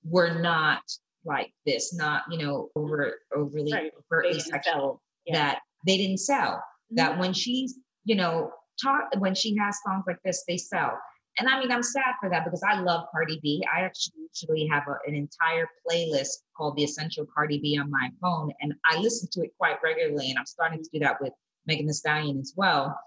were 0.03 0.41
not 0.41 0.81
like 1.25 1.53
this, 1.65 1.93
not, 1.93 2.23
you 2.29 2.37
know, 2.37 2.69
over 2.75 3.19
overly 3.35 3.71
right. 3.71 3.91
overtly 4.11 4.39
sexual, 4.39 5.01
yeah. 5.25 5.33
that 5.33 5.59
they 5.85 5.97
didn't 5.97 6.19
sell. 6.19 6.55
Mm-hmm. 6.55 6.95
That 6.95 7.19
when 7.19 7.33
she's, 7.33 7.75
you 8.05 8.15
know, 8.15 8.51
taught 8.81 9.17
when 9.19 9.35
she 9.35 9.55
has 9.57 9.77
songs 9.85 10.03
like 10.07 10.19
this, 10.23 10.43
they 10.47 10.57
sell. 10.57 10.97
And 11.39 11.49
I 11.49 11.59
mean, 11.59 11.71
I'm 11.71 11.83
sad 11.83 12.13
for 12.21 12.29
that 12.29 12.45
because 12.45 12.61
I 12.63 12.79
love 12.79 13.07
Cardi 13.11 13.39
B. 13.41 13.63
I 13.73 13.81
actually 13.81 14.13
usually 14.33 14.67
have 14.67 14.83
a, 14.87 14.97
an 15.07 15.15
entire 15.15 15.67
playlist 15.87 16.43
called 16.55 16.75
The 16.75 16.83
Essential 16.83 17.25
Cardi 17.33 17.59
B 17.59 17.77
on 17.77 17.89
my 17.89 18.09
phone, 18.21 18.51
and 18.61 18.73
I 18.89 18.99
listen 18.99 19.29
to 19.31 19.41
it 19.41 19.51
quite 19.57 19.77
regularly. 19.83 20.29
And 20.29 20.37
I'm 20.37 20.45
starting 20.45 20.83
to 20.83 20.89
do 20.93 20.99
that 20.99 21.21
with 21.21 21.33
Megan 21.65 21.87
Thee 21.87 21.93
Stallion 21.93 22.39
as 22.39 22.53
well. 22.55 22.97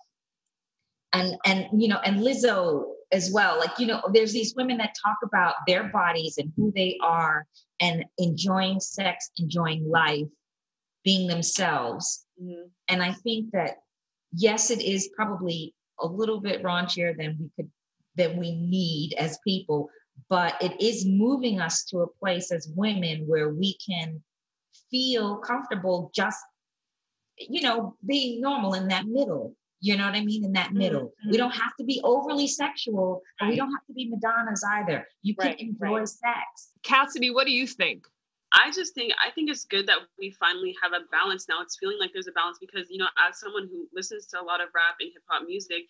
And 1.13 1.37
and 1.45 1.69
you 1.81 1.89
know, 1.89 1.99
and 2.05 2.19
Lizzo 2.19 2.85
as 3.13 3.31
well. 3.33 3.59
Like 3.59 3.79
you 3.79 3.87
know, 3.87 4.03
there's 4.13 4.33
these 4.33 4.55
women 4.57 4.79
that 4.79 4.95
talk 5.05 5.19
about 5.25 5.55
their 5.67 5.85
bodies 5.85 6.39
and 6.39 6.53
who 6.57 6.73
they 6.75 6.99
are, 7.03 7.47
and 7.81 8.05
enjoying 8.19 8.81
sex, 8.81 9.31
enjoying 9.39 9.89
life, 9.89 10.27
being 11.05 11.29
themselves. 11.29 12.27
Mm-hmm. 12.43 12.69
And 12.89 13.03
I 13.03 13.13
think 13.13 13.53
that 13.53 13.77
yes, 14.33 14.71
it 14.71 14.83
is 14.83 15.11
probably 15.15 15.75
a 16.01 16.07
little 16.07 16.41
bit 16.41 16.63
raunchier 16.63 17.17
than 17.17 17.39
we 17.41 17.51
could 17.57 17.71
that 18.17 18.37
we 18.37 18.53
need 18.53 19.15
as 19.19 19.39
people, 19.45 19.89
but 20.29 20.55
it 20.61 20.81
is 20.81 21.07
moving 21.07 21.61
us 21.61 21.85
to 21.87 22.01
a 22.01 22.07
place 22.07 22.51
as 22.51 22.69
women 22.75 23.25
where 23.27 23.51
we 23.51 23.77
can 23.87 24.23
feel 24.91 25.39
comfortable 25.39 26.11
just, 26.15 26.39
you 27.39 27.63
know, 27.63 27.97
being 28.07 28.41
normal 28.41 28.75
in 28.75 28.89
that 28.89 29.07
middle. 29.07 29.55
You 29.81 29.97
know 29.97 30.07
what 30.07 30.15
I 30.15 30.25
mean? 30.25 30.45
In 30.45 30.53
that 30.55 30.73
middle. 30.73 31.09
Mm-hmm. 31.09 31.31
We 31.31 31.37
don't 31.37 31.55
have 31.55 31.77
to 31.79 31.85
be 31.85 32.01
overly 32.03 32.49
sexual, 32.49 33.23
but 33.39 33.51
we 33.51 33.57
don't 33.57 33.71
have 33.71 33.87
to 33.87 33.93
be 33.93 34.11
Madonnas 34.11 34.63
either. 34.65 35.07
You 35.23 35.37
can 35.37 35.49
right, 35.49 35.61
enjoy 35.61 35.99
right. 35.99 36.09
sex. 36.09 36.71
Cassidy, 36.83 37.31
what 37.31 37.47
do 37.47 37.53
you 37.53 37.67
think? 37.67 38.07
I 38.53 38.71
just 38.71 38.95
think 38.95 39.13
I 39.23 39.31
think 39.31 39.51
it's 39.51 39.65
good 39.65 39.87
that 39.89 39.99
we 40.19 40.31
finally 40.31 40.75
have 40.83 40.93
a 40.93 41.05
balance 41.11 41.47
now. 41.49 41.61
It's 41.63 41.77
feeling 41.79 41.99
like 42.01 42.13
there's 42.13 42.29
a 42.29 42.33
balance 42.33 42.59
because 42.59 42.89
you 42.91 42.99
know, 42.99 43.09
as 43.29 43.39
someone 43.39 43.69
who 43.71 43.87
listens 43.93 44.27
to 44.29 44.41
a 44.41 44.45
lot 44.45 44.61
of 44.61 44.69
rap 44.75 44.97
and 45.01 45.11
hip 45.13 45.23
hop 45.29 45.47
music, 45.47 45.85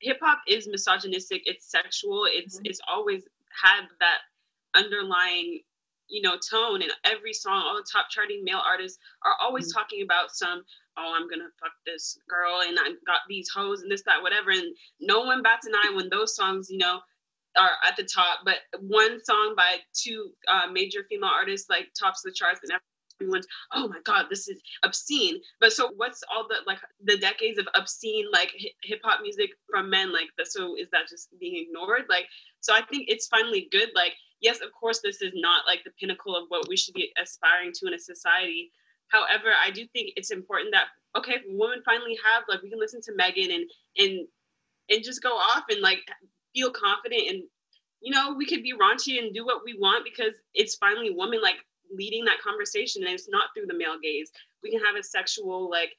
hip 0.00 0.18
hop 0.22 0.40
is 0.48 0.68
misogynistic. 0.68 1.42
It's 1.46 1.70
sexual. 1.70 2.24
It's 2.26 2.56
mm-hmm. 2.56 2.66
it's 2.66 2.80
always 2.88 3.24
had 3.62 3.82
that 4.00 4.18
underlying 4.74 5.60
you 6.08 6.22
know 6.22 6.36
tone 6.50 6.82
in 6.82 6.90
every 7.04 7.32
song. 7.32 7.62
All 7.66 7.76
the 7.76 7.86
top 7.90 8.06
charting 8.10 8.44
male 8.44 8.62
artists 8.64 8.98
are 9.24 9.34
always 9.40 9.66
mm-hmm. 9.66 9.78
talking 9.78 10.02
about 10.02 10.30
some. 10.32 10.62
Oh, 10.98 11.12
I'm 11.14 11.28
gonna 11.28 11.50
fuck 11.60 11.72
this 11.84 12.18
girl, 12.28 12.60
and 12.66 12.78
I 12.78 12.90
got 13.06 13.20
these 13.28 13.50
hoes, 13.54 13.82
and 13.82 13.90
this, 13.90 14.02
that, 14.04 14.22
whatever. 14.22 14.50
And 14.50 14.74
no 15.00 15.20
one 15.20 15.42
bats 15.42 15.66
an 15.66 15.74
eye 15.74 15.92
when 15.94 16.08
those 16.08 16.34
songs, 16.34 16.68
you 16.70 16.78
know, 16.78 17.00
are 17.58 17.72
at 17.86 17.96
the 17.96 18.04
top. 18.04 18.40
But 18.44 18.56
one 18.80 19.22
song 19.24 19.54
by 19.56 19.76
two 19.92 20.30
uh, 20.48 20.70
major 20.72 21.04
female 21.08 21.30
artists 21.30 21.68
like 21.68 21.88
tops 21.98 22.22
the 22.22 22.32
charts, 22.32 22.60
and 22.62 22.72
everyone's 23.20 23.46
oh 23.72 23.88
my 23.88 23.98
god 24.04 24.26
this 24.30 24.48
is 24.48 24.60
obscene. 24.84 25.40
But 25.60 25.72
so 25.72 25.90
what's 25.96 26.22
all 26.32 26.46
the 26.48 26.56
like 26.66 26.78
the 27.02 27.16
decades 27.18 27.58
of 27.58 27.66
obscene 27.74 28.26
like 28.32 28.52
hip 28.82 29.00
hop 29.04 29.20
music 29.22 29.50
from 29.70 29.90
men 29.90 30.12
like 30.12 30.28
so 30.44 30.76
is 30.76 30.88
that 30.92 31.08
just 31.08 31.28
being 31.38 31.64
ignored? 31.66 32.04
Like 32.08 32.26
so 32.60 32.74
i 32.74 32.82
think 32.82 33.04
it's 33.08 33.26
finally 33.26 33.68
good 33.70 33.90
like 33.94 34.14
yes 34.40 34.60
of 34.60 34.72
course 34.72 35.00
this 35.02 35.22
is 35.22 35.32
not 35.34 35.66
like 35.66 35.80
the 35.84 35.92
pinnacle 35.98 36.36
of 36.36 36.44
what 36.48 36.68
we 36.68 36.76
should 36.76 36.94
be 36.94 37.12
aspiring 37.20 37.72
to 37.74 37.86
in 37.86 37.94
a 37.94 37.98
society. 37.98 38.70
However 39.08 39.50
i 39.64 39.70
do 39.70 39.86
think 39.92 40.12
it's 40.16 40.30
important 40.30 40.72
that 40.72 40.86
okay 41.16 41.36
women 41.48 41.82
finally 41.84 42.18
have 42.24 42.44
like 42.48 42.62
we 42.62 42.70
can 42.70 42.80
listen 42.80 43.00
to 43.02 43.14
megan 43.14 43.50
and 43.50 43.70
and 43.98 44.26
and 44.90 45.04
just 45.04 45.22
go 45.22 45.30
off 45.30 45.64
and 45.70 45.80
like 45.80 46.00
feel 46.54 46.70
confident 46.70 47.22
and 47.28 47.42
you 48.00 48.12
know 48.12 48.34
we 48.36 48.46
could 48.46 48.62
be 48.62 48.72
raunchy 48.72 49.18
and 49.18 49.34
do 49.34 49.44
what 49.44 49.62
we 49.64 49.76
want 49.78 50.04
because 50.04 50.34
it's 50.54 50.74
finally 50.74 51.10
woman 51.10 51.40
like 51.40 51.56
leading 51.94 52.24
that 52.24 52.40
conversation 52.42 53.02
and 53.04 53.12
it's 53.12 53.28
not 53.28 53.50
through 53.54 53.66
the 53.66 53.76
male 53.76 53.98
gaze. 54.02 54.30
We 54.62 54.70
can 54.70 54.80
have 54.80 54.96
a 54.96 55.02
sexual 55.02 55.70
like 55.70 55.96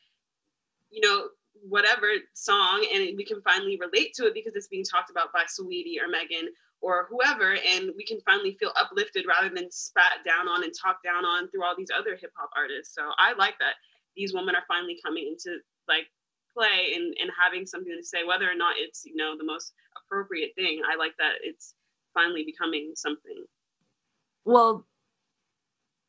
you 0.89 1.01
know 1.01 1.27
whatever 1.67 2.07
song 2.33 2.85
and 2.93 3.15
we 3.17 3.25
can 3.25 3.41
finally 3.41 3.77
relate 3.81 4.13
to 4.13 4.25
it 4.27 4.33
because 4.33 4.55
it's 4.55 4.67
being 4.67 4.83
talked 4.83 5.09
about 5.09 5.33
by 5.33 5.43
Saweetie 5.43 5.99
or 6.01 6.07
Megan 6.07 6.49
or 6.81 7.07
whoever 7.09 7.55
and 7.55 7.91
we 7.97 8.05
can 8.05 8.19
finally 8.21 8.55
feel 8.59 8.71
uplifted 8.75 9.25
rather 9.27 9.53
than 9.53 9.71
spat 9.71 10.23
down 10.25 10.47
on 10.47 10.63
and 10.63 10.73
talked 10.73 11.03
down 11.03 11.25
on 11.25 11.49
through 11.49 11.63
all 11.63 11.75
these 11.75 11.89
other 11.97 12.15
hip 12.15 12.31
hop 12.37 12.49
artists. 12.55 12.93
So 12.93 13.01
I 13.17 13.33
like 13.33 13.57
that 13.59 13.75
these 14.15 14.33
women 14.33 14.55
are 14.55 14.63
finally 14.67 14.99
coming 15.03 15.27
into 15.27 15.57
like 15.87 16.07
play 16.53 16.93
and, 16.95 17.15
and 17.19 17.31
having 17.41 17.65
something 17.65 17.95
to 17.95 18.05
say 18.05 18.23
whether 18.23 18.49
or 18.49 18.55
not 18.55 18.75
it's 18.77 19.05
you 19.05 19.15
know 19.15 19.35
the 19.37 19.43
most 19.43 19.73
appropriate 19.97 20.53
thing. 20.55 20.81
I 20.89 20.95
like 20.95 21.13
that 21.17 21.33
it's 21.43 21.73
finally 22.13 22.43
becoming 22.43 22.93
something. 22.95 23.45
Well 24.45 24.85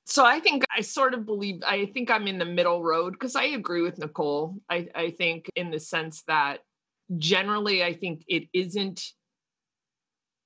so 0.09 0.25
I 0.25 0.41
think 0.41 0.65
I 0.75 0.81
sort 0.81 1.13
of 1.13 1.27
believe 1.27 1.63
I 1.67 1.85
think 1.85 2.11
I'm 2.11 2.27
in 2.27 2.39
the 2.39 2.47
middle 2.47 2.83
road 2.83 3.13
because 3.13 3.37
I 3.37 3.45
agree 3.45 3.83
with 3.83 3.99
Nicole. 3.99 4.57
I, 4.71 4.89
I 4.95 5.11
think 5.11 5.51
in 5.55 5.71
the 5.71 5.79
sense 5.79 6.23
that 6.27 6.61
generally 7.19 7.85
I 7.85 7.93
think 7.93 8.25
it 8.27 8.45
isn't 8.55 9.03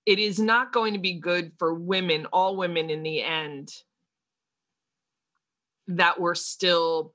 it 0.05 0.19
is 0.19 0.41
not 0.41 0.73
going 0.73 0.95
to 0.95 0.99
be 0.99 1.21
good 1.21 1.53
for 1.61 1.75
women, 1.75 2.27
all 2.33 2.57
women 2.57 2.91
in 2.91 3.05
the 3.05 3.23
end, 3.23 3.71
that 5.87 6.21
we're 6.21 6.35
still 6.35 7.15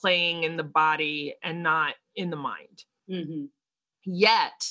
playing 0.00 0.42
in 0.42 0.56
the 0.56 0.64
body 0.64 1.36
and 1.44 1.62
not 1.62 1.94
in 2.16 2.30
the 2.30 2.36
mind. 2.36 2.84
Mm-hmm. 3.08 3.44
Yet, 4.04 4.66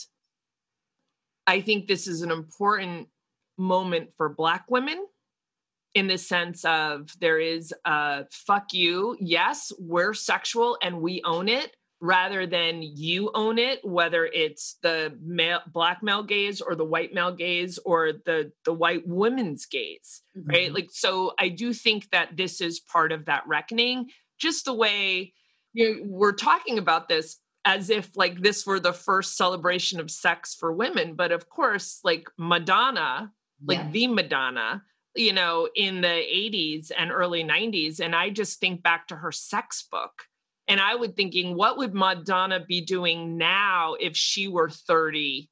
I 1.48 1.62
think 1.62 1.88
this 1.88 2.06
is 2.06 2.22
an 2.22 2.32
important 2.32 3.08
moment 3.58 4.10
for 4.18 4.28
Black 4.28 4.66
women 4.70 5.06
in 5.94 6.08
the 6.08 6.18
sense 6.18 6.64
of 6.66 7.10
there 7.20 7.40
is 7.40 7.74
a 7.86 8.26
fuck 8.32 8.74
you. 8.74 9.18
Yes, 9.20 9.72
we're 9.80 10.14
sexual 10.14 10.78
and 10.82 11.02
we 11.02 11.22
own 11.26 11.50
it, 11.50 11.76
rather 12.02 12.48
than 12.48 12.82
you 12.82 13.30
own 13.36 13.60
it 13.60 13.80
whether 13.84 14.26
it's 14.26 14.78
the 14.82 15.16
male 15.22 15.62
black 15.72 16.02
male 16.02 16.24
gaze 16.24 16.60
or 16.60 16.76
the 16.76 16.84
white 16.84 17.14
male 17.14 17.32
gaze 17.32 17.78
or 17.86 18.12
the 18.26 18.52
the 18.66 18.74
white 18.74 19.08
woman's 19.08 19.68
gaze 19.68 20.24
mm-hmm. 20.36 20.50
right 20.50 20.74
like 20.74 20.90
so 20.92 21.32
i 21.38 21.48
do 21.48 21.72
think 21.72 22.10
that 22.10 22.36
this 22.36 22.60
is 22.60 22.80
part 22.80 23.12
of 23.12 23.26
that 23.26 23.44
reckoning 23.48 24.10
just 24.40 24.66
the 24.66 24.74
way 24.74 25.32
you 25.74 25.96
know, 25.96 26.02
we're 26.08 26.34
talking 26.34 26.80
about 26.80 27.08
this 27.08 27.38
as 27.66 27.92
if 27.92 28.10
like 28.16 28.42
this 28.42 28.66
were 28.66 28.80
the 28.80 28.92
first 28.92 29.38
celebration 29.38 30.00
of 30.00 30.10
sex 30.10 30.56
for 30.56 30.74
women 30.74 31.14
but 31.14 31.32
of 31.32 31.50
course 31.50 32.00
like 32.04 32.28
madonna 32.36 33.32
like 33.64 33.78
yeah. 33.78 33.90
the 33.92 34.08
madonna 34.08 34.84
you 35.16 35.34
know 35.34 35.68
in 35.76 36.02
the 36.02 36.08
80s 36.08 36.92
and 36.98 37.12
early 37.12 37.44
90s 37.44 38.00
and 38.00 38.16
i 38.16 38.30
just 38.30 38.60
think 38.60 38.82
back 38.82 39.08
to 39.08 39.16
her 39.16 39.32
sex 39.32 39.86
book 39.92 40.12
and 40.72 40.80
I 40.80 40.96
would 40.96 41.18
thinking, 41.18 41.58
what 41.58 41.78
would 41.78 41.94
Madonna 41.94 42.64
be 42.66 42.80
doing 42.80 43.38
now 43.38 43.96
if 44.00 44.16
she 44.16 44.48
were 44.48 44.70
30? 44.70 45.50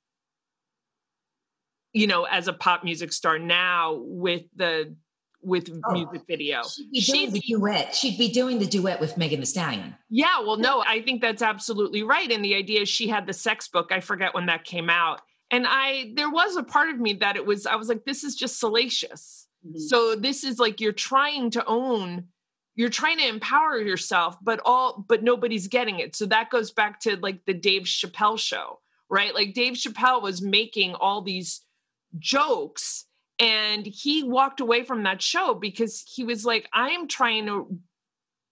You 1.91 2.07
know, 2.07 2.23
as 2.23 2.47
a 2.47 2.53
pop 2.53 2.85
music 2.85 3.11
star 3.11 3.37
now 3.37 3.99
with 4.01 4.43
the 4.55 4.95
with 5.41 5.69
oh, 5.83 5.91
music 5.91 6.21
video. 6.25 6.61
She'd 6.63 6.89
be 6.91 7.01
doing 7.01 7.19
she'd 7.19 7.33
the 7.33 7.39
duet. 7.41 7.95
She'd 7.95 8.17
be 8.17 8.29
doing 8.29 8.59
the 8.59 8.65
duet 8.65 9.01
with 9.01 9.17
Megan 9.17 9.41
Thee 9.41 9.45
Stallion. 9.45 9.93
Yeah, 10.09 10.39
well, 10.39 10.55
no, 10.55 10.81
I 10.87 11.01
think 11.01 11.21
that's 11.21 11.41
absolutely 11.41 12.03
right. 12.03 12.31
And 12.31 12.43
the 12.43 12.55
idea 12.55 12.81
is 12.81 12.89
she 12.89 13.09
had 13.09 13.27
the 13.27 13.33
sex 13.33 13.67
book. 13.67 13.91
I 13.91 13.99
forget 13.99 14.33
when 14.33 14.45
that 14.45 14.63
came 14.63 14.89
out. 14.89 15.21
And 15.51 15.65
I 15.67 16.13
there 16.15 16.29
was 16.29 16.55
a 16.55 16.63
part 16.63 16.91
of 16.91 16.97
me 16.97 17.13
that 17.15 17.35
it 17.35 17.45
was, 17.45 17.65
I 17.65 17.75
was 17.75 17.89
like, 17.89 18.05
this 18.05 18.23
is 18.23 18.35
just 18.35 18.57
salacious. 18.57 19.48
Mm-hmm. 19.65 19.79
So 19.79 20.15
this 20.15 20.43
is 20.43 20.59
like 20.59 20.79
you're 20.79 20.91
trying 20.91 21.51
to 21.51 21.65
own 21.65 22.25
you're 22.79 22.89
trying 22.89 23.17
to 23.17 23.27
empower 23.27 23.77
yourself 23.79 24.37
but 24.41 24.61
all 24.63 25.03
but 25.09 25.21
nobody's 25.21 25.67
getting 25.67 25.99
it 25.99 26.15
so 26.15 26.25
that 26.25 26.49
goes 26.49 26.71
back 26.71 27.01
to 27.01 27.17
like 27.17 27.43
the 27.45 27.53
dave 27.53 27.83
chappelle 27.83 28.39
show 28.39 28.79
right 29.09 29.35
like 29.35 29.53
dave 29.53 29.73
chappelle 29.73 30.21
was 30.21 30.41
making 30.41 30.95
all 30.95 31.21
these 31.21 31.61
jokes 32.19 33.05
and 33.37 33.85
he 33.85 34.23
walked 34.23 34.61
away 34.61 34.83
from 34.83 35.03
that 35.03 35.21
show 35.21 35.53
because 35.53 36.01
he 36.07 36.23
was 36.23 36.45
like 36.45 36.69
i 36.73 36.91
am 36.91 37.05
trying 37.07 37.45
to 37.45 37.67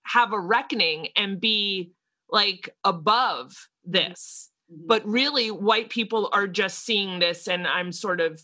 have 0.04 0.34
a 0.34 0.40
reckoning 0.40 1.08
and 1.16 1.40
be 1.40 1.94
like 2.30 2.70
above 2.84 3.56
this 3.86 4.50
mm-hmm. 4.70 4.88
but 4.88 5.08
really 5.08 5.52
white 5.52 5.90
people 5.90 6.30
are 6.34 6.48
just 6.48 6.84
seeing 6.84 7.20
this 7.20 7.48
and 7.48 7.66
i'm 7.66 7.94
sort 7.94 8.20
of 8.20 8.42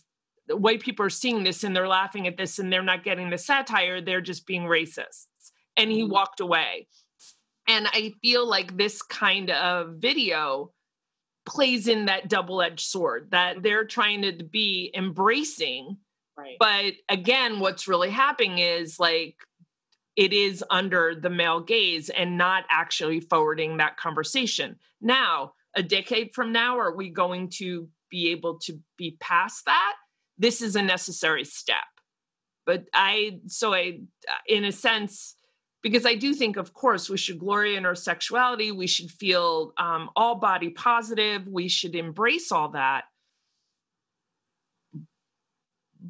white 0.49 0.81
people 0.81 1.05
are 1.05 1.09
seeing 1.09 1.43
this 1.43 1.63
and 1.63 1.75
they're 1.75 1.87
laughing 1.87 2.27
at 2.27 2.37
this 2.37 2.59
and 2.59 2.71
they're 2.71 2.83
not 2.83 3.03
getting 3.03 3.29
the 3.29 3.37
satire 3.37 4.01
they're 4.01 4.21
just 4.21 4.45
being 4.45 4.63
racists. 4.63 5.27
and 5.77 5.89
he 5.89 6.01
mm-hmm. 6.01 6.11
walked 6.11 6.39
away. 6.39 6.87
And 7.67 7.87
I 7.87 8.13
feel 8.21 8.47
like 8.47 8.75
this 8.77 9.01
kind 9.01 9.49
of 9.49 9.95
video 9.97 10.71
plays 11.45 11.87
in 11.87 12.05
that 12.05 12.29
double 12.29 12.61
edged 12.61 12.87
sword 12.87 13.29
that 13.31 13.63
they're 13.63 13.85
trying 13.85 14.21
to 14.23 14.43
be 14.43 14.91
embracing. 14.95 15.97
Right. 16.37 16.57
But 16.59 16.93
again, 17.09 17.59
what's 17.59 17.87
really 17.87 18.09
happening 18.09 18.59
is 18.59 18.99
like 18.99 19.35
it 20.15 20.33
is 20.33 20.63
under 20.69 21.15
the 21.15 21.29
male 21.29 21.61
gaze 21.61 22.09
and 22.09 22.37
not 22.37 22.65
actually 22.69 23.19
forwarding 23.21 23.77
that 23.77 23.97
conversation. 23.97 24.77
Now, 25.01 25.53
a 25.75 25.83
decade 25.83 26.33
from 26.33 26.51
now, 26.51 26.77
are 26.77 26.95
we 26.95 27.09
going 27.09 27.49
to 27.55 27.87
be 28.09 28.29
able 28.29 28.59
to 28.59 28.79
be 28.97 29.17
past 29.19 29.65
that? 29.65 29.95
This 30.37 30.61
is 30.61 30.75
a 30.75 30.81
necessary 30.81 31.45
step. 31.45 31.77
But 32.65 32.85
I, 32.93 33.39
so 33.47 33.73
I, 33.73 33.99
in 34.47 34.65
a 34.65 34.71
sense, 34.71 35.35
because 35.81 36.05
I 36.05 36.15
do 36.15 36.33
think, 36.33 36.55
of 36.55 36.73
course, 36.73 37.09
we 37.09 37.17
should 37.17 37.39
glory 37.39 37.75
in 37.75 37.85
our 37.85 37.95
sexuality. 37.95 38.71
We 38.71 38.87
should 38.87 39.11
feel 39.11 39.73
um, 39.77 40.09
all 40.15 40.35
body 40.35 40.69
positive. 40.69 41.45
We 41.47 41.67
should 41.67 41.95
embrace 41.95 42.51
all 42.51 42.69
that. 42.69 43.03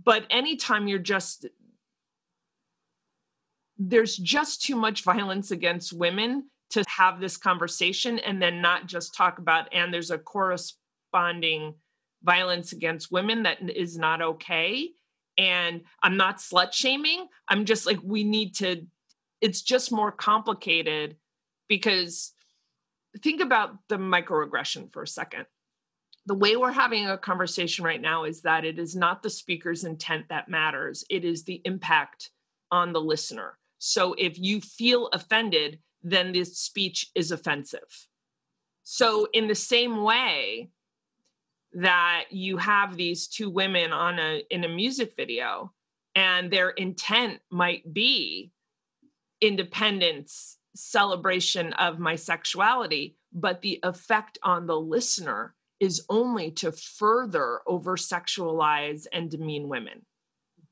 But 0.03 0.25
anytime 0.29 0.87
you're 0.87 0.99
just, 0.99 1.47
there's 3.77 4.15
just 4.17 4.61
too 4.61 4.75
much 4.75 5.03
violence 5.03 5.51
against 5.51 5.91
women 5.91 6.49
to 6.71 6.83
have 6.87 7.19
this 7.19 7.37
conversation 7.37 8.19
and 8.19 8.41
then 8.41 8.61
not 8.61 8.87
just 8.87 9.15
talk 9.15 9.39
about, 9.39 9.73
and 9.73 9.93
there's 9.93 10.11
a 10.11 10.17
corresponding 10.17 11.75
violence 12.23 12.71
against 12.71 13.11
women 13.11 13.43
that 13.43 13.57
is 13.69 13.97
not 13.97 14.21
okay. 14.21 14.89
And 15.37 15.81
I'm 16.01 16.17
not 16.17 16.37
slut 16.37 16.73
shaming. 16.73 17.27
I'm 17.47 17.65
just 17.65 17.85
like, 17.85 17.99
we 18.03 18.23
need 18.23 18.55
to 18.55 18.85
it's 19.43 19.61
just 19.61 19.91
more 19.91 20.11
complicated 20.11 21.17
because 21.67 22.31
think 23.19 23.41
about 23.41 23.75
the 23.89 23.97
microaggression 23.97 24.91
for 24.93 25.03
a 25.03 25.07
second. 25.07 25.45
The 26.27 26.33
way 26.33 26.55
we're 26.55 26.71
having 26.71 27.07
a 27.07 27.17
conversation 27.17 27.83
right 27.83 27.99
now 27.99 28.23
is 28.23 28.41
that 28.43 28.63
it 28.63 28.79
is 28.79 28.95
not 28.95 29.21
the 29.21 29.29
speaker's 29.29 29.83
intent 29.83 30.29
that 30.29 30.47
matters, 30.47 31.03
it 31.09 31.25
is 31.25 31.43
the 31.43 31.61
impact 31.65 32.29
on 32.71 32.93
the 32.93 33.01
listener. 33.01 33.59
So 33.79 34.15
if 34.17 34.39
you 34.39 34.61
feel 34.61 35.09
offended, 35.11 35.77
then 36.01 36.31
this 36.31 36.57
speech 36.57 37.11
is 37.13 37.31
offensive. 37.31 38.07
So, 38.83 39.27
in 39.33 39.47
the 39.47 39.55
same 39.55 40.03
way 40.03 40.69
that 41.73 42.25
you 42.29 42.57
have 42.57 42.95
these 42.95 43.27
two 43.27 43.49
women 43.49 43.91
on 43.91 44.19
a 44.19 44.43
in 44.49 44.63
a 44.63 44.69
music 44.69 45.13
video 45.15 45.71
and 46.15 46.51
their 46.51 46.69
intent 46.69 47.39
might 47.49 47.91
be 47.93 48.51
independence 49.41 50.57
celebration 50.75 51.73
of 51.73 51.99
my 51.99 52.15
sexuality, 52.15 53.15
but 53.31 53.61
the 53.61 53.79
effect 53.83 54.37
on 54.43 54.65
the 54.65 54.79
listener 54.79 55.55
is 55.79 56.05
only 56.09 56.51
to 56.51 56.71
further 56.71 57.59
over 57.67 57.97
sexualize 57.97 59.05
and 59.11 59.29
demean 59.29 59.67
women. 59.67 60.05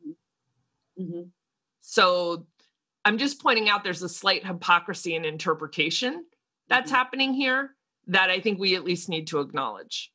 Mm-hmm. 0.06 1.04
Mm-hmm. 1.04 1.28
So 1.82 2.46
I'm 3.04 3.18
just 3.18 3.42
pointing 3.42 3.70
out 3.70 3.84
there's 3.84 4.04
a 4.04 4.10
slight 4.10 4.46
hypocrisy 4.46 5.16
in 5.16 5.26
interpretation 5.26 6.26
that's 6.70 6.88
mm-hmm. 6.88 6.96
happening 6.96 7.34
here 7.34 7.76
that 8.08 8.30
I 8.30 8.40
think 8.40 8.60
we 8.60 8.76
at 8.76 8.84
least 8.84 9.10
need 9.10 9.28
to 9.28 9.40
acknowledge. 9.40 10.12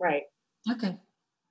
Right. 0.00 0.22
Okay. 0.70 0.96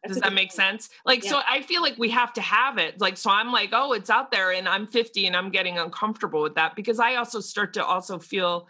Does 0.07 0.17
that 0.17 0.33
make 0.33 0.51
sense? 0.51 0.89
Like, 1.05 1.23
yeah. 1.23 1.31
so 1.31 1.41
I 1.47 1.61
feel 1.61 1.81
like 1.81 1.97
we 1.97 2.09
have 2.09 2.31
to 2.33 2.41
have 2.41 2.77
it. 2.77 3.01
Like, 3.01 3.17
so 3.17 3.29
I'm 3.29 3.51
like, 3.51 3.71
oh, 3.73 3.91
it's 3.91 4.09
out 4.09 4.31
there, 4.31 4.51
and 4.51 4.67
I'm 4.67 4.87
50 4.87 5.27
and 5.27 5.35
I'm 5.35 5.49
getting 5.49 5.77
uncomfortable 5.77 6.41
with 6.41 6.55
that 6.55 6.75
because 6.75 6.99
I 6.99 7.15
also 7.15 7.41
start 7.41 7.73
to 7.73 7.85
also 7.85 8.17
feel 8.17 8.67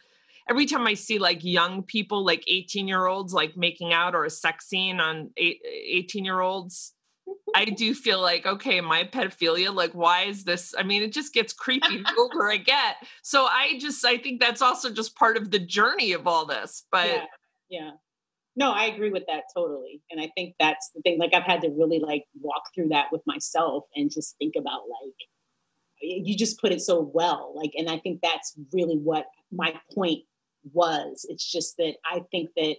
every 0.50 0.66
time 0.66 0.88
I 0.88 0.96
see 0.96 1.20
like 1.20 1.44
young 1.44 1.84
people, 1.84 2.26
like 2.26 2.44
18 2.48 2.88
year 2.88 3.06
olds, 3.06 3.34
like 3.34 3.56
making 3.56 3.94
out 3.94 4.16
or 4.16 4.26
a 4.26 4.30
sex 4.30 4.68
scene 4.68 5.00
on 5.00 5.30
18 5.38 6.26
year 6.26 6.40
olds. 6.40 6.94
I 7.56 7.66
do 7.66 7.94
feel 7.94 8.20
like, 8.20 8.48
okay, 8.48 8.82
my 8.82 9.04
pedophilia, 9.04 9.72
like, 9.72 9.92
why 9.92 10.24
is 10.24 10.44
this? 10.44 10.74
I 10.76 10.82
mean, 10.82 11.04
it 11.04 11.14
just 11.14 11.32
gets 11.32 11.54
creepy 11.54 11.98
the 11.98 12.14
older 12.18 12.50
I 12.50 12.58
get. 12.58 12.96
So 13.22 13.46
I 13.46 13.78
just, 13.80 14.04
I 14.04 14.18
think 14.18 14.42
that's 14.42 14.64
also 14.64 14.92
just 14.92 15.16
part 15.16 15.38
of 15.38 15.52
the 15.52 15.60
journey 15.60 16.14
of 16.14 16.26
all 16.26 16.48
this. 16.48 16.86
But 16.92 17.08
yeah. 17.08 17.26
yeah 17.70 17.92
no 18.60 18.72
i 18.72 18.84
agree 18.86 19.10
with 19.10 19.24
that 19.28 19.44
totally 19.56 20.02
and 20.12 20.22
i 20.22 20.30
think 20.36 20.54
that's 20.60 20.92
the 20.94 21.02
thing 21.02 21.18
like 21.18 21.34
i've 21.34 21.44
had 21.44 21.62
to 21.62 21.70
really 21.70 22.00
like 22.00 22.26
walk 22.42 22.64
through 22.76 22.90
that 22.90 23.08
with 23.12 23.22
myself 23.26 23.86
and 23.96 24.12
just 24.12 24.36
think 24.38 24.54
about 24.58 24.82
like 25.02 25.16
you 26.02 26.38
just 26.38 26.60
put 26.62 26.72
it 26.72 26.82
so 26.82 27.10
well 27.14 27.54
like 27.56 27.72
and 27.76 27.90
i 27.90 27.98
think 27.98 28.20
that's 28.22 28.54
really 28.72 28.98
what 28.98 29.26
my 29.52 29.74
point 29.96 30.20
was 30.74 31.26
it's 31.30 31.50
just 31.50 31.78
that 31.78 31.94
i 32.06 32.22
think 32.32 32.50
that 32.56 32.76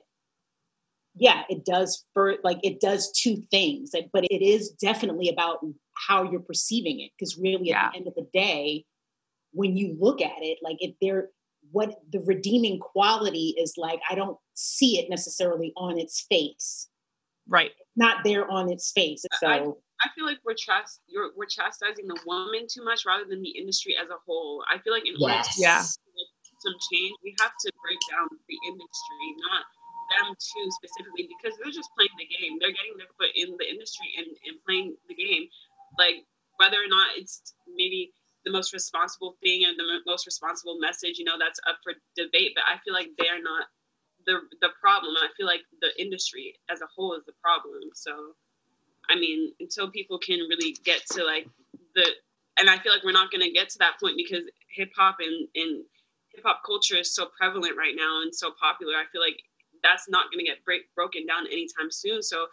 yeah 1.16 1.42
it 1.48 1.64
does 1.64 2.04
for 2.14 2.36
like 2.44 2.58
it 2.62 2.80
does 2.80 3.10
two 3.12 3.42
things 3.50 3.90
but 4.12 4.24
it 4.24 4.44
is 4.44 4.70
definitely 4.80 5.28
about 5.28 5.58
how 5.94 6.30
you're 6.30 6.40
perceiving 6.40 7.00
it 7.00 7.10
because 7.18 7.36
really 7.38 7.68
yeah. 7.68 7.86
at 7.86 7.92
the 7.92 7.98
end 7.98 8.06
of 8.06 8.14
the 8.14 8.26
day 8.32 8.84
when 9.52 9.76
you 9.76 9.96
look 9.98 10.20
at 10.22 10.42
it 10.42 10.58
like 10.62 10.76
if 10.80 10.94
there 11.00 11.28
what 11.72 11.94
the 12.10 12.20
redeeming 12.20 12.78
quality 12.78 13.54
is 13.58 13.74
like 13.76 14.00
i 14.10 14.14
don't 14.14 14.36
see 14.60 14.98
it 15.00 15.08
necessarily 15.08 15.72
on 15.76 15.98
its 15.98 16.26
face. 16.28 16.88
Right. 17.48 17.72
Not 17.96 18.22
there 18.22 18.48
on 18.48 18.70
its 18.70 18.92
face 18.92 19.24
so 19.40 19.48
I, 19.48 19.58
I 19.58 20.06
feel 20.14 20.24
like 20.24 20.38
we're 20.44 20.54
chast 20.54 21.00
you're 21.08 21.32
we're 21.36 21.50
chastising 21.50 22.06
the 22.06 22.20
woman 22.26 22.68
too 22.70 22.84
much 22.84 23.04
rather 23.06 23.24
than 23.24 23.42
the 23.42 23.50
industry 23.50 23.96
as 23.96 24.08
a 24.08 24.20
whole. 24.24 24.62
I 24.70 24.78
feel 24.78 24.92
like 24.92 25.08
in 25.08 25.16
yes. 25.18 25.24
order 25.24 25.42
to 25.42 25.54
yeah. 25.58 25.82
some 25.82 26.76
change 26.92 27.16
we 27.24 27.34
have 27.40 27.50
to 27.50 27.68
break 27.82 27.98
down 28.12 28.28
the 28.30 28.58
industry 28.68 29.26
not 29.50 29.64
them 30.10 30.34
too 30.38 30.66
specifically 30.78 31.26
because 31.26 31.58
they're 31.58 31.74
just 31.74 31.90
playing 31.96 32.14
the 32.18 32.26
game. 32.26 32.58
They're 32.60 32.74
getting 32.74 32.98
their 32.98 33.10
foot 33.18 33.30
in 33.34 33.54
the 33.58 33.66
industry 33.66 34.10
and, 34.18 34.28
and 34.46 34.58
playing 34.66 34.94
the 35.08 35.14
game. 35.14 35.50
Like 35.98 36.26
whether 36.58 36.78
or 36.78 36.90
not 36.90 37.16
it's 37.16 37.54
maybe 37.66 38.12
the 38.44 38.50
most 38.50 38.72
responsible 38.72 39.36
thing 39.42 39.64
and 39.64 39.78
the 39.78 39.98
most 40.06 40.26
responsible 40.26 40.78
message 40.78 41.18
you 41.18 41.24
know 41.24 41.38
that's 41.38 41.60
up 41.68 41.78
for 41.82 41.92
debate 42.16 42.52
but 42.54 42.64
i 42.66 42.76
feel 42.84 42.94
like 42.94 43.08
they're 43.18 43.42
not 43.42 43.66
the 44.26 44.40
the 44.60 44.68
problem 44.80 45.14
i 45.18 45.28
feel 45.36 45.46
like 45.46 45.62
the 45.80 45.90
industry 46.00 46.54
as 46.70 46.80
a 46.80 46.88
whole 46.94 47.14
is 47.14 47.24
the 47.26 47.32
problem 47.42 47.90
so 47.94 48.32
i 49.08 49.14
mean 49.14 49.52
until 49.60 49.90
people 49.90 50.18
can 50.18 50.40
really 50.48 50.76
get 50.84 51.02
to 51.10 51.24
like 51.24 51.48
the 51.94 52.06
and 52.58 52.70
i 52.70 52.78
feel 52.78 52.92
like 52.92 53.04
we're 53.04 53.12
not 53.12 53.30
going 53.30 53.42
to 53.42 53.50
get 53.52 53.68
to 53.68 53.78
that 53.78 53.98
point 54.00 54.16
because 54.16 54.42
hip 54.74 54.90
hop 54.96 55.16
and 55.20 55.48
and 55.54 55.84
hip 56.34 56.44
hop 56.44 56.62
culture 56.64 56.96
is 56.96 57.14
so 57.14 57.28
prevalent 57.36 57.76
right 57.76 57.94
now 57.96 58.22
and 58.22 58.34
so 58.34 58.52
popular. 58.60 58.94
I 58.94 59.04
feel 59.12 59.20
like 59.20 59.42
that's 59.82 60.08
not 60.08 60.30
going 60.30 60.44
to 60.44 60.50
get 60.50 60.64
break, 60.64 60.92
broken 60.94 61.26
down 61.26 61.46
anytime 61.46 61.90
soon. 61.90 62.22
So 62.22 62.46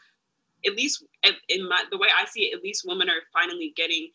at 0.65 0.75
least 0.75 1.03
in 1.49 1.67
my 1.67 1.83
the 1.91 1.97
way 1.97 2.07
I 2.09 2.25
see 2.25 2.45
it, 2.45 2.57
at 2.57 2.63
least 2.63 2.85
women 2.85 3.09
are 3.09 3.21
finally 3.33 3.73
getting 3.75 4.09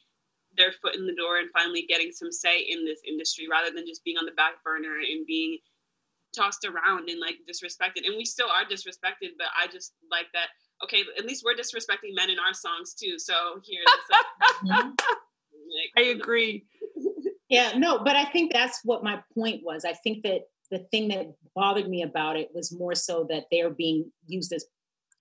their 0.57 0.73
foot 0.83 0.97
in 0.97 1.07
the 1.07 1.15
door 1.15 1.39
and 1.39 1.51
finally 1.51 1.87
getting 1.89 2.13
some 2.13 2.31
say 2.31 2.61
in 2.61 2.85
this 2.85 3.01
industry 3.07 3.47
rather 3.51 3.71
than 3.75 3.87
just 3.87 4.05
being 4.05 4.19
on 4.19 4.27
the 4.27 4.33
back 4.33 4.63
burner 4.65 4.97
and 4.97 5.27
being 5.27 5.59
tossed 6.35 6.65
around 6.65 7.09
and 7.09 7.21
like 7.21 7.37
disrespected. 7.49 8.07
And 8.07 8.17
we 8.17 8.25
still 8.25 8.49
are 8.49 8.65
disrespected, 8.65 9.37
but 9.39 9.49
I 9.57 9.67
just 9.67 9.93
like 10.11 10.27
that. 10.33 10.49
Okay, 10.85 11.05
at 11.17 11.25
least 11.25 11.45
we're 11.45 11.55
disrespecting 11.55 12.15
men 12.15 12.31
in 12.31 12.39
our 12.39 12.55
songs 12.55 12.95
too. 12.95 13.19
So 13.19 13.61
here, 13.63 13.85
like, 14.65 15.01
I 15.97 16.03
agree. 16.03 16.65
Yeah, 17.49 17.73
no, 17.77 17.99
but 17.99 18.17
I 18.17 18.25
think 18.25 18.53
that's 18.53 18.81
what 18.85 19.05
my 19.05 19.23
point 19.35 19.63
was. 19.63 19.85
I 19.85 19.93
think 19.93 20.23
that 20.25 20.43
the 20.71 20.81
thing 20.91 21.09
that 21.09 21.35
bothered 21.55 21.89
me 21.89 22.03
about 22.03 22.37
it 22.37 22.49
was 22.55 22.73
more 22.73 22.95
so 22.95 23.27
that 23.29 23.45
they're 23.51 23.71
being 23.71 24.11
used 24.27 24.53
as 24.53 24.65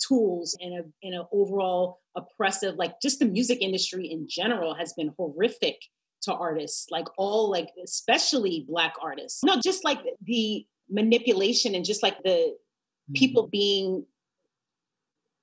tools 0.07 0.55
in 0.59 0.73
a 0.73 1.05
in 1.05 1.13
an 1.13 1.25
overall 1.31 1.99
oppressive 2.15 2.75
like 2.75 2.93
just 3.01 3.19
the 3.19 3.25
music 3.25 3.61
industry 3.61 4.07
in 4.07 4.27
general 4.29 4.73
has 4.73 4.93
been 4.93 5.13
horrific 5.17 5.77
to 6.21 6.33
artists 6.33 6.87
like 6.91 7.07
all 7.17 7.49
like 7.49 7.69
especially 7.83 8.65
black 8.67 8.93
artists 9.01 9.43
no 9.43 9.59
just 9.63 9.83
like 9.83 9.99
the 10.23 10.65
manipulation 10.89 11.75
and 11.75 11.85
just 11.85 12.03
like 12.03 12.21
the 12.23 12.29
mm-hmm. 12.29 13.13
people 13.13 13.47
being 13.47 14.05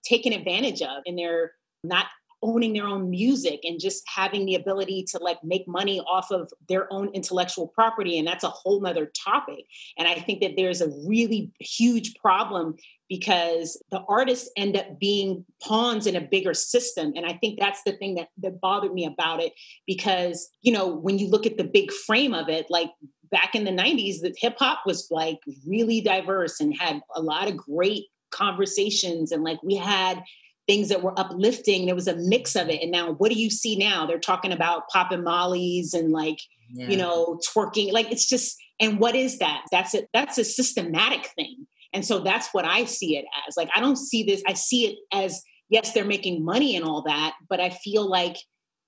taken 0.05 0.33
advantage 0.33 0.83
of 0.83 1.03
and 1.07 1.19
they're 1.19 1.53
not 1.85 2.07
owning 2.43 2.73
their 2.73 2.87
own 2.87 3.11
music 3.11 3.61
and 3.65 3.81
just 3.81 4.03
having 4.07 4.47
the 4.47 4.55
ability 4.55 5.05
to 5.09 5.19
like 5.19 5.43
make 5.43 5.67
money 5.67 6.01
off 6.01 6.31
of 6.31 6.51
their 6.69 6.93
own 6.93 7.09
intellectual 7.15 7.69
property 7.69 8.19
and 8.19 8.27
that's 8.27 8.45
a 8.45 8.49
whole 8.49 8.81
nother 8.81 9.11
topic. 9.25 9.65
And 9.97 10.07
i 10.09 10.15
think 10.15 10.41
that 10.41 10.53
there's 10.57 10.81
a 10.81 10.91
really 11.07 11.53
huge 11.59 12.15
problem 12.17 12.77
because 13.09 13.83
the 13.91 14.03
artists 14.09 14.51
end 14.57 14.77
up 14.77 14.99
being 15.01 15.45
pawns 15.63 16.07
in 16.07 16.15
a 16.15 16.21
bigger 16.21 16.55
system. 16.55 17.13
And 17.17 17.27
i 17.27 17.33
think 17.33 17.59
that's 17.59 17.83
the 17.85 17.93
thing 17.93 18.15
that, 18.17 18.29
that 18.39 18.61
bothered 18.61 18.95
me 18.95 19.05
about 19.05 19.43
it 19.43 19.53
because 19.87 20.51
you 20.63 20.73
know 20.73 20.89
when 20.89 21.19
you 21.19 21.29
look 21.29 21.47
at 21.47 21.57
the 21.57 21.65
big 21.65 21.93
frame 21.93 22.35
of 22.35 22.49
it 22.49 22.67
like 22.71 22.91
back 23.31 23.55
in 23.55 23.65
the 23.65 23.71
90s 23.71 24.21
the 24.21 24.35
hip 24.39 24.57
hop 24.59 24.81
was 24.87 25.09
like 25.11 25.39
really 25.67 26.01
diverse 26.01 26.61
and 26.61 26.75
had 26.79 27.01
a 27.15 27.21
lot 27.21 27.49
of 27.49 27.57
great 27.57 28.07
conversations. 28.31 29.33
And 29.33 29.43
like 29.43 29.63
we 29.63 29.77
had 29.77 30.23
things 30.69 30.91
that 30.91 31.03
were 31.03 31.19
uplifting. 31.19 31.87
There 31.87 31.95
was 31.95 32.07
a 32.07 32.17
mix 32.17 32.55
of 32.55 32.69
it. 32.69 32.83
And 32.83 32.93
now 32.93 33.13
what 33.15 33.33
do 33.33 33.39
you 33.39 33.51
see 33.51 33.75
now? 33.75 34.07
They're 34.07 34.19
talking 34.19 34.53
about 34.53 34.89
popping 34.89 35.25
mollies 35.25 35.95
and 35.95 36.13
like, 36.13 36.39
yeah. 36.71 36.89
you 36.89 36.97
know, 36.97 37.41
twerking. 37.49 37.93
Like 37.93 38.13
it's 38.13 38.29
just, 38.29 38.57
and 38.79 39.01
what 39.01 39.17
is 39.17 39.39
that? 39.39 39.65
That's 39.73 39.95
it. 39.95 40.09
That's 40.13 40.39
a 40.39 40.45
systematic 40.45 41.27
thing. 41.29 41.67
And 41.95 42.05
so 42.05 42.21
that's 42.21 42.49
what 42.53 42.67
I 42.67 42.85
see 42.85 43.17
it 43.17 43.25
as. 43.49 43.57
Like 43.57 43.71
I 43.75 43.81
don't 43.81 43.97
see 43.97 44.23
this, 44.23 44.43
I 44.47 44.53
see 44.53 44.87
it 44.89 44.99
as 45.13 45.43
yes, 45.71 45.93
they're 45.93 46.05
making 46.05 46.45
money 46.45 46.77
and 46.77 46.85
all 46.85 47.03
that, 47.03 47.35
but 47.49 47.61
I 47.61 47.71
feel 47.71 48.09
like 48.09 48.37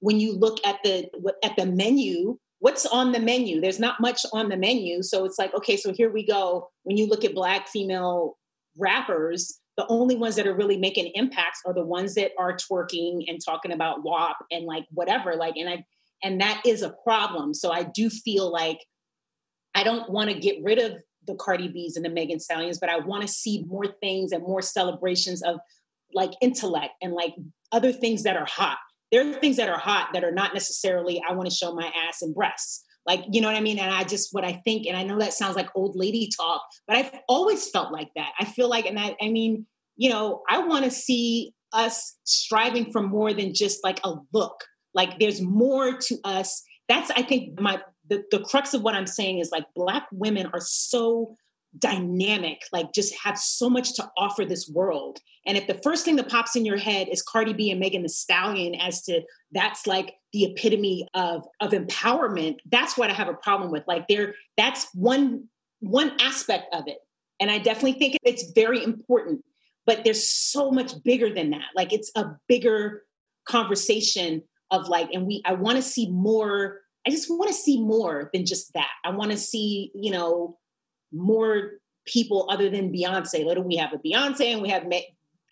when 0.01 0.21
you 0.21 0.37
look 0.37 0.59
at 0.67 0.79
the 0.83 1.09
at 1.43 1.57
the 1.57 1.67
menu, 1.67 2.39
what's 2.59 2.87
on 2.87 3.13
the 3.13 3.21
menu? 3.21 3.61
There's 3.61 3.81
not 3.81 4.01
much 4.01 4.25
on 4.33 4.49
the 4.49 4.57
menu. 4.57 5.03
So 5.03 5.25
it's 5.25 5.39
like, 5.39 5.55
okay, 5.55 5.77
so 5.77 5.93
here 5.93 6.11
we 6.11 6.27
go. 6.27 6.69
When 6.85 6.97
you 6.97 7.07
look 7.07 7.25
at 7.25 7.35
black 7.35 7.69
female 7.69 8.37
rappers, 8.79 9.59
the 9.81 9.87
only 9.89 10.15
ones 10.15 10.37
that 10.37 10.47
are 10.47 10.55
really 10.55 10.77
making 10.77 11.11
impacts 11.15 11.63
are 11.65 11.73
the 11.73 11.83
ones 11.83 12.15
that 12.15 12.33
are 12.39 12.55
twerking 12.55 13.25
and 13.29 13.41
talking 13.43 13.73
about 13.73 14.03
WAP 14.03 14.37
and 14.51 14.67
like 14.67 14.85
whatever. 14.91 15.37
Like, 15.37 15.57
and 15.57 15.71
I, 15.71 15.87
and 16.23 16.39
that 16.43 16.61
is 16.67 16.83
a 16.83 16.95
problem. 17.03 17.55
So 17.55 17.71
I 17.71 17.85
do 17.85 18.11
feel 18.11 18.53
like 18.53 18.79
I 19.75 19.83
don't 19.83 20.11
want 20.11 20.29
to 20.29 20.39
get 20.39 20.63
rid 20.63 20.79
of 20.79 20.99
the 21.27 21.35
Cardi 21.35 21.69
B's 21.69 21.97
and 21.97 22.05
the 22.05 22.11
Megan 22.11 22.41
Stallions, 22.41 22.79
but 22.79 22.91
I 22.91 22.99
want 22.99 23.23
to 23.23 23.29
see 23.29 23.65
more 23.67 23.87
things 23.87 24.33
and 24.33 24.43
more 24.43 24.61
celebrations 24.61 25.43
of 25.43 25.57
like 26.13 26.33
intellect 26.43 26.93
and 27.01 27.15
like 27.15 27.35
other 27.73 27.91
things 27.91 28.25
that 28.25 28.37
are 28.37 28.45
hot. 28.45 28.77
There 29.11 29.27
are 29.27 29.33
things 29.33 29.57
that 29.57 29.71
are 29.71 29.79
hot 29.79 30.11
that 30.13 30.25
are 30.25 30.31
not 30.31 30.53
necessarily, 30.53 31.23
I 31.27 31.33
want 31.33 31.49
to 31.49 31.57
show 31.57 31.75
my 31.75 31.91
ass 32.07 32.21
and 32.21 32.35
breasts. 32.35 32.85
Like, 33.07 33.25
you 33.31 33.41
know 33.41 33.49
what 33.49 33.57
I 33.57 33.61
mean? 33.61 33.79
And 33.79 33.93
I 33.93 34.05
just, 34.05 34.29
what 34.33 34.45
I 34.45 34.61
think, 34.65 34.87
and 34.87 34.97
I 34.97 35.03
know 35.03 35.19
that 35.19 35.33
sounds 35.33 35.57
like 35.57 35.69
old 35.75 35.97
lady 35.97 36.31
talk, 36.37 36.63
but 36.87 36.97
I've 36.97 37.11
always 37.29 37.69
felt 37.71 37.93
like 37.93 38.11
that. 38.15 38.33
I 38.39 38.45
feel 38.45 38.69
like, 38.69 38.87
and 38.87 38.99
I, 38.99 39.17
I 39.21 39.29
mean, 39.29 39.67
you 39.97 40.11
know, 40.11 40.43
I 40.49 40.59
want 40.59 40.85
to 40.85 40.91
see 40.91 41.55
us 41.73 42.17
striving 42.25 42.91
for 42.93 43.03
more 43.03 43.33
than 43.33 43.55
just 43.55 43.83
like 43.83 44.01
a 44.05 44.15
look. 44.33 44.65
Like 44.95 45.19
there's 45.19 45.41
more 45.41 45.97
to 45.97 46.19
us. 46.25 46.63
That's, 46.89 47.11
I 47.13 47.23
think, 47.23 47.59
my, 47.61 47.81
the, 48.09 48.23
the 48.31 48.41
crux 48.41 48.75
of 48.75 48.83
what 48.83 48.95
I'm 48.95 49.07
saying 49.07 49.39
is 49.39 49.51
like 49.51 49.65
Black 49.75 50.07
women 50.13 50.51
are 50.53 50.61
so 50.61 51.35
dynamic, 51.79 52.63
like 52.73 52.93
just 52.93 53.15
have 53.23 53.39
so 53.39 53.71
much 53.71 53.95
to 53.95 54.11
offer 54.17 54.45
this 54.45 54.69
world. 54.69 55.21
And 55.47 55.57
if 55.57 55.67
the 55.67 55.81
first 55.83 56.05
thing 56.05 56.17
that 56.17 56.29
pops 56.29 56.57
in 56.57 56.65
your 56.65 56.77
head 56.77 57.09
is 57.09 57.23
Cardi 57.23 57.53
B 57.53 57.71
and 57.71 57.81
Megan 57.81 58.03
Thee 58.03 58.09
Stallion 58.09 58.75
as 58.75 59.03
to 59.03 59.23
that's 59.53 59.87
like 59.87 60.15
the 60.33 60.45
epitome 60.45 61.07
of 61.15 61.47
of 61.61 61.71
empowerment, 61.71 62.57
that's 62.71 62.97
what 62.99 63.11
I 63.11 63.15
have 63.15 63.29
a 63.29 63.35
problem 63.35 63.71
with. 63.71 63.85
Like 63.87 64.09
there, 64.09 64.35
that's 64.57 64.89
one 64.95 65.49
one 65.81 66.13
aspect 66.21 66.75
of 66.75 66.85
it. 66.87 66.99
And 67.39 67.51
I 67.51 67.59
definitely 67.59 67.99
think 67.99 68.17
it's 68.23 68.53
very 68.53 68.83
important. 68.83 69.43
But 69.87 70.05
there's 70.05 70.29
so 70.29 70.71
much 70.71 70.93
bigger 71.05 71.33
than 71.33 71.51
that. 71.51 71.67
Like 71.75 71.93
it's 71.93 72.13
a 72.15 72.27
bigger 72.49 73.03
conversation 73.49 74.43
of 74.71 74.89
like, 74.89 75.09
and 75.13 75.27
we 75.27 75.43
I 75.45 75.55
want 75.55 75.77
to 75.77 75.83
see 75.83 76.11
more. 76.11 76.81
I 77.07 77.11
just 77.11 77.31
want 77.31 77.49
to 77.49 77.55
see 77.55 77.81
more 77.81 78.29
than 78.35 78.45
just 78.45 78.75
that. 78.75 78.91
I 79.05 79.11
want 79.11 79.31
to 79.31 79.39
see, 79.39 79.91
you 79.95 80.11
know, 80.11 80.59
more 81.13 81.73
people 82.07 82.49
other 82.51 82.71
than 82.71 82.93
Beyonce. 82.93 83.45
Like 83.45 83.59
we 83.59 83.77
have 83.77 83.93
a 83.93 83.99
Beyonce 83.99 84.53
and 84.53 84.63
we 84.63 84.69
have 84.69 84.85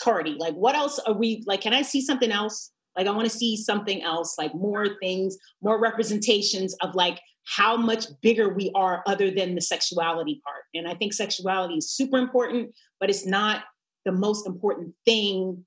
Cardi. 0.00 0.36
Like 0.38 0.54
what 0.54 0.74
else 0.74 0.98
are 1.00 1.14
we 1.14 1.42
like? 1.46 1.60
Can 1.60 1.74
I 1.74 1.82
see 1.82 2.00
something 2.00 2.30
else? 2.30 2.70
Like 2.96 3.06
I 3.06 3.10
want 3.10 3.30
to 3.30 3.36
see 3.36 3.56
something 3.56 4.02
else, 4.02 4.36
like 4.38 4.54
more 4.54 4.86
things, 5.00 5.36
more 5.62 5.80
representations 5.80 6.74
of 6.82 6.94
like 6.94 7.20
how 7.46 7.76
much 7.76 8.06
bigger 8.20 8.52
we 8.52 8.70
are 8.74 9.02
other 9.06 9.30
than 9.30 9.54
the 9.54 9.60
sexuality 9.60 10.40
part. 10.44 10.64
And 10.74 10.88
I 10.88 10.94
think 10.94 11.12
sexuality 11.12 11.76
is 11.76 11.90
super 11.90 12.18
important, 12.18 12.74
but 13.00 13.08
it's 13.08 13.24
not 13.24 13.64
the 14.04 14.12
most 14.12 14.46
important 14.46 14.94
thing 15.04 15.64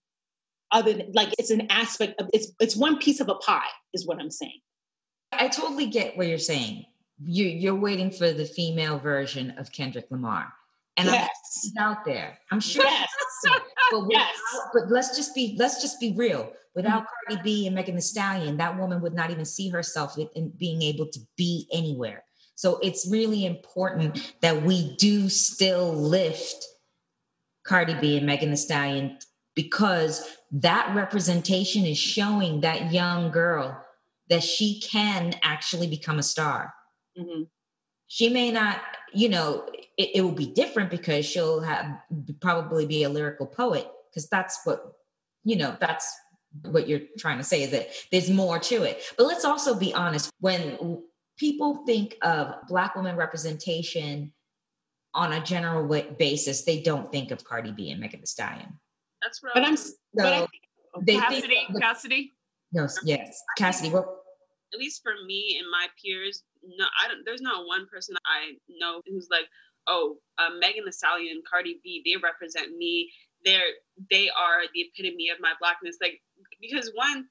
other 0.72 0.94
than 0.94 1.12
like 1.14 1.34
it's 1.38 1.52
an 1.52 1.68
aspect 1.70 2.20
of 2.22 2.30
it's 2.34 2.52
it's 2.60 2.76
one 2.76 2.98
piece 2.98 3.20
of 3.20 3.30
a 3.30 3.36
pie 3.36 3.62
is 3.94 4.06
what 4.06 4.20
I'm 4.20 4.32
saying. 4.32 4.60
I 5.32 5.48
totally 5.48 5.88
get 5.88 6.18
what 6.18 6.28
you're 6.28 6.38
saying 6.38 6.86
you 7.24 7.46
you're 7.46 7.76
waiting 7.76 8.12
for 8.12 8.32
the 8.32 8.46
female 8.46 9.00
version 9.00 9.52
of 9.58 9.72
Kendrick 9.72 10.06
Lamar. 10.10 10.52
And 10.98 11.08
yes. 11.08 11.30
I'm 11.78 11.84
out 11.84 12.06
there. 12.06 12.38
I'm 12.52 12.60
sure. 12.60 12.84
Yes. 12.84 13.10
But, 13.44 13.64
without, 13.92 14.12
yes. 14.12 14.38
but 14.74 14.90
let's 14.90 15.16
just 15.16 15.34
be 15.34 15.56
let's 15.58 15.82
just 15.82 16.00
be 16.00 16.14
real. 16.14 16.52
Without 16.76 17.04
mm-hmm. 17.04 17.36
Cardi 17.36 17.44
B 17.44 17.68
and 17.68 17.76
Megan 17.76 17.96
Thee 17.96 18.02
Stallion, 18.02 18.58
that 18.58 18.78
woman 18.78 19.02
would 19.02 19.14
not 19.14 19.30
even 19.30 19.46
see 19.46 19.70
herself 19.70 20.18
in 20.36 20.54
being 20.58 20.82
able 20.82 21.08
to 21.08 21.20
be 21.38 21.68
anywhere. 21.72 22.24
So 22.56 22.80
it's 22.84 23.10
really 23.10 23.46
important 23.46 24.34
that 24.42 24.64
we 24.64 24.96
do 24.98 25.30
still 25.30 25.94
lift 25.94 26.66
Cardi 27.66 27.96
B 27.96 28.18
and 28.18 28.26
Megan 28.26 28.52
Thee 28.52 28.56
Stallion 28.56 29.18
because 29.56 30.38
that 30.52 30.94
representation 30.96 31.86
is 31.86 31.98
showing 31.98 32.62
that 32.62 32.92
young 32.92 33.32
girl 33.32 33.78
that 34.30 34.44
she 34.44 34.80
can 34.80 35.34
actually 35.44 35.88
become 35.88 36.20
a 36.20 36.24
star. 36.24 36.74
Mm-hmm. 37.18 37.44
She 38.08 38.30
may 38.30 38.52
not, 38.52 38.82
you 39.14 39.30
know, 39.30 39.66
it, 39.98 40.12
it 40.16 40.22
will 40.22 40.32
be 40.32 40.48
different 40.48 40.90
because 40.90 41.26
she'll 41.26 41.62
have 41.62 41.98
probably 42.42 42.86
be 42.86 43.04
a 43.04 43.10
lyrical 43.10 43.48
poet 43.48 43.88
because 44.10 44.28
that's 44.28 44.60
what, 44.66 44.94
you 45.44 45.56
know, 45.56 45.76
that's 45.80 46.14
what 46.64 46.88
you're 46.88 47.02
trying 47.18 47.38
to 47.38 47.44
say 47.44 47.64
is 47.64 47.72
that 47.72 47.90
there's 48.12 48.30
more 48.30 48.60
to 48.60 48.84
it. 48.84 49.02
But 49.18 49.28
let's 49.28 49.46
also 49.46 49.76
be 49.76 49.94
honest 49.94 50.30
when 50.40 51.02
people 51.38 51.84
think 51.86 52.18
of 52.22 52.68
Black 52.68 52.96
women 52.96 53.16
representation 53.16 54.34
on 55.14 55.34
a 55.34 55.44
general 55.44 55.88
basis, 56.18 56.64
they 56.64 56.82
don't 56.82 57.12
think 57.12 57.32
of 57.32 57.44
Cardi 57.44 57.72
B 57.72 57.92
and 57.92 58.00
Megan 58.00 58.20
Thee 58.20 58.26
Stallion. 58.26 58.80
That's 59.22 59.42
right. 59.44 59.54
But 59.54 59.64
I'm 59.64 59.78
so 59.78 59.94
but 60.14 60.26
I, 60.26 60.48
they 61.02 61.18
Cassidy, 61.18 61.48
think, 61.48 61.82
Cassidy. 61.82 62.34
No, 62.74 62.88
yes, 63.04 63.42
Cassidy. 63.58 63.90
What? 63.90 64.21
At 64.74 64.80
least 64.80 65.02
for 65.04 65.14
me 65.26 65.58
and 65.60 65.70
my 65.70 65.88
peers, 66.02 66.44
no, 66.64 66.86
I 67.04 67.08
don't. 67.08 67.26
There's 67.26 67.42
not 67.42 67.68
one 67.68 67.88
person 67.88 68.16
I 68.26 68.54
know 68.80 69.02
who's 69.06 69.28
like, 69.30 69.46
oh, 69.88 70.18
uh, 70.38 70.56
Megan 70.60 70.86
Thee 70.86 70.92
Stallion, 70.92 71.42
Cardi 71.50 71.80
B, 71.84 72.02
they 72.06 72.22
represent 72.22 72.78
me. 72.78 73.12
They're 73.44 73.74
they 74.10 74.30
are 74.30 74.62
the 74.74 74.82
epitome 74.82 75.30
of 75.30 75.40
my 75.40 75.54
blackness. 75.60 75.98
Like 76.00 76.22
because 76.62 76.92
one, 76.94 77.26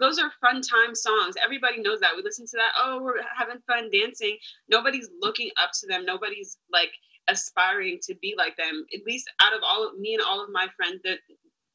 those 0.00 0.18
are 0.18 0.30
fun 0.40 0.62
time 0.62 0.94
songs. 0.94 1.34
Everybody 1.42 1.80
knows 1.80 2.00
that. 2.00 2.12
We 2.16 2.22
listen 2.22 2.46
to 2.46 2.56
that. 2.56 2.72
Oh, 2.78 3.00
we're 3.02 3.20
having 3.36 3.60
fun 3.66 3.90
dancing. 3.92 4.36
Nobody's 4.68 5.08
looking 5.20 5.50
up 5.62 5.70
to 5.80 5.86
them. 5.86 6.04
Nobody's 6.04 6.58
like 6.72 6.92
aspiring 7.28 7.98
to 8.04 8.14
be 8.22 8.34
like 8.38 8.56
them. 8.56 8.86
At 8.94 9.04
least 9.04 9.28
out 9.42 9.52
of 9.52 9.60
all 9.64 9.86
of 9.86 9.98
me 9.98 10.14
and 10.14 10.22
all 10.22 10.42
of 10.42 10.50
my 10.50 10.68
friends, 10.76 11.00
that 11.04 11.18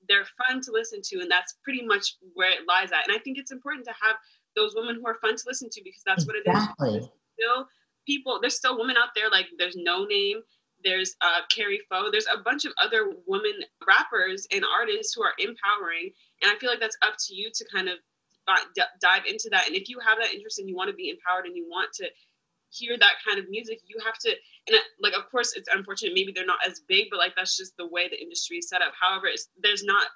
they're 0.07 0.25
fun 0.47 0.61
to 0.61 0.71
listen 0.71 1.01
to, 1.03 1.19
and 1.19 1.29
that's 1.29 1.55
pretty 1.63 1.85
much 1.85 2.15
where 2.33 2.51
it 2.51 2.67
lies 2.67 2.91
at. 2.91 3.07
And 3.07 3.15
I 3.15 3.19
think 3.19 3.37
it's 3.37 3.51
important 3.51 3.85
to 3.85 3.93
have 4.01 4.15
those 4.55 4.73
women 4.75 4.95
who 4.95 5.07
are 5.07 5.15
fun 5.21 5.35
to 5.35 5.43
listen 5.45 5.69
to 5.71 5.81
because 5.83 6.01
that's 6.05 6.23
exactly. 6.23 6.89
what 6.89 6.95
it 6.95 7.03
is. 7.03 7.09
Still 7.39 7.67
people. 8.05 8.39
There's 8.41 8.55
still 8.55 8.77
women 8.77 8.95
out 8.97 9.09
there. 9.15 9.29
Like 9.29 9.47
there's 9.57 9.75
no 9.75 10.05
name, 10.05 10.41
There's 10.83 11.15
uh, 11.21 11.41
Kari 11.53 11.79
Faux. 11.89 12.09
There's 12.11 12.27
a 12.27 12.41
bunch 12.41 12.65
of 12.65 12.73
other 12.81 13.13
women 13.27 13.53
rappers 13.87 14.47
and 14.51 14.63
artists 14.65 15.13
who 15.13 15.23
are 15.23 15.33
empowering. 15.39 16.11
And 16.41 16.51
I 16.51 16.57
feel 16.59 16.69
like 16.69 16.79
that's 16.79 16.97
up 17.01 17.15
to 17.27 17.35
you 17.35 17.51
to 17.53 17.65
kind 17.73 17.89
of 17.89 17.97
d- 18.75 18.81
dive 18.99 19.25
into 19.27 19.49
that. 19.51 19.67
And 19.67 19.75
if 19.75 19.89
you 19.89 19.99
have 19.99 20.17
that 20.19 20.33
interest 20.33 20.59
and 20.59 20.67
you 20.67 20.75
want 20.75 20.89
to 20.89 20.95
be 20.95 21.09
empowered 21.09 21.45
and 21.45 21.55
you 21.55 21.67
want 21.69 21.93
to 21.93 22.09
hear 22.69 22.97
that 22.97 23.15
kind 23.27 23.37
of 23.39 23.49
music, 23.49 23.79
you 23.85 23.97
have 24.03 24.17
to. 24.19 24.29
And 24.67 24.77
like, 25.01 25.13
of 25.13 25.29
course, 25.29 25.53
it's 25.55 25.69
unfortunate. 25.71 26.13
Maybe 26.13 26.31
they're 26.31 26.45
not 26.45 26.65
as 26.67 26.81
big, 26.87 27.07
but 27.11 27.19
like 27.19 27.33
that's 27.35 27.57
just 27.57 27.75
the 27.77 27.87
way 27.87 28.07
the 28.07 28.21
industry 28.21 28.57
is 28.57 28.69
set 28.69 28.81
up. 28.81 28.93
However, 28.99 29.27
there's 29.61 29.83
not 29.83 30.07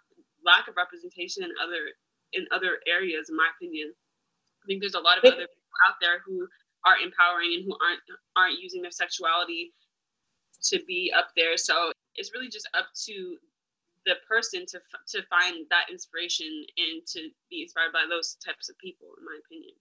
lack 0.45 0.67
of 0.67 0.75
representation 0.77 1.43
in 1.43 1.51
other 1.61 1.93
in 2.33 2.45
other 2.51 2.79
areas, 2.87 3.29
in 3.29 3.35
my 3.35 3.47
opinion. 3.55 3.93
I 4.65 4.67
think 4.67 4.81
there's 4.81 4.95
a 4.95 4.99
lot 4.99 5.17
of 5.17 5.23
other 5.25 5.45
people 5.45 5.79
out 5.87 5.95
there 6.01 6.21
who 6.25 6.47
are 6.85 6.97
empowering 6.97 7.53
and 7.53 7.65
who 7.65 7.77
aren't 7.77 8.01
aren't 8.35 8.59
using 8.59 8.81
their 8.81 8.91
sexuality 8.91 9.73
to 10.63 10.79
be 10.87 11.13
up 11.15 11.29
there. 11.35 11.57
So 11.57 11.91
it's 12.15 12.33
really 12.33 12.49
just 12.49 12.67
up 12.73 12.87
to 13.05 13.37
the 14.05 14.15
person 14.27 14.65
to 14.67 14.79
to 15.09 15.23
find 15.27 15.65
that 15.69 15.85
inspiration 15.91 16.47
and 16.77 17.05
to 17.07 17.29
be 17.49 17.61
inspired 17.61 17.93
by 17.93 18.05
those 18.09 18.37
types 18.45 18.69
of 18.69 18.77
people, 18.79 19.07
in 19.19 19.25
my 19.25 19.37
opinion. 19.45 19.73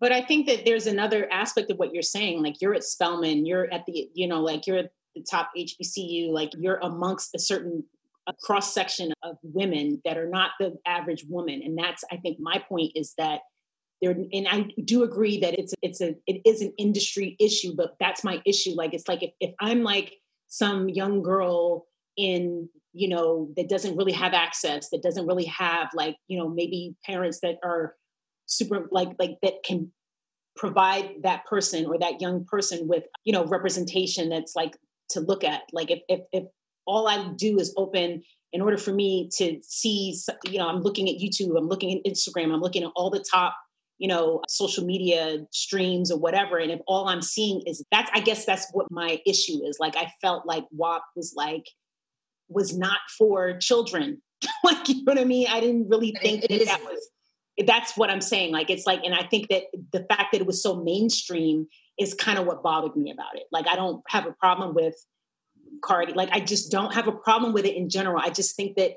But 0.00 0.12
I 0.12 0.22
think 0.22 0.46
that 0.46 0.64
there's 0.64 0.86
another 0.86 1.30
aspect 1.30 1.70
of 1.70 1.78
what 1.78 1.92
you're 1.92 2.02
saying. 2.02 2.42
Like 2.42 2.60
you're 2.60 2.74
at 2.74 2.84
Spelman, 2.84 3.46
you're 3.46 3.72
at 3.72 3.86
the, 3.86 4.08
you 4.14 4.26
know, 4.26 4.40
like 4.40 4.66
you're 4.66 4.78
at 4.78 4.92
the 5.14 5.22
top 5.22 5.50
HBCU, 5.56 6.30
like 6.30 6.50
you're 6.58 6.78
amongst 6.82 7.34
a 7.34 7.38
certain 7.38 7.84
a 8.28 8.32
cross 8.42 8.72
section 8.72 9.12
of 9.22 9.36
women 9.42 10.00
that 10.04 10.16
are 10.16 10.28
not 10.28 10.50
the 10.60 10.76
average 10.86 11.24
woman. 11.28 11.60
And 11.64 11.76
that's, 11.76 12.04
I 12.10 12.16
think, 12.16 12.38
my 12.38 12.62
point 12.68 12.92
is 12.94 13.14
that 13.18 13.40
there, 14.02 14.10
and 14.10 14.48
I 14.48 14.66
do 14.84 15.04
agree 15.04 15.40
that 15.40 15.58
it's 15.58 15.74
it's 15.80 16.00
a 16.00 16.14
it 16.26 16.42
is 16.44 16.60
an 16.60 16.74
industry 16.76 17.36
issue, 17.40 17.74
but 17.74 17.96
that's 18.00 18.24
my 18.24 18.42
issue. 18.44 18.72
Like 18.74 18.92
it's 18.92 19.08
like 19.08 19.22
if, 19.22 19.30
if 19.40 19.54
I'm 19.60 19.82
like 19.82 20.14
some 20.48 20.88
young 20.88 21.22
girl 21.22 21.86
in 22.18 22.68
you 22.92 23.08
know 23.08 23.48
that 23.56 23.68
doesn't 23.68 23.96
really 23.96 24.12
have 24.12 24.34
access 24.34 24.90
that 24.90 25.02
doesn't 25.02 25.26
really 25.26 25.46
have 25.46 25.88
like 25.94 26.16
you 26.28 26.38
know 26.38 26.48
maybe 26.48 26.94
parents 27.06 27.40
that 27.40 27.56
are 27.64 27.94
super 28.46 28.86
like 28.90 29.08
like 29.18 29.38
that 29.42 29.54
can 29.64 29.90
provide 30.56 31.10
that 31.22 31.46
person 31.46 31.86
or 31.86 31.98
that 31.98 32.20
young 32.20 32.44
person 32.44 32.86
with 32.86 33.04
you 33.24 33.32
know 33.32 33.46
representation 33.46 34.28
that's 34.28 34.54
like 34.54 34.76
to 35.08 35.20
look 35.20 35.42
at 35.44 35.62
like 35.72 35.90
if 35.90 36.00
if, 36.08 36.20
if 36.32 36.44
all 36.86 37.08
i 37.08 37.32
do 37.36 37.58
is 37.58 37.72
open 37.78 38.22
in 38.52 38.60
order 38.60 38.76
for 38.76 38.92
me 38.92 39.30
to 39.34 39.58
see 39.62 40.14
you 40.44 40.58
know 40.58 40.68
i'm 40.68 40.82
looking 40.82 41.08
at 41.08 41.16
youtube 41.16 41.56
i'm 41.56 41.68
looking 41.68 41.98
at 41.98 42.10
instagram 42.10 42.52
i'm 42.52 42.60
looking 42.60 42.82
at 42.82 42.90
all 42.94 43.08
the 43.08 43.24
top 43.30 43.56
you 44.02 44.08
know 44.08 44.42
social 44.48 44.84
media 44.84 45.38
streams 45.52 46.10
or 46.10 46.18
whatever 46.18 46.58
and 46.58 46.72
if 46.72 46.80
all 46.86 47.08
i'm 47.08 47.22
seeing 47.22 47.62
is 47.66 47.84
that's 47.92 48.10
i 48.12 48.20
guess 48.20 48.44
that's 48.44 48.66
what 48.72 48.90
my 48.90 49.20
issue 49.24 49.64
is 49.64 49.78
like 49.78 49.96
i 49.96 50.10
felt 50.20 50.44
like 50.44 50.64
WAP 50.72 51.02
was 51.14 51.34
like 51.36 51.64
was 52.54 52.76
not 52.76 52.98
for 53.16 53.56
children. 53.58 54.20
like, 54.64 54.88
you 54.88 54.96
know 54.96 55.12
what 55.12 55.18
I 55.18 55.24
mean? 55.24 55.46
I 55.48 55.60
didn't 55.60 55.88
really 55.88 56.14
think 56.22 56.42
that, 56.42 56.64
that 56.66 56.82
was, 56.82 57.08
that's 57.66 57.96
what 57.96 58.10
I'm 58.10 58.20
saying. 58.20 58.52
Like, 58.52 58.70
it's 58.70 58.86
like, 58.86 59.04
and 59.04 59.14
I 59.14 59.22
think 59.22 59.48
that 59.48 59.64
the 59.92 60.04
fact 60.04 60.32
that 60.32 60.40
it 60.40 60.46
was 60.46 60.62
so 60.62 60.82
mainstream 60.82 61.66
is 61.98 62.14
kind 62.14 62.38
of 62.38 62.46
what 62.46 62.62
bothered 62.62 62.96
me 62.96 63.10
about 63.10 63.36
it. 63.36 63.44
Like, 63.52 63.66
I 63.66 63.76
don't 63.76 64.02
have 64.08 64.26
a 64.26 64.32
problem 64.32 64.74
with 64.74 64.94
Cardi. 65.82 66.12
Like, 66.12 66.30
I 66.32 66.40
just 66.40 66.70
don't 66.70 66.94
have 66.94 67.08
a 67.08 67.12
problem 67.12 67.52
with 67.52 67.64
it 67.64 67.76
in 67.76 67.88
general. 67.88 68.20
I 68.22 68.30
just 68.30 68.56
think 68.56 68.76
that 68.76 68.92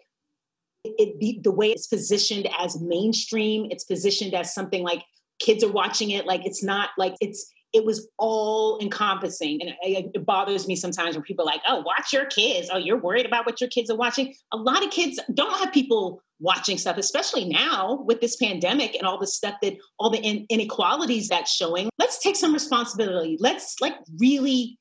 it 0.98 1.20
be 1.20 1.40
the 1.44 1.52
way 1.52 1.72
it's 1.72 1.88
positioned 1.88 2.48
as 2.60 2.80
mainstream, 2.82 3.68
it's 3.70 3.84
positioned 3.84 4.34
as 4.34 4.54
something 4.54 4.84
like 4.84 5.04
kids 5.40 5.64
are 5.64 5.72
watching 5.72 6.12
it. 6.12 6.26
Like, 6.26 6.46
it's 6.46 6.64
not 6.64 6.90
like 6.98 7.16
it's, 7.22 7.52
it 7.74 7.84
was 7.84 8.08
all 8.18 8.80
encompassing. 8.80 9.62
And 9.62 9.72
it, 9.82 10.12
it, 10.14 10.26
bothers 10.26 10.68
me 10.68 10.76
sometimes 10.76 11.16
when 11.16 11.24
people 11.24 11.44
are 11.44 11.52
like, 11.52 11.62
oh, 11.68 11.82
watch 11.82 12.14
your 12.14 12.26
kids. 12.26 12.70
Oh, 12.72 12.78
you're 12.78 12.98
worried 12.98 13.26
about 13.26 13.46
what 13.46 13.60
your 13.60 13.70
kids 13.70 13.90
are 13.90 13.98
watching. 13.98 14.34
A 14.54 14.58
lot 14.58 14.84
of 14.84 14.92
kids 14.92 15.20
don't 15.34 15.60
have 15.60 15.74
people 15.74 16.22
watching 16.40 16.78
stuff, 16.78 16.98
especially 16.98 17.46
now 17.46 18.02
with 18.06 18.22
this 18.22 18.38
pandemic 18.38 18.96
and 18.96 19.06
all 19.06 19.20
the 19.20 19.28
stuff 19.28 19.56
that 19.62 19.74
all 20.00 20.10
the 20.10 20.20
in- 20.20 20.46
inequalities 20.50 21.28
that's 21.28 21.54
showing. 21.54 21.90
Let's 22.00 22.20
take 22.20 22.38
some 22.38 22.54
responsibility. 22.54 23.38
Let's 23.40 23.76
like 23.82 23.96
really 24.20 24.78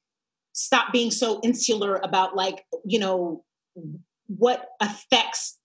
stop 0.52 0.92
being 0.92 1.10
so 1.10 1.40
insular 1.42 1.96
about 1.96 2.36
like, 2.36 2.64
you 2.84 3.00
know, 3.00 3.44
what 4.26 4.68
affects 4.80 5.58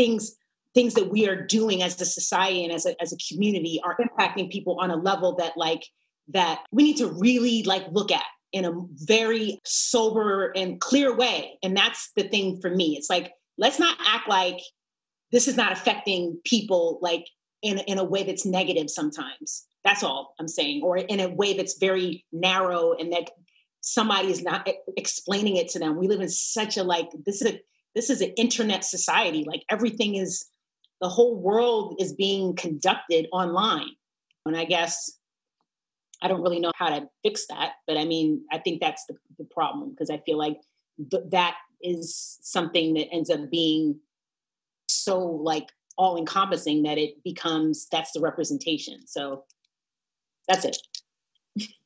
things 0.00 0.36
things 0.72 0.94
that 0.94 1.10
we 1.10 1.28
are 1.28 1.46
doing 1.46 1.82
as 1.82 2.00
a 2.00 2.04
society 2.04 2.64
and 2.64 2.72
as 2.72 2.86
a, 2.86 3.02
as 3.02 3.12
a 3.12 3.16
community 3.28 3.80
are 3.84 3.96
impacting 3.96 4.50
people 4.50 4.78
on 4.80 4.90
a 4.90 4.96
level 4.96 5.34
that 5.34 5.56
like 5.56 5.84
that 6.28 6.60
we 6.70 6.84
need 6.84 6.96
to 6.96 7.08
really 7.08 7.64
like 7.64 7.84
look 7.90 8.12
at 8.12 8.22
in 8.52 8.64
a 8.64 8.72
very 8.94 9.60
sober 9.64 10.52
and 10.56 10.80
clear 10.80 11.14
way. 11.14 11.58
And 11.62 11.76
that's 11.76 12.10
the 12.16 12.24
thing 12.24 12.60
for 12.60 12.70
me. 12.70 12.96
It's 12.96 13.10
like, 13.10 13.32
let's 13.58 13.78
not 13.78 13.96
act 14.04 14.28
like 14.28 14.58
this 15.32 15.46
is 15.46 15.56
not 15.56 15.72
affecting 15.72 16.40
people 16.44 16.98
like 17.00 17.26
in, 17.62 17.78
in 17.78 17.98
a 17.98 18.04
way 18.04 18.24
that's 18.24 18.46
negative 18.46 18.90
sometimes. 18.90 19.66
That's 19.84 20.02
all 20.02 20.34
I'm 20.40 20.48
saying. 20.48 20.82
Or 20.82 20.96
in 20.96 21.20
a 21.20 21.28
way 21.28 21.56
that's 21.56 21.78
very 21.78 22.24
narrow 22.32 22.94
and 22.94 23.12
that 23.12 23.30
somebody 23.82 24.30
is 24.30 24.42
not 24.42 24.68
explaining 24.96 25.56
it 25.56 25.68
to 25.70 25.78
them. 25.78 25.96
We 25.96 26.08
live 26.08 26.20
in 26.20 26.28
such 26.28 26.76
a 26.76 26.82
like, 26.82 27.08
this 27.24 27.40
is 27.40 27.52
a, 27.52 27.60
this 27.94 28.10
is 28.10 28.20
an 28.20 28.30
internet 28.36 28.84
society. 28.84 29.44
Like 29.46 29.64
everything 29.70 30.16
is, 30.16 30.46
the 31.00 31.08
whole 31.08 31.36
world 31.36 31.96
is 31.98 32.12
being 32.12 32.54
conducted 32.54 33.26
online. 33.32 33.90
And 34.46 34.56
I 34.56 34.64
guess 34.64 35.10
I 36.22 36.28
don't 36.28 36.42
really 36.42 36.60
know 36.60 36.72
how 36.76 36.90
to 36.90 37.08
fix 37.22 37.46
that, 37.48 37.72
but 37.86 37.96
I 37.96 38.04
mean, 38.04 38.42
I 38.52 38.58
think 38.58 38.80
that's 38.80 39.06
the, 39.06 39.16
the 39.38 39.44
problem 39.44 39.90
because 39.90 40.10
I 40.10 40.18
feel 40.18 40.38
like 40.38 40.58
th- 41.10 41.24
that 41.30 41.56
is 41.82 42.38
something 42.42 42.94
that 42.94 43.08
ends 43.10 43.30
up 43.30 43.50
being 43.50 43.98
so 44.88 45.18
like 45.18 45.68
all 45.96 46.18
encompassing 46.18 46.82
that 46.82 46.98
it 46.98 47.22
becomes 47.24 47.86
that's 47.90 48.12
the 48.12 48.20
representation. 48.20 49.06
So 49.06 49.44
that's 50.48 50.64
it. 50.64 50.76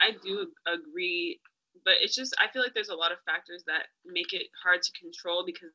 I 0.00 0.10
do 0.22 0.46
agree, 0.66 1.40
but 1.86 1.94
it's 2.02 2.14
just 2.14 2.34
I 2.42 2.50
feel 2.52 2.60
like 2.60 2.74
there's 2.74 2.90
a 2.90 2.94
lot 2.98 3.12
of 3.12 3.22
factors 3.24 3.62
that 3.66 3.86
make 4.04 4.34
it 4.34 4.50
hard 4.62 4.82
to 4.82 4.92
control 4.98 5.46
because 5.46 5.70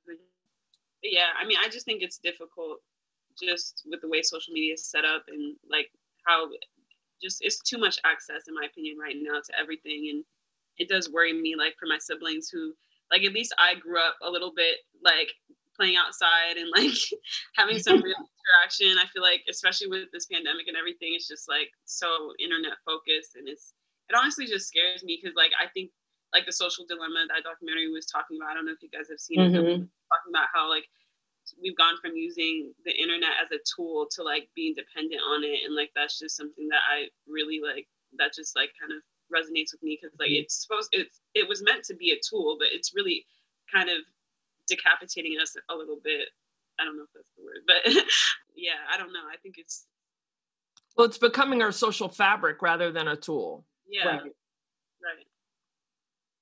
yeah, 1.02 1.34
I 1.42 1.48
mean, 1.48 1.58
I 1.58 1.70
just 1.70 1.86
think 1.86 2.04
it's 2.04 2.20
difficult 2.20 2.80
just 3.42 3.82
with 3.90 4.02
the 4.02 4.10
way 4.10 4.22
social 4.22 4.54
media 4.54 4.74
is 4.74 4.86
set 4.86 5.06
up 5.06 5.24
and 5.30 5.56
like 5.72 5.88
how 6.28 6.50
just 7.24 7.40
it's 7.42 7.60
too 7.64 7.78
much 7.78 7.98
access 8.04 8.44
in 8.48 8.54
my 8.54 8.68
opinion 8.70 8.98
right 9.00 9.16
now 9.18 9.40
to 9.40 9.54
everything 9.58 10.10
and 10.12 10.26
it 10.78 10.90
does 10.90 11.10
worry 11.10 11.32
me 11.32 11.56
like 11.58 11.74
for 11.80 11.88
my 11.88 11.98
siblings 11.98 12.50
who 12.50 12.74
like 13.10 13.24
at 13.24 13.34
least 13.34 13.56
I 13.58 13.80
grew 13.80 13.98
up 13.98 14.18
a 14.22 14.30
little 14.30 14.52
bit 14.54 14.84
like 15.04 15.32
playing 15.76 15.96
outside 15.96 16.58
and 16.58 16.70
like 16.76 16.98
having 17.56 17.80
some 17.80 18.02
real 18.02 18.20
interaction. 18.44 19.00
I 19.00 19.08
feel 19.14 19.24
like 19.24 19.44
especially 19.50 19.88
with 19.88 20.12
this 20.12 20.28
pandemic 20.28 20.68
and 20.68 20.78
everything, 20.78 21.14
it's 21.16 21.28
just 21.28 21.48
like 21.48 21.70
so 21.86 22.34
internet 22.40 22.78
focused 22.86 23.36
and 23.36 23.48
it's 23.48 23.74
it 24.10 24.16
honestly 24.16 24.46
just 24.46 24.68
scares 24.68 25.04
me 25.04 25.20
because 25.22 25.36
like 25.36 25.52
I 25.56 25.68
think 25.72 25.92
like 26.34 26.46
the 26.46 26.56
social 26.56 26.86
dilemma 26.88 27.28
that 27.28 27.44
documentary 27.44 27.92
was 27.92 28.06
talking 28.06 28.40
about. 28.40 28.52
I 28.52 28.54
don't 28.56 28.66
know 28.66 28.76
if 28.76 28.82
you 28.82 28.90
guys 28.90 29.12
have 29.12 29.20
seen 29.20 29.40
mm-hmm. 29.40 29.56
it. 29.56 29.80
Talking 29.84 30.32
about 30.32 30.48
how 30.54 30.70
like 30.70 30.88
we've 31.62 31.78
gone 31.78 31.98
from 32.02 32.16
using 32.16 32.74
the 32.86 32.94
internet 32.94 33.32
as 33.42 33.52
a 33.52 33.60
tool 33.76 34.08
to 34.12 34.24
like 34.24 34.50
being 34.56 34.74
dependent 34.76 35.22
on 35.22 35.44
it 35.44 35.66
and 35.66 35.76
like 35.76 35.92
that's 35.96 36.20
just 36.20 36.38
something 36.38 36.68
that 36.70 36.82
i 36.90 37.08
really 37.28 37.60
like 37.62 37.88
that 38.18 38.34
just 38.34 38.56
like 38.56 38.70
kind 38.80 38.92
of 38.94 39.02
resonates 39.34 39.72
with 39.72 39.82
me 39.82 39.98
because 40.00 40.16
like 40.20 40.30
it's 40.30 40.62
supposed 40.62 40.90
it's 40.92 41.22
it 41.34 41.48
was 41.48 41.64
meant 41.64 41.84
to 41.84 41.96
be 41.96 42.12
a 42.12 42.20
tool 42.22 42.58
but 42.60 42.68
it's 42.72 42.94
really 42.96 43.26
kind 43.72 43.90
of 43.90 43.98
decapitating 44.68 45.38
us 45.42 45.56
a 45.70 45.76
little 45.76 46.00
bit 46.04 46.28
i 46.80 46.86
don't 46.86 46.96
know 46.96 47.04
if 47.04 47.14
that's 47.16 47.32
the 47.38 47.44
word 47.44 47.64
but 47.66 47.82
yeah 48.56 48.80
i 48.94 48.98
don't 48.98 49.14
know 49.14 49.26
i 49.32 49.38
think 49.42 49.56
it's 49.58 49.86
well 50.96 51.06
it's 51.06 51.18
becoming 51.18 51.62
our 51.62 51.72
social 51.72 52.10
fabric 52.10 52.62
rather 52.62 52.92
than 52.92 53.08
a 53.08 53.16
tool 53.16 53.66
yeah 53.90 54.08
right, 54.08 54.22
right. 54.22 55.26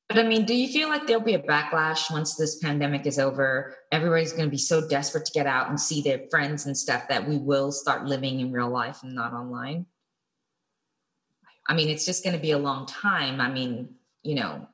But 0.10 0.18
I 0.18 0.24
mean, 0.24 0.46
do 0.46 0.56
you 0.56 0.68
feel 0.68 0.90
like 0.90 1.06
there'll 1.06 1.22
be 1.22 1.36
a 1.36 1.40
backlash 1.40 2.12
once 2.12 2.36
this 2.36 2.58
pandemic 2.58 3.06
is 3.06 3.20
over? 3.20 3.76
Everybody's 3.92 4.34
going 4.34 4.46
to 4.46 4.52
be 4.52 4.58
so 4.58 4.88
desperate 4.88 5.26
to 5.26 5.32
get 5.32 5.46
out 5.46 5.70
and 5.70 5.80
see 5.80 6.02
their 6.02 6.22
friends 6.32 6.66
and 6.66 6.76
stuff 6.76 7.08
that 7.10 7.30
we 7.30 7.38
will 7.38 7.72
start 7.72 8.06
living 8.06 8.40
in 8.40 8.52
real 8.52 8.70
life 8.70 9.04
and 9.04 9.14
not 9.14 9.34
online. 9.34 9.86
I 11.68 11.76
mean, 11.76 11.90
it's 11.90 12.06
just 12.06 12.24
going 12.24 12.36
to 12.36 12.42
be 12.42 12.52
a 12.52 12.58
long 12.58 12.88
time. 12.88 13.40
I 13.40 13.52
mean, 13.52 13.94
you 14.24 14.34
know, 14.34 14.68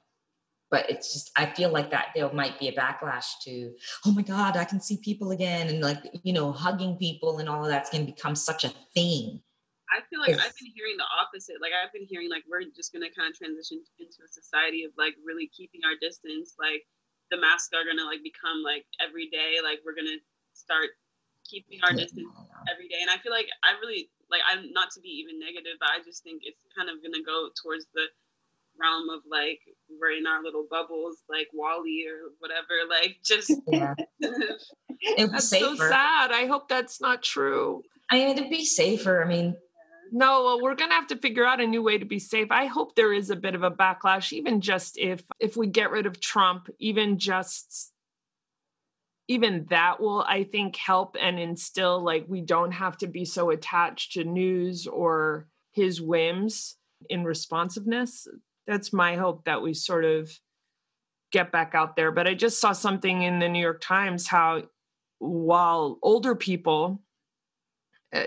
but 0.71 0.89
it's 0.89 1.11
just, 1.11 1.31
I 1.35 1.47
feel 1.47 1.69
like 1.69 1.91
that 1.91 2.07
there 2.15 2.31
might 2.31 2.57
be 2.57 2.69
a 2.69 2.73
backlash 2.73 3.25
to, 3.43 3.73
oh 4.05 4.13
my 4.13 4.21
God, 4.21 4.55
I 4.55 4.63
can 4.63 4.79
see 4.79 4.97
people 5.03 5.31
again. 5.31 5.67
And 5.67 5.81
like, 5.81 5.99
you 6.23 6.31
know, 6.31 6.53
hugging 6.53 6.95
people 6.95 7.39
and 7.39 7.49
all 7.49 7.65
of 7.65 7.69
that's 7.69 7.89
going 7.89 8.05
to 8.05 8.11
become 8.13 8.35
such 8.35 8.63
a 8.63 8.73
thing. 8.93 9.41
I 9.95 10.03
feel 10.11 10.19
like 10.19 10.35
I've 10.35 10.55
been 10.59 10.75
hearing 10.75 10.99
the 10.99 11.07
opposite. 11.07 11.63
Like 11.63 11.71
I've 11.71 11.95
been 11.95 12.03
hearing 12.03 12.27
like 12.27 12.43
we're 12.43 12.67
just 12.75 12.91
gonna 12.91 13.07
kind 13.15 13.31
of 13.31 13.35
transition 13.39 13.79
into 13.95 14.19
a 14.19 14.27
society 14.27 14.83
of 14.83 14.91
like 14.99 15.15
really 15.23 15.47
keeping 15.47 15.87
our 15.87 15.95
distance. 15.95 16.59
Like 16.59 16.83
the 17.31 17.39
masks 17.39 17.71
are 17.71 17.87
gonna 17.87 18.03
like 18.03 18.19
become 18.19 18.59
like 18.59 18.83
every 18.99 19.31
day. 19.31 19.63
Like 19.63 19.79
we're 19.87 19.95
gonna 19.95 20.19
start 20.51 20.99
keeping 21.47 21.79
our 21.87 21.95
distance 21.95 22.27
every 22.67 22.91
day. 22.91 22.99
And 22.99 23.07
I 23.07 23.15
feel 23.23 23.31
like 23.31 23.47
I 23.63 23.79
really 23.79 24.11
like 24.27 24.43
I'm 24.43 24.75
not 24.75 24.91
to 24.93 24.99
be 24.99 25.15
even 25.23 25.39
negative, 25.39 25.79
but 25.79 25.87
I 25.95 26.03
just 26.03 26.27
think 26.27 26.43
it's 26.43 26.59
kind 26.75 26.91
of 26.91 26.99
gonna 26.99 27.23
go 27.23 27.55
towards 27.55 27.87
the 27.95 28.11
realm 28.75 29.07
of 29.07 29.23
like 29.29 29.63
we're 29.87 30.11
in 30.11 30.27
our 30.27 30.43
little 30.43 30.67
bubbles, 30.67 31.23
like 31.29 31.47
WALL-E 31.55 32.07
or 32.11 32.35
whatever. 32.43 32.75
Like 32.91 33.17
just 33.23 33.51
yeah. 33.67 33.95
that's 35.17 35.49
so 35.49 35.75
sad. 35.75 36.31
I 36.31 36.45
hope 36.47 36.69
that's 36.69 37.01
not 37.01 37.23
true. 37.23 37.83
I 38.09 38.17
mean, 38.17 38.37
it'd 38.37 38.49
be 38.49 38.65
safer. 38.65 39.23
I 39.23 39.27
mean, 39.27 39.55
no, 40.15 40.45
well, 40.45 40.61
we're 40.61 40.75
gonna 40.75 40.93
have 40.93 41.07
to 41.07 41.17
figure 41.17 41.45
out 41.45 41.59
a 41.59 41.67
new 41.67 41.83
way 41.83 41.97
to 41.97 42.05
be 42.05 42.19
safe. 42.19 42.47
I 42.49 42.67
hope 42.67 42.95
there 42.95 43.11
is 43.11 43.31
a 43.31 43.35
bit 43.35 43.53
of 43.53 43.63
a 43.63 43.69
backlash, 43.69 44.31
even 44.31 44.61
just 44.61 44.97
if 44.97 45.21
if 45.41 45.57
we 45.57 45.67
get 45.67 45.91
rid 45.91 46.05
of 46.05 46.21
Trump, 46.21 46.69
even 46.79 47.19
just 47.19 47.91
even 49.27 49.65
that 49.71 49.99
will 49.99 50.21
i 50.27 50.43
think 50.43 50.75
help 50.75 51.17
and 51.19 51.39
instill 51.39 51.99
like 51.99 52.25
we 52.27 52.41
don't 52.41 52.71
have 52.71 52.95
to 52.95 53.07
be 53.07 53.25
so 53.25 53.49
attached 53.49 54.13
to 54.13 54.23
news 54.23 54.85
or 54.85 55.47
his 55.71 55.99
whims 55.99 56.75
in 57.09 57.23
responsiveness 57.23 58.27
that's 58.67 58.93
my 58.93 59.15
hope 59.15 59.43
that 59.45 59.63
we 59.63 59.73
sort 59.73 60.05
of 60.05 60.31
get 61.31 61.51
back 61.51 61.73
out 61.73 61.95
there 61.95 62.11
but 62.11 62.27
i 62.27 62.35
just 62.35 62.59
saw 62.59 62.71
something 62.71 63.23
in 63.23 63.39
the 63.39 63.49
new 63.49 63.59
york 63.59 63.81
times 63.81 64.27
how 64.27 64.61
while 65.17 65.97
older 66.03 66.35
people 66.35 67.01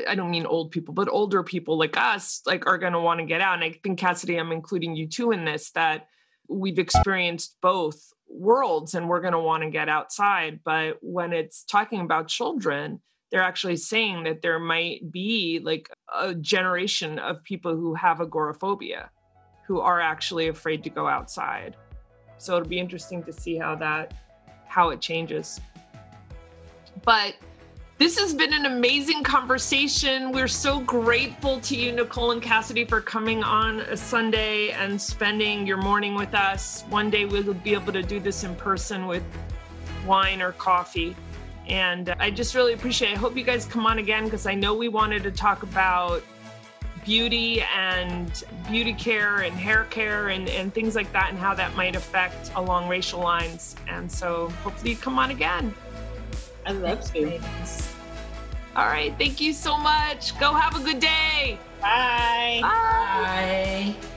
i 0.09 0.15
don't 0.15 0.31
mean 0.31 0.47
old 0.47 0.71
people 0.71 0.95
but 0.95 1.09
older 1.09 1.43
people 1.43 1.79
like 1.79 1.97
us 1.97 2.43
like 2.47 2.67
are 2.67 2.79
going 2.79 2.93
to 2.93 3.01
want 3.01 3.21
to 3.21 3.27
get 3.27 3.41
out 3.41 3.55
and 3.55 3.65
i 3.65 3.73
think 3.83 3.99
cassidy 3.99 4.37
i'm 4.37 4.53
including 4.53 4.95
you 4.95 5.07
too 5.07 5.33
in 5.33 5.45
this 5.45 5.71
that 5.71 6.09
we've 6.49 6.79
experienced 6.79 7.57
both 7.61 8.13
worlds 8.29 8.95
and 8.95 9.09
we're 9.09 9.21
going 9.21 9.33
to 9.33 9.39
want 9.39 9.63
to 9.63 9.71
get 9.71 9.89
outside. 9.89 10.61
But 10.65 10.99
when 11.01 11.33
it's 11.33 11.65
talking 11.65 12.01
about 12.01 12.29
children, 12.29 13.01
they're 13.31 13.43
actually 13.43 13.77
saying 13.77 14.25
that 14.25 14.43
there 14.43 14.59
might 14.59 15.11
be 15.11 15.61
like 15.63 15.91
a 16.15 16.35
generation 16.35 17.19
of 17.19 17.43
people 17.45 17.77
who 17.77 17.95
have 17.95 18.21
agoraphobia, 18.21 19.11
who 19.67 19.81
are 19.81 20.01
actually 20.01 20.49
afraid 20.49 20.83
to 20.85 20.91
go 20.91 21.07
outside. 21.07 21.77
So 22.39 22.57
it'll 22.57 22.69
be 22.69 22.79
interesting 22.79 23.23
to 23.25 23.33
see 23.33 23.57
how 23.57 23.75
that 23.77 24.15
how 24.67 24.91
it 24.91 25.01
changes. 25.01 25.61
But 27.05 27.35
this 27.99 28.17
has 28.17 28.33
been 28.33 28.53
an 28.53 28.67
amazing 28.67 29.25
conversation. 29.25 30.31
We're 30.31 30.47
so 30.47 30.79
grateful 30.81 31.59
to 31.63 31.77
you, 31.77 31.91
Nicole 31.91 32.31
and 32.31 32.41
Cassidy, 32.41 32.85
for 32.85 33.01
coming 33.01 33.43
on 33.43 33.81
a 33.81 33.97
Sunday 33.97 34.71
and 34.71 35.01
spending 35.01 35.67
your 35.67 35.79
morning 35.79 36.15
with 36.15 36.33
us. 36.33 36.85
One 36.91 37.11
day 37.11 37.25
we'll 37.25 37.55
be 37.55 37.75
able 37.75 37.93
to 37.93 38.03
do 38.03 38.21
this 38.21 38.45
in 38.45 38.55
person 38.55 39.09
with 39.09 39.25
wine 40.07 40.41
or 40.41 40.53
coffee. 40.53 41.17
And 41.67 42.15
I 42.21 42.31
just 42.31 42.55
really 42.55 42.73
appreciate 42.73 43.11
it. 43.11 43.17
I 43.17 43.19
hope 43.19 43.37
you 43.37 43.43
guys 43.43 43.67
come 43.67 43.85
on 43.85 43.99
again 43.99 44.25
because 44.25 44.47
I 44.47 44.55
know 44.55 44.75
we 44.75 44.89
wanted 44.89 45.25
to 45.25 45.33
talk 45.33 45.65
about 45.65 46.23
beauty 47.05 47.63
and 47.77 48.45
beauty 48.71 48.93
care 48.93 49.39
and 49.39 49.55
hair 49.57 49.85
care 49.91 50.29
and, 50.29 50.49
and 50.51 50.73
things 50.73 50.95
like 50.95 51.11
that 51.13 51.31
and 51.31 51.39
how 51.39 51.53
that 51.55 51.75
might 51.75 51.97
affect 51.97 52.53
along 52.55 52.89
racial 52.89 53.21
lines. 53.21 53.75
And 53.89 54.11
so 54.11 54.51
hopefully 54.63 54.93
you 54.93 54.97
come 54.97 55.19
on 55.19 55.33
again. 55.33 55.75
I 56.65 56.73
love 56.73 57.13
to. 57.13 57.88
All 58.77 58.87
right. 58.87 59.15
Thank 59.19 59.41
you 59.41 59.53
so 59.53 59.77
much. 59.77 60.39
Go 60.39 60.55
have 60.55 60.77
a 60.77 60.85
good 60.85 61.01
day. 61.01 61.59
Bye. 61.81 62.61
Bye. 62.63 63.95
Bye. 63.95 64.09